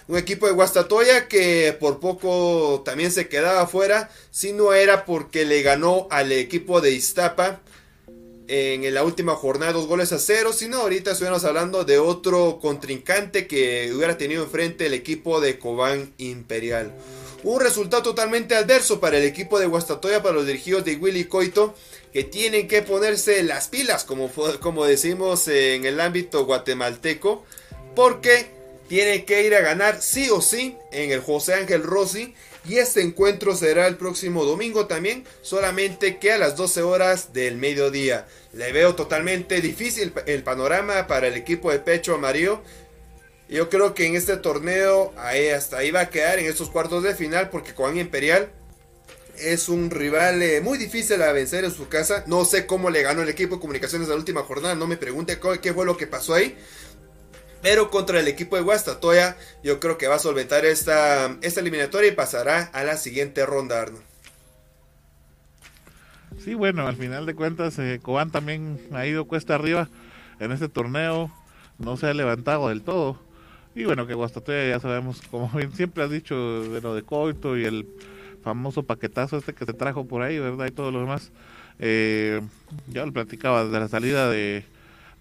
Un 0.07 0.17
equipo 0.17 0.47
de 0.47 0.53
Guastatoya 0.53 1.27
que 1.27 1.75
por 1.79 1.99
poco 1.99 2.81
también 2.83 3.11
se 3.11 3.29
quedaba 3.29 3.67
fuera, 3.67 4.09
si 4.31 4.51
no 4.51 4.73
era 4.73 5.05
porque 5.05 5.45
le 5.45 5.61
ganó 5.61 6.07
al 6.11 6.31
equipo 6.31 6.81
de 6.81 6.91
Iztapa 6.91 7.61
en 8.47 8.93
la 8.93 9.03
última 9.03 9.35
jornada 9.35 9.71
dos 9.71 9.87
goles 9.87 10.11
a 10.11 10.19
cero, 10.19 10.51
sino 10.51 10.77
ahorita 10.77 11.11
estuviéramos 11.11 11.45
hablando 11.45 11.85
de 11.85 11.97
otro 11.99 12.59
contrincante 12.61 13.47
que 13.47 13.91
hubiera 13.95 14.17
tenido 14.17 14.43
enfrente 14.43 14.87
el 14.87 14.93
equipo 14.93 15.39
de 15.39 15.57
Cobán 15.57 16.13
Imperial. 16.17 16.93
Un 17.43 17.59
resultado 17.59 18.03
totalmente 18.03 18.55
adverso 18.55 18.99
para 18.99 19.17
el 19.17 19.23
equipo 19.23 19.59
de 19.59 19.65
Guastatoya, 19.65 20.21
para 20.21 20.35
los 20.35 20.45
dirigidos 20.45 20.85
de 20.85 20.95
Willy 20.95 21.25
Coito, 21.25 21.73
que 22.11 22.23
tienen 22.23 22.67
que 22.67 22.81
ponerse 22.81 23.41
las 23.43 23.67
pilas, 23.69 24.03
como, 24.03 24.29
como 24.61 24.85
decimos 24.85 25.47
en 25.47 25.85
el 25.85 25.99
ámbito 25.99 26.45
guatemalteco, 26.45 27.43
porque 27.95 28.47
tiene 28.93 29.25
que 29.25 29.41
ir 29.41 29.55
a 29.55 29.61
ganar 29.61 30.03
sí 30.03 30.29
o 30.29 30.39
sí 30.39 30.77
en 30.91 31.09
el 31.09 31.19
José 31.19 31.55
Ángel 31.55 31.81
Rossi. 31.81 32.35
Y 32.63 32.75
este 32.75 33.01
encuentro 33.01 33.55
será 33.55 33.87
el 33.87 33.97
próximo 33.97 34.45
domingo 34.45 34.85
también, 34.85 35.25
solamente 35.41 36.19
que 36.19 36.31
a 36.31 36.37
las 36.37 36.55
12 36.55 36.83
horas 36.83 37.33
del 37.33 37.57
mediodía. 37.57 38.27
Le 38.53 38.71
veo 38.71 38.93
totalmente 38.93 39.61
difícil 39.61 40.13
el 40.27 40.43
panorama 40.43 41.07
para 41.07 41.27
el 41.27 41.33
equipo 41.33 41.71
de 41.71 41.79
pecho 41.79 42.13
amarillo. 42.13 42.61
Yo 43.49 43.67
creo 43.67 43.95
que 43.95 44.05
en 44.05 44.15
este 44.15 44.37
torneo 44.37 45.11
ahí, 45.17 45.49
hasta 45.49 45.79
ahí 45.79 45.89
va 45.89 46.01
a 46.01 46.09
quedar 46.11 46.37
en 46.37 46.45
estos 46.45 46.69
cuartos 46.69 47.01
de 47.01 47.15
final 47.15 47.49
porque 47.49 47.73
Coan 47.73 47.97
Imperial 47.97 48.51
es 49.39 49.69
un 49.69 49.89
rival 49.89 50.43
eh, 50.43 50.61
muy 50.61 50.77
difícil 50.77 51.19
a 51.23 51.31
vencer 51.31 51.65
en 51.65 51.71
su 51.71 51.87
casa. 51.87 52.23
No 52.27 52.45
sé 52.45 52.67
cómo 52.67 52.91
le 52.91 53.01
ganó 53.01 53.23
el 53.23 53.29
equipo 53.29 53.55
de 53.55 53.61
comunicaciones 53.61 54.07
la 54.07 54.15
última 54.15 54.43
jornada. 54.43 54.75
No 54.75 54.85
me 54.85 54.97
pregunte 54.97 55.39
qué 55.61 55.73
fue 55.73 55.83
lo 55.83 55.97
que 55.97 56.05
pasó 56.05 56.35
ahí. 56.35 56.55
Pero 57.63 57.89
contra 57.89 58.19
el 58.19 58.27
equipo 58.27 58.57
de 58.57 58.61
Guastatoya, 58.61 59.37
yo 59.63 59.79
creo 59.79 59.97
que 59.97 60.07
va 60.07 60.15
a 60.15 60.19
solventar 60.19 60.65
esta, 60.65 61.37
esta 61.41 61.61
eliminatoria 61.61 62.11
y 62.11 62.15
pasará 62.15 62.63
a 62.73 62.83
la 62.83 62.97
siguiente 62.97 63.45
ronda, 63.45 63.81
Arno. 63.81 63.99
Sí, 66.43 66.55
bueno, 66.55 66.85
al 66.85 66.97
final 66.97 67.25
de 67.25 67.35
cuentas, 67.35 67.79
eh, 67.79 68.01
Cobán 68.03 68.31
también 68.31 68.81
ha 68.91 69.05
ido 69.05 69.25
cuesta 69.25 69.55
arriba 69.55 69.87
en 70.41 70.51
este 70.51 70.67
torneo. 70.67 71.31
No 71.79 71.95
se 71.95 72.07
ha 72.07 72.13
levantado 72.13 72.67
del 72.67 72.81
todo. 72.81 73.17
Y 73.75 73.85
bueno, 73.85 74.07
que 74.07 74.13
Guastatoya 74.13 74.67
ya 74.67 74.81
sabemos, 74.81 75.21
como 75.31 75.49
bien 75.55 75.71
siempre 75.71 76.03
has 76.03 76.11
dicho, 76.11 76.63
de 76.63 76.81
lo 76.81 76.93
de 76.93 77.03
Coito 77.03 77.57
y 77.57 77.63
el 77.63 77.87
famoso 78.43 78.83
paquetazo 78.83 79.37
este 79.37 79.53
que 79.53 79.65
se 79.65 79.73
trajo 79.73 80.05
por 80.05 80.21
ahí, 80.21 80.37
¿verdad? 80.37 80.65
Y 80.67 80.71
todo 80.71 80.91
lo 80.91 80.99
demás. 80.99 81.31
Eh, 81.79 82.41
ya 82.89 83.05
lo 83.05 83.13
platicaba, 83.13 83.63
de 83.63 83.79
la 83.79 83.87
salida 83.87 84.29
de, 84.29 84.65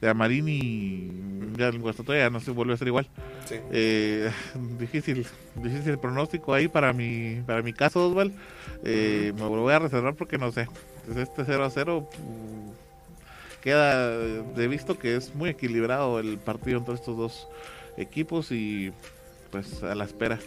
de 0.02 0.08
Amarini, 0.08 1.10
ya 1.56 1.68
el 1.68 1.78
Guastatoya 1.78 2.28
no 2.28 2.40
se 2.40 2.50
volvió 2.50 2.74
a 2.74 2.76
ser 2.76 2.88
igual. 2.88 3.06
Sí. 3.46 3.54
Eh, 3.70 4.30
difícil, 4.78 5.24
difícil 5.54 5.96
pronóstico 5.96 6.52
ahí 6.52 6.66
para 6.66 6.92
mi, 6.92 7.40
para 7.46 7.62
mi 7.62 7.72
caso, 7.72 8.08
Osval. 8.08 8.32
Eh, 8.84 9.32
me 9.36 9.42
lo 9.42 9.60
voy 9.60 9.72
a 9.72 9.78
reservar 9.78 10.14
porque 10.14 10.38
no 10.38 10.50
sé. 10.50 10.66
Desde 11.06 11.22
este 11.22 11.44
0 11.46 11.64
a 11.64 11.70
0 11.70 12.08
mm, 12.18 13.60
queda 13.62 14.18
de 14.18 14.68
visto 14.68 14.98
que 14.98 15.14
es 15.14 15.34
muy 15.36 15.50
equilibrado 15.50 16.18
el 16.18 16.36
partido 16.36 16.78
entre 16.78 16.94
estos 16.94 17.16
dos 17.16 17.48
equipos 17.96 18.50
y 18.50 18.92
pues 19.52 19.84
a 19.84 19.94
la 19.94 20.04
espera 20.04 20.40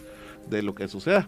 de 0.50 0.62
lo 0.62 0.74
que 0.74 0.86
suceda. 0.86 1.26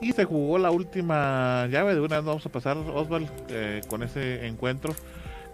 Y 0.00 0.12
se 0.12 0.24
jugó 0.24 0.58
la 0.58 0.70
última 0.70 1.66
llave, 1.66 1.94
de 1.94 2.00
una 2.00 2.16
vez 2.18 2.24
vamos 2.24 2.46
a 2.46 2.50
pasar, 2.50 2.76
Osval, 2.76 3.28
eh, 3.48 3.80
con 3.88 4.04
ese 4.04 4.46
encuentro, 4.46 4.94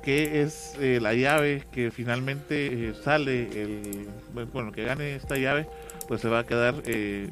que 0.05 0.43
es 0.43 0.75
eh, 0.81 0.99
la 1.01 1.15
llave 1.15 1.65
que 1.73 1.91
finalmente 1.91 2.91
eh, 2.91 2.95
sale, 3.03 3.49
el 3.63 4.07
bueno, 4.53 4.71
que 4.71 4.85
gane 4.85 5.15
esta 5.15 5.39
llave, 5.39 5.67
pues 6.07 6.21
se 6.21 6.29
va 6.29 6.41
a 6.41 6.47
quedar 6.47 6.75
eh, 6.85 7.31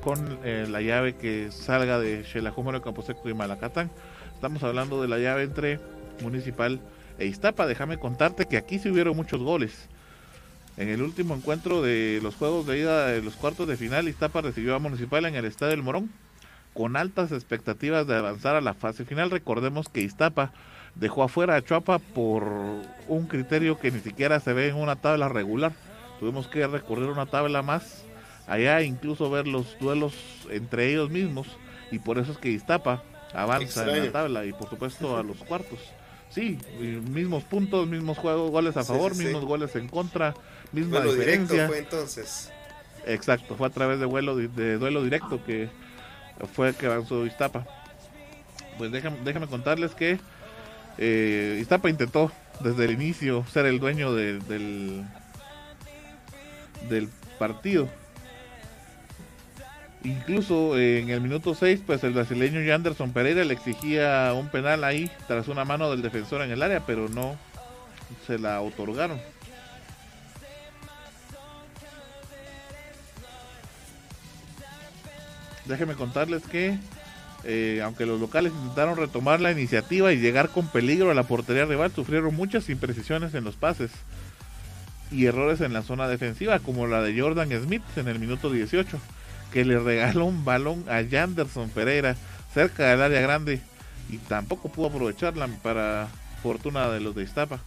con 0.00 0.38
la 0.44 0.80
llave 0.82 1.16
que 1.16 1.50
salga 1.50 1.98
de 1.98 2.24
Xelajómaro, 2.24 2.80
Camposeco 2.80 3.28
y 3.28 3.34
Malacatán. 3.34 3.90
Estamos 4.34 4.62
hablando 4.62 5.02
de 5.02 5.08
la 5.08 5.18
llave 5.18 5.42
entre 5.42 5.80
Municipal 6.22 6.80
e 7.18 7.26
Iztapa. 7.26 7.66
Déjame 7.66 7.98
contarte 7.98 8.46
que 8.46 8.56
aquí 8.56 8.78
se 8.78 8.90
hubieron 8.90 9.16
muchos 9.16 9.40
goles. 9.40 9.88
En 10.76 10.88
el 10.88 11.02
último 11.02 11.34
encuentro 11.34 11.82
de 11.82 12.20
los 12.22 12.34
juegos 12.34 12.66
de 12.66 12.78
ida 12.78 13.06
de 13.06 13.22
los 13.22 13.34
cuartos 13.34 13.66
de 13.66 13.76
final, 13.76 14.08
Iztapa 14.08 14.42
recibió 14.42 14.74
a 14.74 14.78
Municipal 14.78 15.24
en 15.24 15.34
el 15.34 15.44
Estadio 15.44 15.70
del 15.70 15.82
Morón 15.82 16.10
con 16.74 16.96
altas 16.96 17.32
expectativas 17.32 18.06
de 18.06 18.16
avanzar 18.16 18.56
a 18.56 18.60
la 18.60 18.74
fase 18.74 19.04
final. 19.04 19.30
Recordemos 19.30 19.88
que 19.88 20.02
Iztapa 20.02 20.52
dejó 20.94 21.22
afuera 21.22 21.56
a 21.56 21.62
Chuapa 21.62 21.98
por 21.98 22.44
un 23.08 23.26
criterio 23.26 23.78
que 23.78 23.90
ni 23.90 24.00
siquiera 24.00 24.40
se 24.40 24.52
ve 24.52 24.68
en 24.68 24.76
una 24.76 24.96
tabla 24.96 25.28
regular. 25.28 25.72
Tuvimos 26.20 26.48
que 26.48 26.66
recurrir 26.66 27.08
a 27.08 27.12
una 27.12 27.26
tabla 27.26 27.62
más 27.62 28.04
allá, 28.46 28.82
incluso 28.82 29.30
ver 29.30 29.46
los 29.46 29.78
duelos 29.78 30.14
entre 30.50 30.90
ellos 30.90 31.10
mismos, 31.10 31.46
y 31.90 31.98
por 31.98 32.18
eso 32.18 32.32
es 32.32 32.38
que 32.38 32.50
Iztapa 32.50 33.02
avanza 33.32 33.90
en 33.96 34.06
la 34.06 34.12
tabla 34.12 34.44
y 34.44 34.52
por 34.52 34.68
supuesto 34.68 35.16
a 35.16 35.22
los 35.22 35.38
cuartos. 35.38 35.78
Sí, 36.30 36.58
mismos 36.80 37.44
puntos, 37.44 37.86
mismos 37.86 38.18
juegos, 38.18 38.50
goles 38.50 38.76
a 38.76 38.84
favor, 38.84 39.12
sí, 39.12 39.18
sí. 39.18 39.24
mismos 39.26 39.44
goles 39.44 39.76
en 39.76 39.88
contra, 39.88 40.34
misma 40.72 40.98
Bueno, 40.98 41.12
directo 41.12 41.54
diferencia. 41.54 41.68
fue 41.68 41.78
entonces. 41.78 42.52
Exacto, 43.06 43.54
fue 43.54 43.66
a 43.68 43.70
través 43.70 44.00
de, 44.00 44.06
vuelo, 44.06 44.36
de 44.36 44.78
duelo 44.78 45.02
directo 45.04 45.44
que 45.44 45.68
fue 46.54 46.74
que 46.74 46.86
avanzó 46.86 47.24
Iztapa. 47.26 47.66
Pues 48.78 48.90
déjame, 48.90 49.18
déjame 49.24 49.46
contarles 49.46 49.94
que 49.94 50.18
eh, 50.98 51.58
Iztapa 51.60 51.90
intentó 51.90 52.30
desde 52.60 52.84
el 52.84 52.92
inicio 52.92 53.44
ser 53.52 53.66
el 53.66 53.80
dueño 53.80 54.12
de- 54.14 54.38
del, 54.40 55.04
del 56.88 57.08
partido. 57.38 57.88
Incluso 60.04 60.76
eh, 60.78 61.00
en 61.00 61.08
el 61.10 61.20
minuto 61.22 61.54
6, 61.54 61.80
pues 61.86 62.04
el 62.04 62.12
brasileño 62.12 62.60
Yanderson 62.60 63.12
Pereira 63.12 63.42
le 63.44 63.54
exigía 63.54 64.32
un 64.34 64.48
penal 64.50 64.84
ahí 64.84 65.10
tras 65.26 65.48
una 65.48 65.64
mano 65.64 65.90
del 65.90 66.02
defensor 66.02 66.42
en 66.42 66.50
el 66.50 66.62
área, 66.62 66.84
pero 66.84 67.08
no 67.08 67.36
se 68.26 68.38
la 68.38 68.60
otorgaron. 68.60 69.18
Déjenme 75.66 75.94
contarles 75.94 76.42
que, 76.44 76.78
eh, 77.46 77.80
aunque 77.84 78.06
los 78.06 78.20
locales 78.20 78.52
intentaron 78.52 78.96
retomar 78.96 79.40
la 79.40 79.52
iniciativa 79.52 80.12
y 80.12 80.18
llegar 80.18 80.48
con 80.48 80.66
peligro 80.68 81.10
a 81.10 81.14
la 81.14 81.24
portería 81.24 81.66
rival, 81.66 81.92
sufrieron 81.92 82.34
muchas 82.34 82.68
imprecisiones 82.70 83.34
en 83.34 83.44
los 83.44 83.56
pases 83.56 83.90
y 85.10 85.26
errores 85.26 85.60
en 85.60 85.72
la 85.72 85.82
zona 85.82 86.08
defensiva, 86.08 86.58
como 86.58 86.86
la 86.86 87.02
de 87.02 87.18
Jordan 87.18 87.50
Smith 87.62 87.82
en 87.96 88.08
el 88.08 88.18
minuto 88.18 88.50
18, 88.50 88.98
que 89.52 89.64
le 89.64 89.78
regaló 89.78 90.24
un 90.24 90.44
balón 90.44 90.84
a 90.88 91.00
Yanderson 91.02 91.68
Pereira 91.70 92.16
cerca 92.52 92.88
del 92.88 93.02
área 93.02 93.20
grande 93.20 93.60
y 94.10 94.18
tampoco 94.18 94.68
pudo 94.70 94.88
aprovecharla 94.88 95.46
para 95.62 96.08
fortuna 96.42 96.88
de 96.88 97.00
los 97.00 97.14
de 97.14 97.24
Iztapa. 97.24 97.60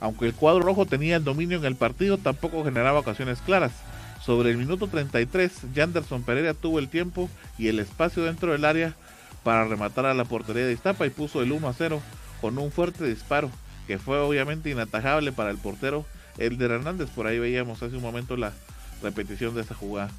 Aunque 0.00 0.26
el 0.26 0.34
cuadro 0.34 0.60
rojo 0.60 0.86
tenía 0.86 1.16
el 1.16 1.24
dominio 1.24 1.58
en 1.58 1.64
el 1.64 1.76
partido, 1.76 2.18
tampoco 2.18 2.64
generaba 2.64 3.00
ocasiones 3.00 3.40
claras. 3.40 3.72
Sobre 4.26 4.50
el 4.50 4.56
minuto 4.56 4.88
33, 4.88 5.72
Yanderson 5.72 6.24
Pereira 6.24 6.52
tuvo 6.52 6.80
el 6.80 6.88
tiempo 6.88 7.30
y 7.58 7.68
el 7.68 7.78
espacio 7.78 8.24
dentro 8.24 8.50
del 8.50 8.64
área 8.64 8.92
para 9.44 9.68
rematar 9.68 10.04
a 10.04 10.14
la 10.14 10.24
portería 10.24 10.66
de 10.66 10.72
Iztapa 10.72 11.06
y 11.06 11.10
puso 11.10 11.42
el 11.42 11.52
1 11.52 11.68
a 11.68 11.72
0 11.72 12.02
con 12.40 12.58
un 12.58 12.72
fuerte 12.72 13.04
disparo 13.04 13.52
que 13.86 14.00
fue 14.00 14.18
obviamente 14.18 14.68
inatajable 14.68 15.30
para 15.30 15.50
el 15.50 15.58
portero 15.58 16.04
Elder 16.38 16.72
Hernández. 16.72 17.08
Por 17.10 17.28
ahí 17.28 17.38
veíamos 17.38 17.84
hace 17.84 17.94
un 17.94 18.02
momento 18.02 18.36
la 18.36 18.52
repetición 19.00 19.54
de 19.54 19.60
esa 19.60 19.76
jugada. 19.76 20.10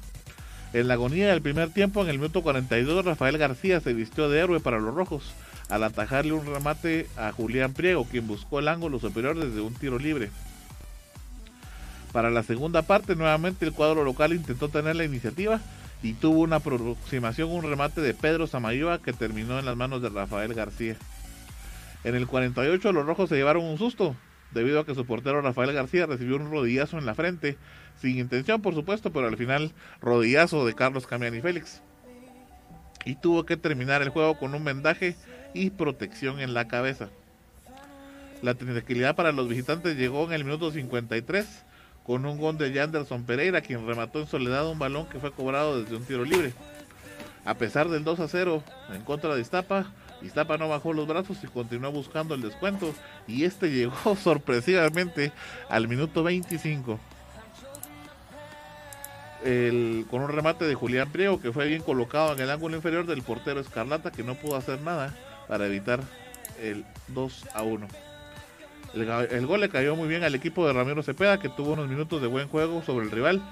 En 0.72 0.88
la 0.88 0.94
agonía 0.94 1.28
del 1.28 1.42
primer 1.42 1.68
tiempo, 1.68 2.02
en 2.02 2.08
el 2.08 2.18
minuto 2.18 2.42
42, 2.42 3.04
Rafael 3.04 3.36
García 3.36 3.80
se 3.80 3.92
vistió 3.92 4.30
de 4.30 4.40
héroe 4.40 4.60
para 4.60 4.78
los 4.78 4.94
rojos 4.94 5.34
al 5.68 5.84
atajarle 5.84 6.32
un 6.32 6.46
remate 6.46 7.06
a 7.18 7.30
Julián 7.32 7.74
Priego, 7.74 8.06
quien 8.06 8.26
buscó 8.26 8.58
el 8.58 8.68
ángulo 8.68 8.98
superior 9.00 9.38
desde 9.38 9.60
un 9.60 9.74
tiro 9.74 9.98
libre. 9.98 10.30
Para 12.12 12.30
la 12.30 12.42
segunda 12.42 12.82
parte, 12.82 13.16
nuevamente 13.16 13.66
el 13.66 13.72
cuadro 13.72 14.02
local 14.02 14.32
intentó 14.32 14.68
tener 14.68 14.96
la 14.96 15.04
iniciativa 15.04 15.60
y 16.02 16.14
tuvo 16.14 16.40
una 16.40 16.56
aproximación, 16.56 17.50
un 17.50 17.64
remate 17.64 18.00
de 18.00 18.14
Pedro 18.14 18.46
Samayoa 18.46 19.02
que 19.02 19.12
terminó 19.12 19.58
en 19.58 19.66
las 19.66 19.76
manos 19.76 20.00
de 20.00 20.08
Rafael 20.08 20.54
García. 20.54 20.96
En 22.04 22.14
el 22.14 22.26
48 22.26 22.92
los 22.92 23.04
rojos 23.04 23.28
se 23.28 23.36
llevaron 23.36 23.64
un 23.64 23.76
susto, 23.76 24.16
debido 24.52 24.80
a 24.80 24.86
que 24.86 24.94
su 24.94 25.04
portero 25.04 25.42
Rafael 25.42 25.72
García 25.72 26.06
recibió 26.06 26.36
un 26.36 26.50
rodillazo 26.50 26.98
en 26.98 27.04
la 27.04 27.14
frente, 27.14 27.58
sin 28.00 28.18
intención 28.18 28.62
por 28.62 28.74
supuesto, 28.74 29.12
pero 29.12 29.26
al 29.26 29.36
final 29.36 29.72
rodillazo 30.00 30.64
de 30.64 30.74
Carlos 30.74 31.06
Camiani 31.06 31.40
Félix. 31.40 31.82
Y 33.04 33.16
tuvo 33.16 33.44
que 33.44 33.56
terminar 33.56 34.02
el 34.02 34.08
juego 34.08 34.38
con 34.38 34.54
un 34.54 34.64
vendaje 34.64 35.16
y 35.52 35.70
protección 35.70 36.40
en 36.40 36.54
la 36.54 36.68
cabeza. 36.68 37.08
La 38.42 38.54
tranquilidad 38.54 39.16
para 39.16 39.32
los 39.32 39.48
visitantes 39.48 39.96
llegó 39.96 40.24
en 40.26 40.32
el 40.32 40.44
minuto 40.44 40.70
53 40.70 41.64
con 42.08 42.24
un 42.24 42.38
gol 42.38 42.56
de 42.56 42.72
Yanderson 42.72 43.24
Pereira, 43.24 43.60
quien 43.60 43.86
remató 43.86 44.18
en 44.18 44.26
soledad 44.26 44.66
un 44.66 44.78
balón 44.78 45.04
que 45.10 45.18
fue 45.20 45.30
cobrado 45.30 45.82
desde 45.82 45.94
un 45.94 46.06
tiro 46.06 46.24
libre. 46.24 46.54
A 47.44 47.52
pesar 47.52 47.90
del 47.90 48.02
2 48.02 48.20
a 48.20 48.28
0 48.28 48.62
en 48.94 49.02
contra 49.04 49.34
de 49.34 49.42
Iztapa, 49.42 49.92
Iztapa 50.22 50.56
no 50.56 50.70
bajó 50.70 50.94
los 50.94 51.06
brazos 51.06 51.36
y 51.44 51.48
continuó 51.48 51.92
buscando 51.92 52.34
el 52.34 52.40
descuento 52.40 52.94
y 53.26 53.44
este 53.44 53.70
llegó 53.70 54.16
sorpresivamente 54.16 55.32
al 55.68 55.86
minuto 55.86 56.22
25. 56.22 56.98
El- 59.44 60.06
con 60.10 60.22
un 60.22 60.30
remate 60.30 60.64
de 60.64 60.74
Julián 60.74 61.12
Priego 61.12 61.42
que 61.42 61.52
fue 61.52 61.68
bien 61.68 61.82
colocado 61.82 62.32
en 62.32 62.40
el 62.40 62.50
ángulo 62.50 62.76
inferior 62.76 63.04
del 63.04 63.20
portero 63.22 63.60
Escarlata 63.60 64.10
que 64.12 64.22
no 64.24 64.34
pudo 64.34 64.56
hacer 64.56 64.80
nada 64.80 65.14
para 65.46 65.66
evitar 65.66 66.00
el 66.58 66.86
2 67.08 67.44
a 67.52 67.62
1. 67.64 67.86
El, 68.94 69.46
gol 69.46 69.60
le 69.60 69.68
cayó 69.68 69.96
muy 69.96 70.08
bien 70.08 70.24
al 70.24 70.34
equipo 70.34 70.66
de 70.66 70.72
Ramiro 70.72 71.02
Cepeda 71.02 71.38
que 71.38 71.48
tuvo 71.48 71.72
unos 71.72 71.88
minutos 71.88 72.22
de 72.22 72.26
buen 72.26 72.48
juego 72.48 72.82
sobre 72.82 73.04
el 73.04 73.12
rival, 73.12 73.42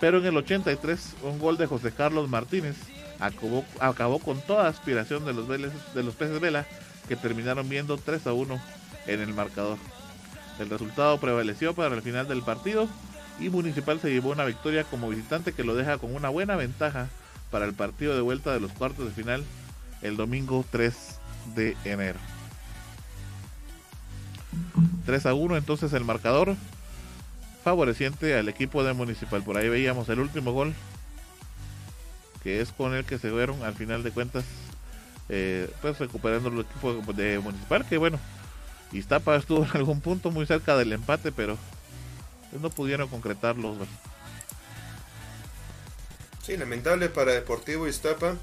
pero 0.00 0.18
en 0.18 0.26
el 0.26 0.36
83 0.36 1.16
un 1.22 1.38
gol 1.38 1.56
de 1.56 1.66
José 1.66 1.92
Carlos 1.92 2.28
Martínez 2.28 2.76
acabó, 3.20 4.18
con 4.18 4.40
toda 4.40 4.68
aspiración 4.68 5.24
de 5.24 5.32
los, 5.32 5.46
de 5.48 6.02
los 6.02 6.14
peces 6.14 6.40
Vela 6.40 6.66
que 7.08 7.16
terminaron 7.16 7.68
viendo 7.68 7.98
3 7.98 8.26
a 8.26 8.32
1 8.32 8.60
en 9.06 9.20
el 9.20 9.34
marcador. 9.34 9.78
El 10.58 10.70
resultado 10.70 11.18
prevaleció 11.18 11.74
para 11.74 11.94
el 11.94 12.02
final 12.02 12.28
del 12.28 12.42
partido 12.42 12.88
y 13.38 13.48
Municipal 13.48 14.00
se 14.00 14.10
llevó 14.10 14.30
una 14.30 14.44
victoria 14.44 14.84
como 14.84 15.08
visitante 15.08 15.52
que 15.52 15.64
lo 15.64 15.74
deja 15.74 15.98
con 15.98 16.14
una 16.14 16.28
buena 16.28 16.56
ventaja 16.56 17.08
para 17.50 17.64
el 17.64 17.74
partido 17.74 18.14
de 18.14 18.20
vuelta 18.20 18.52
de 18.52 18.60
los 18.60 18.72
cuartos 18.72 19.06
de 19.06 19.12
final 19.12 19.44
el 20.02 20.16
domingo 20.16 20.64
3 20.70 20.94
de 21.54 21.76
enero. 21.84 22.18
3 25.06 25.26
a 25.26 25.34
1 25.34 25.56
entonces 25.56 25.92
el 25.92 26.04
marcador 26.04 26.56
favoreciente 27.64 28.36
al 28.36 28.48
equipo 28.48 28.82
de 28.84 28.92
Municipal. 28.92 29.42
Por 29.42 29.56
ahí 29.56 29.68
veíamos 29.68 30.08
el 30.08 30.20
último 30.20 30.52
gol, 30.52 30.74
que 32.42 32.60
es 32.60 32.72
con 32.72 32.94
el 32.94 33.04
que 33.04 33.18
se 33.18 33.30
fueron 33.30 33.62
al 33.62 33.74
final 33.74 34.02
de 34.02 34.10
cuentas, 34.10 34.44
eh, 35.28 35.70
pues 35.82 35.98
recuperando 35.98 36.48
el 36.48 36.60
equipo 36.60 37.12
de 37.12 37.38
Municipal, 37.38 37.86
que 37.86 37.98
bueno, 37.98 38.18
Iztapa 38.92 39.36
estuvo 39.36 39.64
en 39.64 39.70
algún 39.74 40.00
punto 40.00 40.30
muy 40.30 40.46
cerca 40.46 40.76
del 40.76 40.92
empate, 40.92 41.32
pero 41.32 41.56
no 42.60 42.70
pudieron 42.70 43.08
concretarlo. 43.08 43.76
Sí, 46.42 46.56
lamentable 46.56 47.08
para 47.08 47.32
Deportivo 47.32 47.86
Iztapa, 47.86 48.36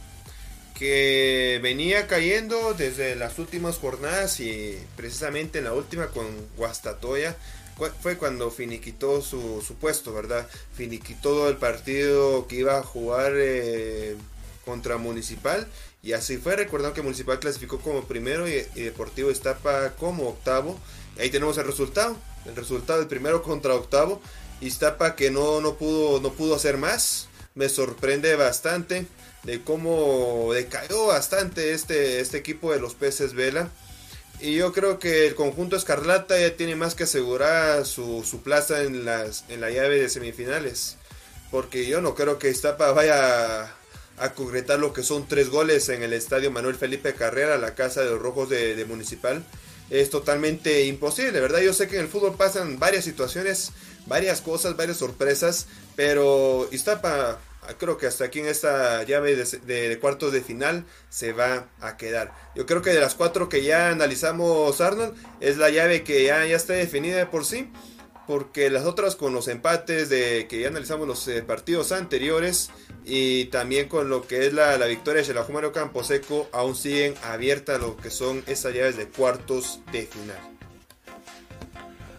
que 0.78 1.59
venía 1.63 2.05
cayendo 2.05 2.75
desde 2.75 3.15
las 3.15 3.39
últimas 3.39 3.78
jornadas 3.78 4.39
y 4.39 4.78
precisamente 4.95 5.57
en 5.57 5.63
la 5.63 5.73
última 5.73 6.07
con 6.07 6.28
Guastatoya 6.55 7.36
fue 8.01 8.17
cuando 8.17 8.51
finiquitó 8.51 9.21
su, 9.21 9.63
su 9.65 9.75
puesto, 9.75 10.13
¿verdad? 10.13 10.47
Finiquitó 10.73 11.49
el 11.49 11.57
partido 11.57 12.47
que 12.47 12.57
iba 12.57 12.78
a 12.78 12.84
jugar 12.84 13.34
eh, 13.36 14.15
contra 14.65 14.97
Municipal 14.97 15.67
y 16.03 16.13
así 16.13 16.38
fue. 16.38 16.55
Recordando 16.55 16.93
que 16.93 17.01
Municipal 17.01 17.39
clasificó 17.39 17.80
como 17.80 18.03
primero 18.05 18.47
y, 18.47 18.61
Deportivo 18.75 19.32
Iztapa 19.32 19.91
como 19.91 20.28
octavo. 20.30 20.80
ahí 21.19 21.30
tenemos 21.30 21.57
el 21.57 21.65
resultado. 21.65 22.17
El 22.45 22.55
resultado 22.55 22.99
del 22.99 23.07
primero 23.07 23.43
contra 23.43 23.75
octavo. 23.75 24.21
Iztapa 24.61 25.15
que 25.15 25.30
no, 25.30 25.61
no, 25.61 25.75
pudo, 25.75 26.19
no 26.19 26.34
pudo 26.34 26.55
hacer 26.55 26.78
más. 26.78 27.30
Me 27.53 27.69
sorprende 27.69 28.36
bastante 28.36 29.07
de 29.47 29.61
cómo 29.61 30.51
decayó 30.53 31.07
bastante 31.07 31.71
este, 31.71 32.19
este 32.19 32.37
equipo 32.37 32.73
de 32.73 32.81
los 32.81 32.95
peces 32.95 33.33
Vela. 33.33 33.69
Y 34.41 34.55
yo 34.55 34.73
creo 34.73 34.99
que 34.99 35.25
el 35.25 35.35
conjunto 35.35 35.77
Escarlata 35.77 36.37
ya 36.37 36.57
tiene 36.57 36.75
más 36.75 36.95
que 36.95 37.05
asegurar 37.05 37.85
su, 37.85 38.25
su 38.25 38.43
plaza 38.43 38.83
en, 38.83 39.05
las, 39.05 39.45
en 39.47 39.61
la 39.61 39.71
llave 39.71 40.01
de 40.01 40.09
semifinales. 40.09 40.97
Porque 41.49 41.87
yo 41.87 42.01
no 42.01 42.13
creo 42.13 42.37
que 42.37 42.49
Iztapa 42.49 42.91
vaya 42.91 43.73
a, 44.17 44.33
concretar 44.35 44.79
lo 44.79 44.91
que 44.91 45.01
son 45.01 45.29
tres 45.29 45.49
goles 45.49 45.87
en 45.87 46.03
el 46.03 46.11
estadio 46.11 46.51
Manuel 46.51 46.75
Felipe 46.75 47.13
Carrera, 47.13 47.57
la 47.57 47.73
casa 47.73 48.01
de 48.01 48.11
los 48.11 48.21
Rojos 48.21 48.49
de, 48.49 48.75
de 48.75 48.83
Municipal. 48.83 49.45
Es 49.89 50.09
totalmente 50.09 50.83
imposible, 50.83 51.39
¿verdad? 51.39 51.61
Yo 51.61 51.71
sé 51.71 51.87
que 51.87 51.95
en 51.95 52.01
el 52.01 52.07
fútbol 52.09 52.35
pasan 52.35 52.79
varias 52.79 53.05
situaciones, 53.05 53.71
varias 54.07 54.41
cosas, 54.41 54.75
varias 54.75 54.97
sorpresas, 54.97 55.67
pero 55.95 56.67
Iztapa 56.69 57.39
creo 57.78 57.97
que 57.97 58.07
hasta 58.07 58.26
aquí 58.26 58.39
en 58.39 58.47
esta 58.47 59.03
llave 59.03 59.36
de, 59.36 59.99
cuartos 59.99 60.32
de 60.32 60.41
final 60.41 60.86
se 61.09 61.34
va 61.34 61.68
a 61.82 61.97
quedar. 61.97 62.34
Yo 62.55 62.65
creo 62.65 62.82
que 62.82 62.91
de 62.91 62.99
las 62.99 63.15
cuatro 63.15 63.49
que 63.49 63.63
ya 63.63 63.89
analizamos 63.89 64.80
Arnold, 64.82 65.13
es 65.39 65.57
la 65.57 65.70
llave 65.70 66.03
que 66.03 66.24
ya, 66.26 66.45
está 66.45 66.74
definida 66.74 67.30
por 67.30 67.45
sí. 67.45 67.72
Porque 68.26 68.70
las 68.70 68.84
otras 68.84 69.15
con 69.15 69.34
los 69.34 69.47
empates 69.47 70.09
de 70.09 70.47
que 70.49 70.59
ya 70.59 70.68
analizamos 70.68 71.07
los 71.07 71.26
eh, 71.30 71.43
partidos 71.43 71.93
anteriores 71.93 72.72
y 73.05 73.45
también 73.45 73.88
con 73.88 74.09
lo 74.09 74.28
que 74.28 74.45
es 74.45 74.53
la, 74.53 74.76
victoria 74.86 75.24
de 75.24 75.34
Campo 75.34 75.72
Camposeco 75.72 76.49
aún 76.51 76.76
siguen 76.76 77.13
abiertas 77.24 77.80
lo 77.80 77.95
que 77.95 78.09
son 78.09 78.43
esas 78.45 78.74
llaves 78.74 78.97
de 78.97 79.07
cuartos 79.07 79.80
de 79.93 80.07
final. 80.07 80.57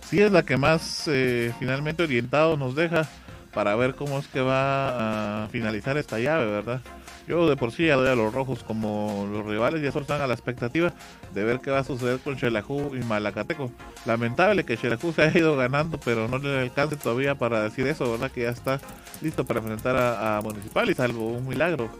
Sí, 0.08 0.22
es 0.22 0.32
la 0.32 0.42
que 0.42 0.56
más 0.56 1.04
eh, 1.08 1.52
finalmente 1.58 2.02
orientado 2.02 2.56
nos 2.56 2.74
deja 2.74 3.06
para 3.52 3.74
ver 3.76 3.94
cómo 3.94 4.18
es 4.18 4.26
que 4.28 4.40
va 4.40 5.44
a 5.44 5.48
finalizar 5.48 5.96
esta 5.96 6.18
llave, 6.18 6.46
¿verdad? 6.46 6.80
Yo 7.28 7.46
de 7.46 7.56
por 7.56 7.72
sí 7.72 7.86
ya 7.86 7.96
doy 7.96 8.08
a 8.08 8.14
los 8.14 8.32
rojos 8.32 8.64
como 8.64 9.28
los 9.30 9.44
rivales 9.44 9.82
y 9.82 9.86
eso 9.86 10.00
están 10.00 10.22
a 10.22 10.26
la 10.26 10.32
expectativa 10.32 10.94
de 11.34 11.44
ver 11.44 11.60
qué 11.60 11.70
va 11.70 11.80
a 11.80 11.84
suceder 11.84 12.20
con 12.20 12.38
Xelajú 12.38 12.96
y 12.96 13.04
Malacateco. 13.04 13.70
Lamentable 14.06 14.64
que 14.64 14.78
Xelajú 14.78 15.12
se 15.12 15.22
haya 15.22 15.38
ido 15.38 15.54
ganando, 15.54 16.00
pero 16.00 16.26
no 16.26 16.38
le 16.38 16.60
alcance 16.60 16.96
todavía 16.96 17.34
para 17.34 17.62
decir 17.62 17.86
eso, 17.86 18.10
¿verdad? 18.10 18.30
Que 18.30 18.44
ya 18.44 18.50
está 18.50 18.80
listo 19.20 19.44
para 19.44 19.60
enfrentar 19.60 19.94
a, 19.96 20.40
Municipal 20.42 20.88
y 20.88 20.94
salvo 20.94 21.28
un 21.28 21.46
milagro. 21.46 21.90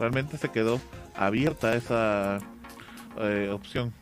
Realmente 0.00 0.38
se 0.38 0.48
quedó 0.48 0.80
abierta 1.14 1.74
esa 1.74 2.38
eh, 3.18 3.50
opción. 3.52 3.92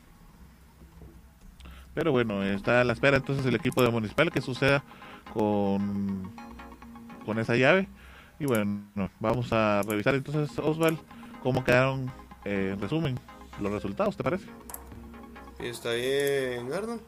Pero 1.94 2.12
bueno, 2.12 2.44
está 2.44 2.82
a 2.82 2.84
la 2.84 2.92
espera 2.92 3.16
entonces 3.16 3.44
el 3.46 3.56
equipo 3.56 3.82
de 3.82 3.90
Municipal 3.90 4.30
que 4.30 4.40
suceda 4.40 4.84
con 5.32 6.30
con 7.26 7.38
esa 7.38 7.56
llave. 7.56 7.88
Y 8.38 8.46
bueno, 8.46 8.86
vamos 9.20 9.52
a 9.52 9.82
revisar 9.82 10.14
entonces, 10.14 10.58
Osval, 10.58 10.98
cómo 11.42 11.64
quedaron, 11.64 12.10
eh, 12.44 12.70
en 12.72 12.80
resumen, 12.80 13.18
los 13.60 13.72
resultados, 13.72 14.16
¿te 14.16 14.22
parece? 14.22 14.46
Está 15.58 15.92
bien, 15.92 16.72
Arnold. 16.72 17.00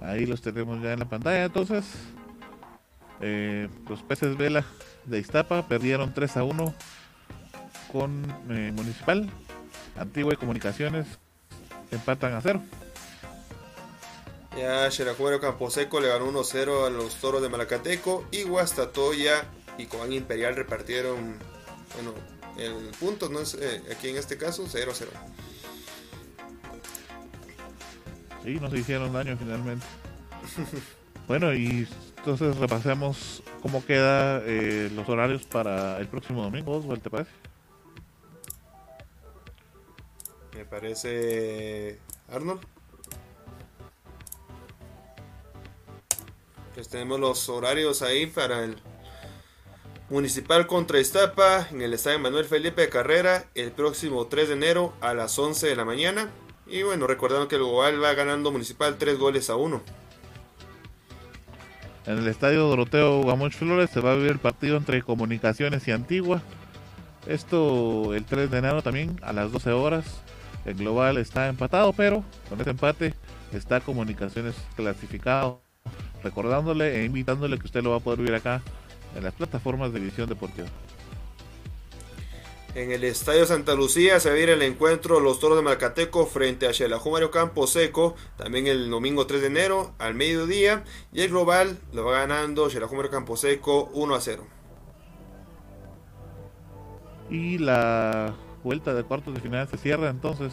Ahí 0.00 0.26
los 0.26 0.40
tenemos 0.40 0.80
ya 0.82 0.92
en 0.92 1.00
la 1.00 1.08
pantalla. 1.08 1.44
Entonces, 1.44 1.84
eh, 3.20 3.68
los 3.88 4.02
peces 4.02 4.36
Vela 4.36 4.64
de 5.04 5.18
Iztapa 5.18 5.66
perdieron 5.66 6.12
3 6.14 6.36
a 6.36 6.44
1 6.44 6.74
con 7.92 8.24
eh, 8.50 8.72
Municipal. 8.74 9.30
Antigua 9.98 10.34
y 10.34 10.36
Comunicaciones 10.36 11.18
empatan 11.90 12.34
a 12.34 12.40
cero. 12.40 12.62
Ya 14.56 14.88
Campo 14.88 15.38
Camposeco 15.38 16.00
le 16.00 16.08
ganó 16.08 16.32
1-0 16.32 16.86
a 16.86 16.90
los 16.90 17.16
toros 17.16 17.42
de 17.42 17.50
Malacateco 17.50 18.24
y 18.30 18.44
Guastatoya 18.44 19.44
y 19.76 19.84
Cobán 19.84 20.14
Imperial 20.14 20.56
repartieron, 20.56 21.36
bueno, 21.94 22.14
el 22.56 22.90
punto, 22.98 23.28
no 23.28 23.40
es 23.40 23.54
eh, 23.54 23.82
aquí 23.92 24.08
en 24.08 24.16
este 24.16 24.38
caso 24.38 24.64
0-0. 24.64 25.08
Sí, 28.44 28.54
nos 28.60 28.72
hicieron 28.72 29.12
daño 29.12 29.36
finalmente. 29.36 29.84
bueno, 31.28 31.52
y 31.52 31.86
entonces 32.18 32.56
repasemos 32.56 33.42
cómo 33.60 33.84
queda 33.84 34.40
eh, 34.44 34.90
los 34.94 35.06
horarios 35.08 35.44
para 35.44 35.98
el 35.98 36.08
próximo 36.08 36.42
domingo, 36.42 36.78
Oswald, 36.78 37.02
¿te 37.02 37.10
parece? 37.10 37.30
Parece 40.70 41.98
Arnold. 42.28 42.60
Pues 46.74 46.88
tenemos 46.88 47.18
los 47.18 47.48
horarios 47.48 48.02
ahí 48.02 48.26
para 48.26 48.64
el 48.64 48.76
Municipal 50.08 50.68
contra 50.68 51.00
Iztapa 51.00 51.66
en 51.72 51.82
el 51.82 51.92
Estadio 51.92 52.20
Manuel 52.20 52.44
Felipe 52.44 52.88
Carrera 52.88 53.46
el 53.56 53.72
próximo 53.72 54.26
3 54.26 54.48
de 54.48 54.54
enero 54.54 54.92
a 55.00 55.14
las 55.14 55.36
11 55.36 55.66
de 55.66 55.74
la 55.74 55.84
mañana. 55.84 56.30
Y 56.66 56.82
bueno, 56.82 57.06
recordando 57.06 57.48
que 57.48 57.56
el 57.56 57.62
Global 57.62 58.02
va 58.02 58.14
ganando 58.14 58.52
Municipal 58.52 58.98
3 58.98 59.18
goles 59.18 59.50
a 59.50 59.56
1. 59.56 59.82
En 62.06 62.18
el 62.18 62.28
Estadio 62.28 62.68
Doroteo 62.68 63.22
Guamuch 63.22 63.54
Flores 63.54 63.90
se 63.90 64.00
va 64.00 64.12
a 64.12 64.14
vivir 64.14 64.30
el 64.30 64.38
partido 64.38 64.76
entre 64.76 65.02
Comunicaciones 65.02 65.88
y 65.88 65.90
Antigua. 65.90 66.40
Esto 67.26 68.14
el 68.14 68.24
3 68.24 68.48
de 68.48 68.58
enero 68.58 68.82
también 68.82 69.18
a 69.22 69.32
las 69.32 69.50
12 69.50 69.72
horas. 69.72 70.22
El 70.66 70.74
global 70.74 71.16
está 71.16 71.48
empatado, 71.48 71.92
pero 71.92 72.24
con 72.48 72.60
ese 72.60 72.70
empate 72.70 73.14
está 73.52 73.80
Comunicaciones 73.80 74.56
clasificado. 74.74 75.62
Recordándole 76.24 77.00
e 77.00 77.04
invitándole 77.04 77.56
que 77.56 77.66
usted 77.66 77.84
lo 77.84 77.90
va 77.90 77.98
a 77.98 78.00
poder 78.00 78.20
ver 78.20 78.34
acá 78.34 78.60
en 79.14 79.22
las 79.22 79.32
plataformas 79.32 79.92
de 79.92 80.00
visión 80.00 80.28
deportiva. 80.28 80.66
En 82.74 82.90
el 82.90 83.04
Estadio 83.04 83.46
Santa 83.46 83.74
Lucía 83.74 84.18
se 84.18 84.28
va 84.28 84.34
a 84.34 84.38
ir 84.38 84.50
el 84.50 84.60
encuentro 84.60 85.20
Los 85.20 85.38
Toros 85.38 85.56
de 85.56 85.62
Malcateco 85.62 86.26
frente 86.26 86.66
a 86.66 86.74
Xelajú 86.74 87.10
Mario 87.10 87.30
Campo 87.30 87.66
Seco, 87.66 88.16
también 88.36 88.66
el 88.66 88.90
domingo 88.90 89.26
3 89.26 89.40
de 89.42 89.46
enero 89.46 89.94
al 89.98 90.14
mediodía. 90.14 90.84
Y 91.12 91.22
el 91.22 91.30
global 91.30 91.78
lo 91.92 92.04
va 92.04 92.18
ganando 92.18 92.68
Xelajú 92.68 92.96
Mario 92.96 93.12
Campo 93.12 93.36
Seco 93.36 93.88
1 93.94 94.14
a 94.14 94.20
0. 94.20 94.46
Y 97.30 97.58
la 97.58 98.34
vuelta 98.66 98.94
de 98.94 99.04
cuartos 99.04 99.32
de 99.32 99.40
final 99.40 99.68
se 99.68 99.76
cierra 99.76 100.10
entonces 100.10 100.52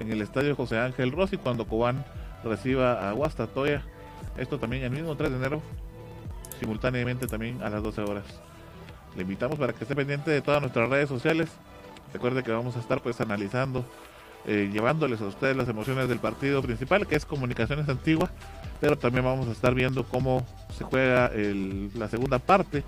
en 0.00 0.10
el 0.10 0.20
estadio 0.20 0.56
José 0.56 0.78
Ángel 0.78 1.12
Rossi 1.12 1.36
cuando 1.36 1.64
Cobán 1.64 2.04
reciba 2.42 3.08
a 3.08 3.12
Guastatoya. 3.12 3.84
Esto 4.36 4.58
también 4.58 4.82
el 4.82 4.90
mismo 4.90 5.16
3 5.16 5.30
de 5.30 5.36
enero, 5.36 5.62
simultáneamente 6.58 7.28
también 7.28 7.62
a 7.62 7.70
las 7.70 7.80
12 7.84 8.00
horas. 8.02 8.24
Le 9.14 9.22
invitamos 9.22 9.60
para 9.60 9.72
que 9.72 9.84
esté 9.84 9.94
pendiente 9.94 10.32
de 10.32 10.42
todas 10.42 10.60
nuestras 10.60 10.88
redes 10.88 11.08
sociales. 11.08 11.50
Recuerde 12.12 12.42
que 12.42 12.50
vamos 12.50 12.76
a 12.76 12.80
estar 12.80 13.00
pues 13.00 13.20
analizando, 13.20 13.84
eh, 14.44 14.68
llevándoles 14.72 15.20
a 15.20 15.26
ustedes 15.26 15.56
las 15.56 15.68
emociones 15.68 16.08
del 16.08 16.18
partido 16.18 16.62
principal, 16.62 17.06
que 17.06 17.14
es 17.14 17.24
Comunicaciones 17.24 17.88
Antigua, 17.88 18.28
pero 18.80 18.98
también 18.98 19.24
vamos 19.24 19.46
a 19.46 19.52
estar 19.52 19.72
viendo 19.72 20.02
cómo 20.02 20.44
se 20.76 20.82
juega 20.82 21.30
la 21.94 22.08
segunda 22.08 22.40
parte 22.40 22.82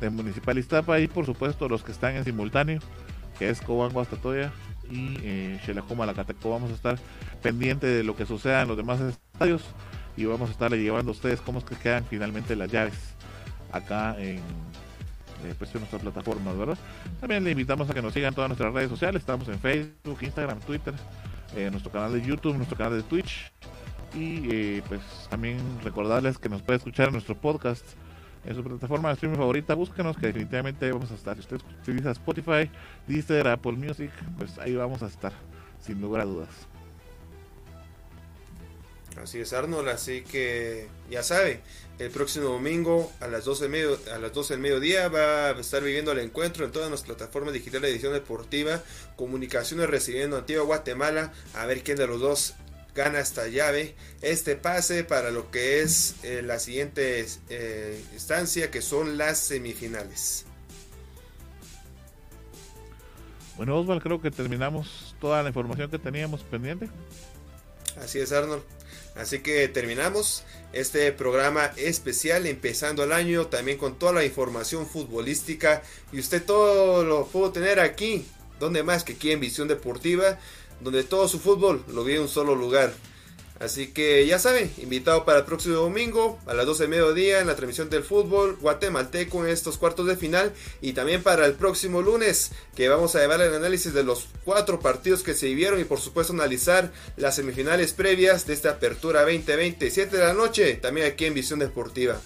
de 0.00 0.08
Municipal 0.08 0.56
Iztapa 0.56 1.00
y 1.00 1.08
por 1.08 1.26
supuesto 1.26 1.68
los 1.68 1.82
que 1.82 1.90
están 1.90 2.14
en 2.14 2.24
simultáneo 2.24 2.80
que 3.40 3.48
es 3.48 3.62
Cobán 3.62 3.92
Guastatoya 3.92 4.52
y 4.90 5.16
eh, 5.22 5.58
la 5.74 6.14
Cateco 6.14 6.50
Vamos 6.50 6.70
a 6.70 6.74
estar 6.74 6.98
pendiente 7.40 7.86
de 7.86 8.04
lo 8.04 8.14
que 8.14 8.26
suceda 8.26 8.60
en 8.60 8.68
los 8.68 8.76
demás 8.76 9.00
estadios 9.00 9.62
y 10.14 10.26
vamos 10.26 10.50
a 10.50 10.52
estarle 10.52 10.76
llevando 10.76 11.10
a 11.10 11.14
ustedes 11.14 11.40
cómo 11.40 11.58
es 11.58 11.64
que 11.64 11.74
quedan 11.74 12.04
finalmente 12.04 12.54
las 12.54 12.70
llaves 12.70 13.14
acá 13.72 14.14
en, 14.18 14.36
eh, 14.36 15.54
pues 15.56 15.74
en 15.74 15.80
nuestras 15.80 16.02
plataformas, 16.02 16.54
¿verdad? 16.58 16.76
También 17.18 17.42
le 17.42 17.52
invitamos 17.52 17.88
a 17.88 17.94
que 17.94 18.02
nos 18.02 18.12
sigan 18.12 18.34
todas 18.34 18.50
nuestras 18.50 18.74
redes 18.74 18.90
sociales, 18.90 19.22
estamos 19.22 19.48
en 19.48 19.58
Facebook, 19.58 20.18
Instagram, 20.20 20.60
Twitter, 20.60 20.92
en 21.56 21.70
nuestro 21.70 21.90
canal 21.90 22.12
de 22.12 22.20
YouTube, 22.20 22.56
nuestro 22.56 22.76
canal 22.76 22.98
de 22.98 23.02
Twitch. 23.04 23.50
Y 24.12 24.52
eh, 24.52 24.82
pues 24.86 25.00
también 25.30 25.56
recordarles 25.82 26.36
que 26.36 26.50
nos 26.50 26.60
puede 26.60 26.76
escuchar 26.76 27.06
en 27.06 27.12
nuestro 27.12 27.36
podcast 27.36 27.86
en 28.44 28.54
su 28.54 28.62
plataforma 28.62 29.08
de 29.08 29.14
streaming 29.14 29.36
favorita, 29.36 29.74
búsquenos 29.74 30.16
que 30.16 30.28
definitivamente 30.28 30.90
vamos 30.90 31.10
a 31.10 31.14
estar. 31.14 31.36
Si 31.36 31.42
usted 31.42 31.60
utiliza 31.82 32.10
Spotify, 32.12 32.70
Deezer, 33.06 33.48
Apple 33.48 33.72
Music, 33.72 34.10
pues 34.38 34.58
ahí 34.58 34.74
vamos 34.74 35.02
a 35.02 35.06
estar, 35.06 35.32
sin 35.80 36.00
lugar 36.00 36.22
a 36.22 36.24
dudas. 36.24 36.48
Así 39.22 39.40
es, 39.40 39.52
Arnold. 39.52 39.88
Así 39.88 40.22
que 40.22 40.88
ya 41.10 41.22
sabe, 41.22 41.60
el 41.98 42.10
próximo 42.10 42.46
domingo 42.46 43.12
a 43.20 43.26
las 43.26 43.44
12, 43.44 43.68
medio, 43.68 43.98
a 44.14 44.18
las 44.18 44.32
12 44.32 44.54
del 44.54 44.62
mediodía 44.62 45.08
va 45.08 45.48
a 45.48 45.60
estar 45.60 45.82
viviendo 45.82 46.12
el 46.12 46.20
encuentro 46.20 46.64
en 46.64 46.72
todas 46.72 46.90
las 46.90 47.02
plataformas 47.02 47.52
digitales 47.52 47.82
de 47.82 47.90
edición 47.90 48.12
deportiva. 48.12 48.82
Comunicaciones 49.16 49.90
recibiendo 49.90 50.38
Antigua 50.38 50.64
Guatemala. 50.64 51.32
A 51.54 51.66
ver 51.66 51.82
quién 51.82 51.98
de 51.98 52.06
los 52.06 52.20
dos 52.20 52.54
gana 52.94 53.20
esta 53.20 53.48
llave, 53.48 53.94
este 54.22 54.56
pase 54.56 55.04
para 55.04 55.30
lo 55.30 55.50
que 55.50 55.82
es 55.82 56.16
eh, 56.22 56.42
la 56.42 56.58
siguiente 56.58 57.26
eh, 57.48 58.02
instancia, 58.12 58.70
que 58.70 58.82
son 58.82 59.18
las 59.18 59.38
semifinales. 59.38 60.44
Bueno, 63.56 63.78
Osval, 63.78 64.02
creo 64.02 64.22
que 64.22 64.30
terminamos 64.30 65.14
toda 65.20 65.42
la 65.42 65.48
información 65.50 65.90
que 65.90 65.98
teníamos 65.98 66.42
pendiente. 66.42 66.88
Así 68.02 68.18
es, 68.18 68.32
Arnold. 68.32 68.62
Así 69.16 69.40
que 69.40 69.68
terminamos 69.68 70.44
este 70.72 71.12
programa 71.12 71.72
especial 71.76 72.46
empezando 72.46 73.04
el 73.04 73.12
año 73.12 73.48
también 73.48 73.76
con 73.76 73.98
toda 73.98 74.12
la 74.12 74.24
información 74.24 74.86
futbolística 74.86 75.82
y 76.12 76.20
usted 76.20 76.44
todo 76.44 77.04
lo 77.04 77.26
pudo 77.26 77.50
tener 77.50 77.80
aquí, 77.80 78.24
donde 78.60 78.82
más 78.82 79.04
que 79.04 79.14
aquí 79.14 79.32
en 79.32 79.40
Visión 79.40 79.68
Deportiva 79.68 80.38
donde 80.80 81.04
todo 81.04 81.28
su 81.28 81.38
fútbol 81.38 81.84
lo 81.92 82.04
vi 82.04 82.14
en 82.14 82.22
un 82.22 82.28
solo 82.28 82.54
lugar. 82.54 82.92
Así 83.60 83.88
que 83.88 84.26
ya 84.26 84.38
saben, 84.38 84.72
invitado 84.78 85.26
para 85.26 85.40
el 85.40 85.44
próximo 85.44 85.74
domingo 85.74 86.38
a 86.46 86.54
las 86.54 86.64
12 86.64 86.84
de 86.84 86.88
mediodía 86.88 87.40
en 87.40 87.46
la 87.46 87.56
transmisión 87.56 87.90
del 87.90 88.02
fútbol 88.02 88.56
guatemalteco 88.58 89.44
en 89.44 89.50
estos 89.50 89.76
cuartos 89.76 90.06
de 90.06 90.16
final 90.16 90.54
y 90.80 90.94
también 90.94 91.22
para 91.22 91.44
el 91.44 91.52
próximo 91.52 92.00
lunes 92.00 92.52
que 92.74 92.88
vamos 92.88 93.14
a 93.14 93.20
llevar 93.20 93.42
el 93.42 93.52
análisis 93.52 93.92
de 93.92 94.02
los 94.02 94.28
cuatro 94.46 94.80
partidos 94.80 95.22
que 95.22 95.34
se 95.34 95.44
vivieron 95.44 95.78
y 95.78 95.84
por 95.84 96.00
supuesto 96.00 96.32
analizar 96.32 96.90
las 97.18 97.36
semifinales 97.36 97.92
previas 97.92 98.46
de 98.46 98.54
esta 98.54 98.70
apertura 98.70 99.20
2020, 99.24 99.90
7 99.90 100.16
de 100.16 100.24
la 100.24 100.32
noche, 100.32 100.76
también 100.76 101.06
aquí 101.06 101.26
en 101.26 101.34
Visión 101.34 101.58
Deportiva. 101.58 102.18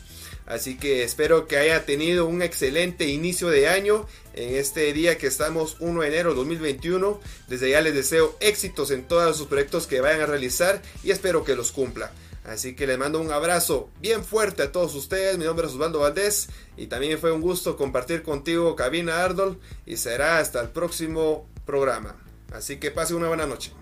Así 0.46 0.76
que 0.76 1.04
espero 1.04 1.46
que 1.46 1.56
haya 1.56 1.86
tenido 1.86 2.26
un 2.26 2.42
excelente 2.42 3.08
inicio 3.08 3.48
de 3.48 3.68
año 3.68 4.06
en 4.34 4.56
este 4.56 4.92
día 4.92 5.16
que 5.16 5.26
estamos 5.26 5.76
1 5.80 6.02
de 6.02 6.08
enero 6.08 6.30
de 6.30 6.36
2021. 6.36 7.20
Desde 7.48 7.70
ya 7.70 7.80
les 7.80 7.94
deseo 7.94 8.36
éxitos 8.40 8.90
en 8.90 9.04
todos 9.04 9.38
sus 9.38 9.46
proyectos 9.46 9.86
que 9.86 10.00
vayan 10.00 10.20
a 10.20 10.26
realizar 10.26 10.82
y 11.02 11.12
espero 11.12 11.44
que 11.44 11.56
los 11.56 11.72
cumpla. 11.72 12.12
Así 12.44 12.76
que 12.76 12.86
les 12.86 12.98
mando 12.98 13.22
un 13.22 13.32
abrazo 13.32 13.88
bien 14.02 14.22
fuerte 14.22 14.62
a 14.62 14.70
todos 14.70 14.94
ustedes. 14.94 15.38
Mi 15.38 15.44
nombre 15.44 15.66
es 15.66 15.72
Osvaldo 15.72 16.00
Valdés 16.00 16.50
y 16.76 16.88
también 16.88 17.18
fue 17.18 17.32
un 17.32 17.40
gusto 17.40 17.78
compartir 17.78 18.22
contigo 18.22 18.76
Cabina 18.76 19.24
Ardol 19.24 19.58
y 19.86 19.96
será 19.96 20.38
hasta 20.38 20.60
el 20.60 20.68
próximo 20.68 21.48
programa. 21.64 22.16
Así 22.52 22.76
que 22.76 22.90
pase 22.90 23.14
una 23.14 23.28
buena 23.28 23.46
noche. 23.46 23.72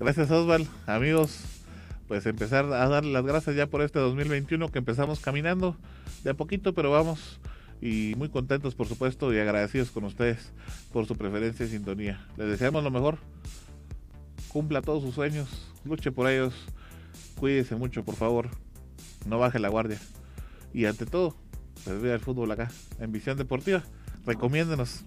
Gracias 0.00 0.30
Osvaldo, 0.30 0.70
amigos 0.86 1.51
pues 2.12 2.26
empezar 2.26 2.66
a 2.66 2.88
dar 2.90 3.06
las 3.06 3.24
gracias 3.24 3.56
ya 3.56 3.68
por 3.68 3.80
este 3.80 3.98
2021 3.98 4.68
que 4.68 4.78
empezamos 4.80 5.18
caminando 5.18 5.78
de 6.22 6.32
a 6.32 6.34
poquito, 6.34 6.74
pero 6.74 6.90
vamos 6.90 7.40
y 7.80 8.12
muy 8.18 8.28
contentos 8.28 8.74
por 8.74 8.86
supuesto 8.86 9.32
y 9.32 9.38
agradecidos 9.38 9.90
con 9.90 10.04
ustedes 10.04 10.52
por 10.92 11.06
su 11.06 11.16
preferencia 11.16 11.64
y 11.64 11.70
sintonía. 11.70 12.22
Les 12.36 12.48
deseamos 12.48 12.84
lo 12.84 12.90
mejor, 12.90 13.16
cumpla 14.48 14.82
todos 14.82 15.02
sus 15.02 15.14
sueños, 15.14 15.72
luche 15.86 16.12
por 16.12 16.28
ellos, 16.28 16.52
cuídese 17.40 17.76
mucho 17.76 18.04
por 18.04 18.16
favor, 18.16 18.50
no 19.24 19.38
baje 19.38 19.58
la 19.58 19.70
guardia. 19.70 19.98
Y 20.74 20.84
ante 20.84 21.06
todo, 21.06 21.34
pues 21.82 21.98
vea 22.02 22.12
el 22.12 22.20
fútbol 22.20 22.50
acá 22.50 22.70
en 23.00 23.10
Visión 23.10 23.38
Deportiva, 23.38 23.84
recomiéndenos. 24.26 25.02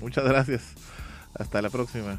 Muchas 0.00 0.24
gracias, 0.24 0.64
hasta 1.32 1.62
la 1.62 1.70
próxima. 1.70 2.18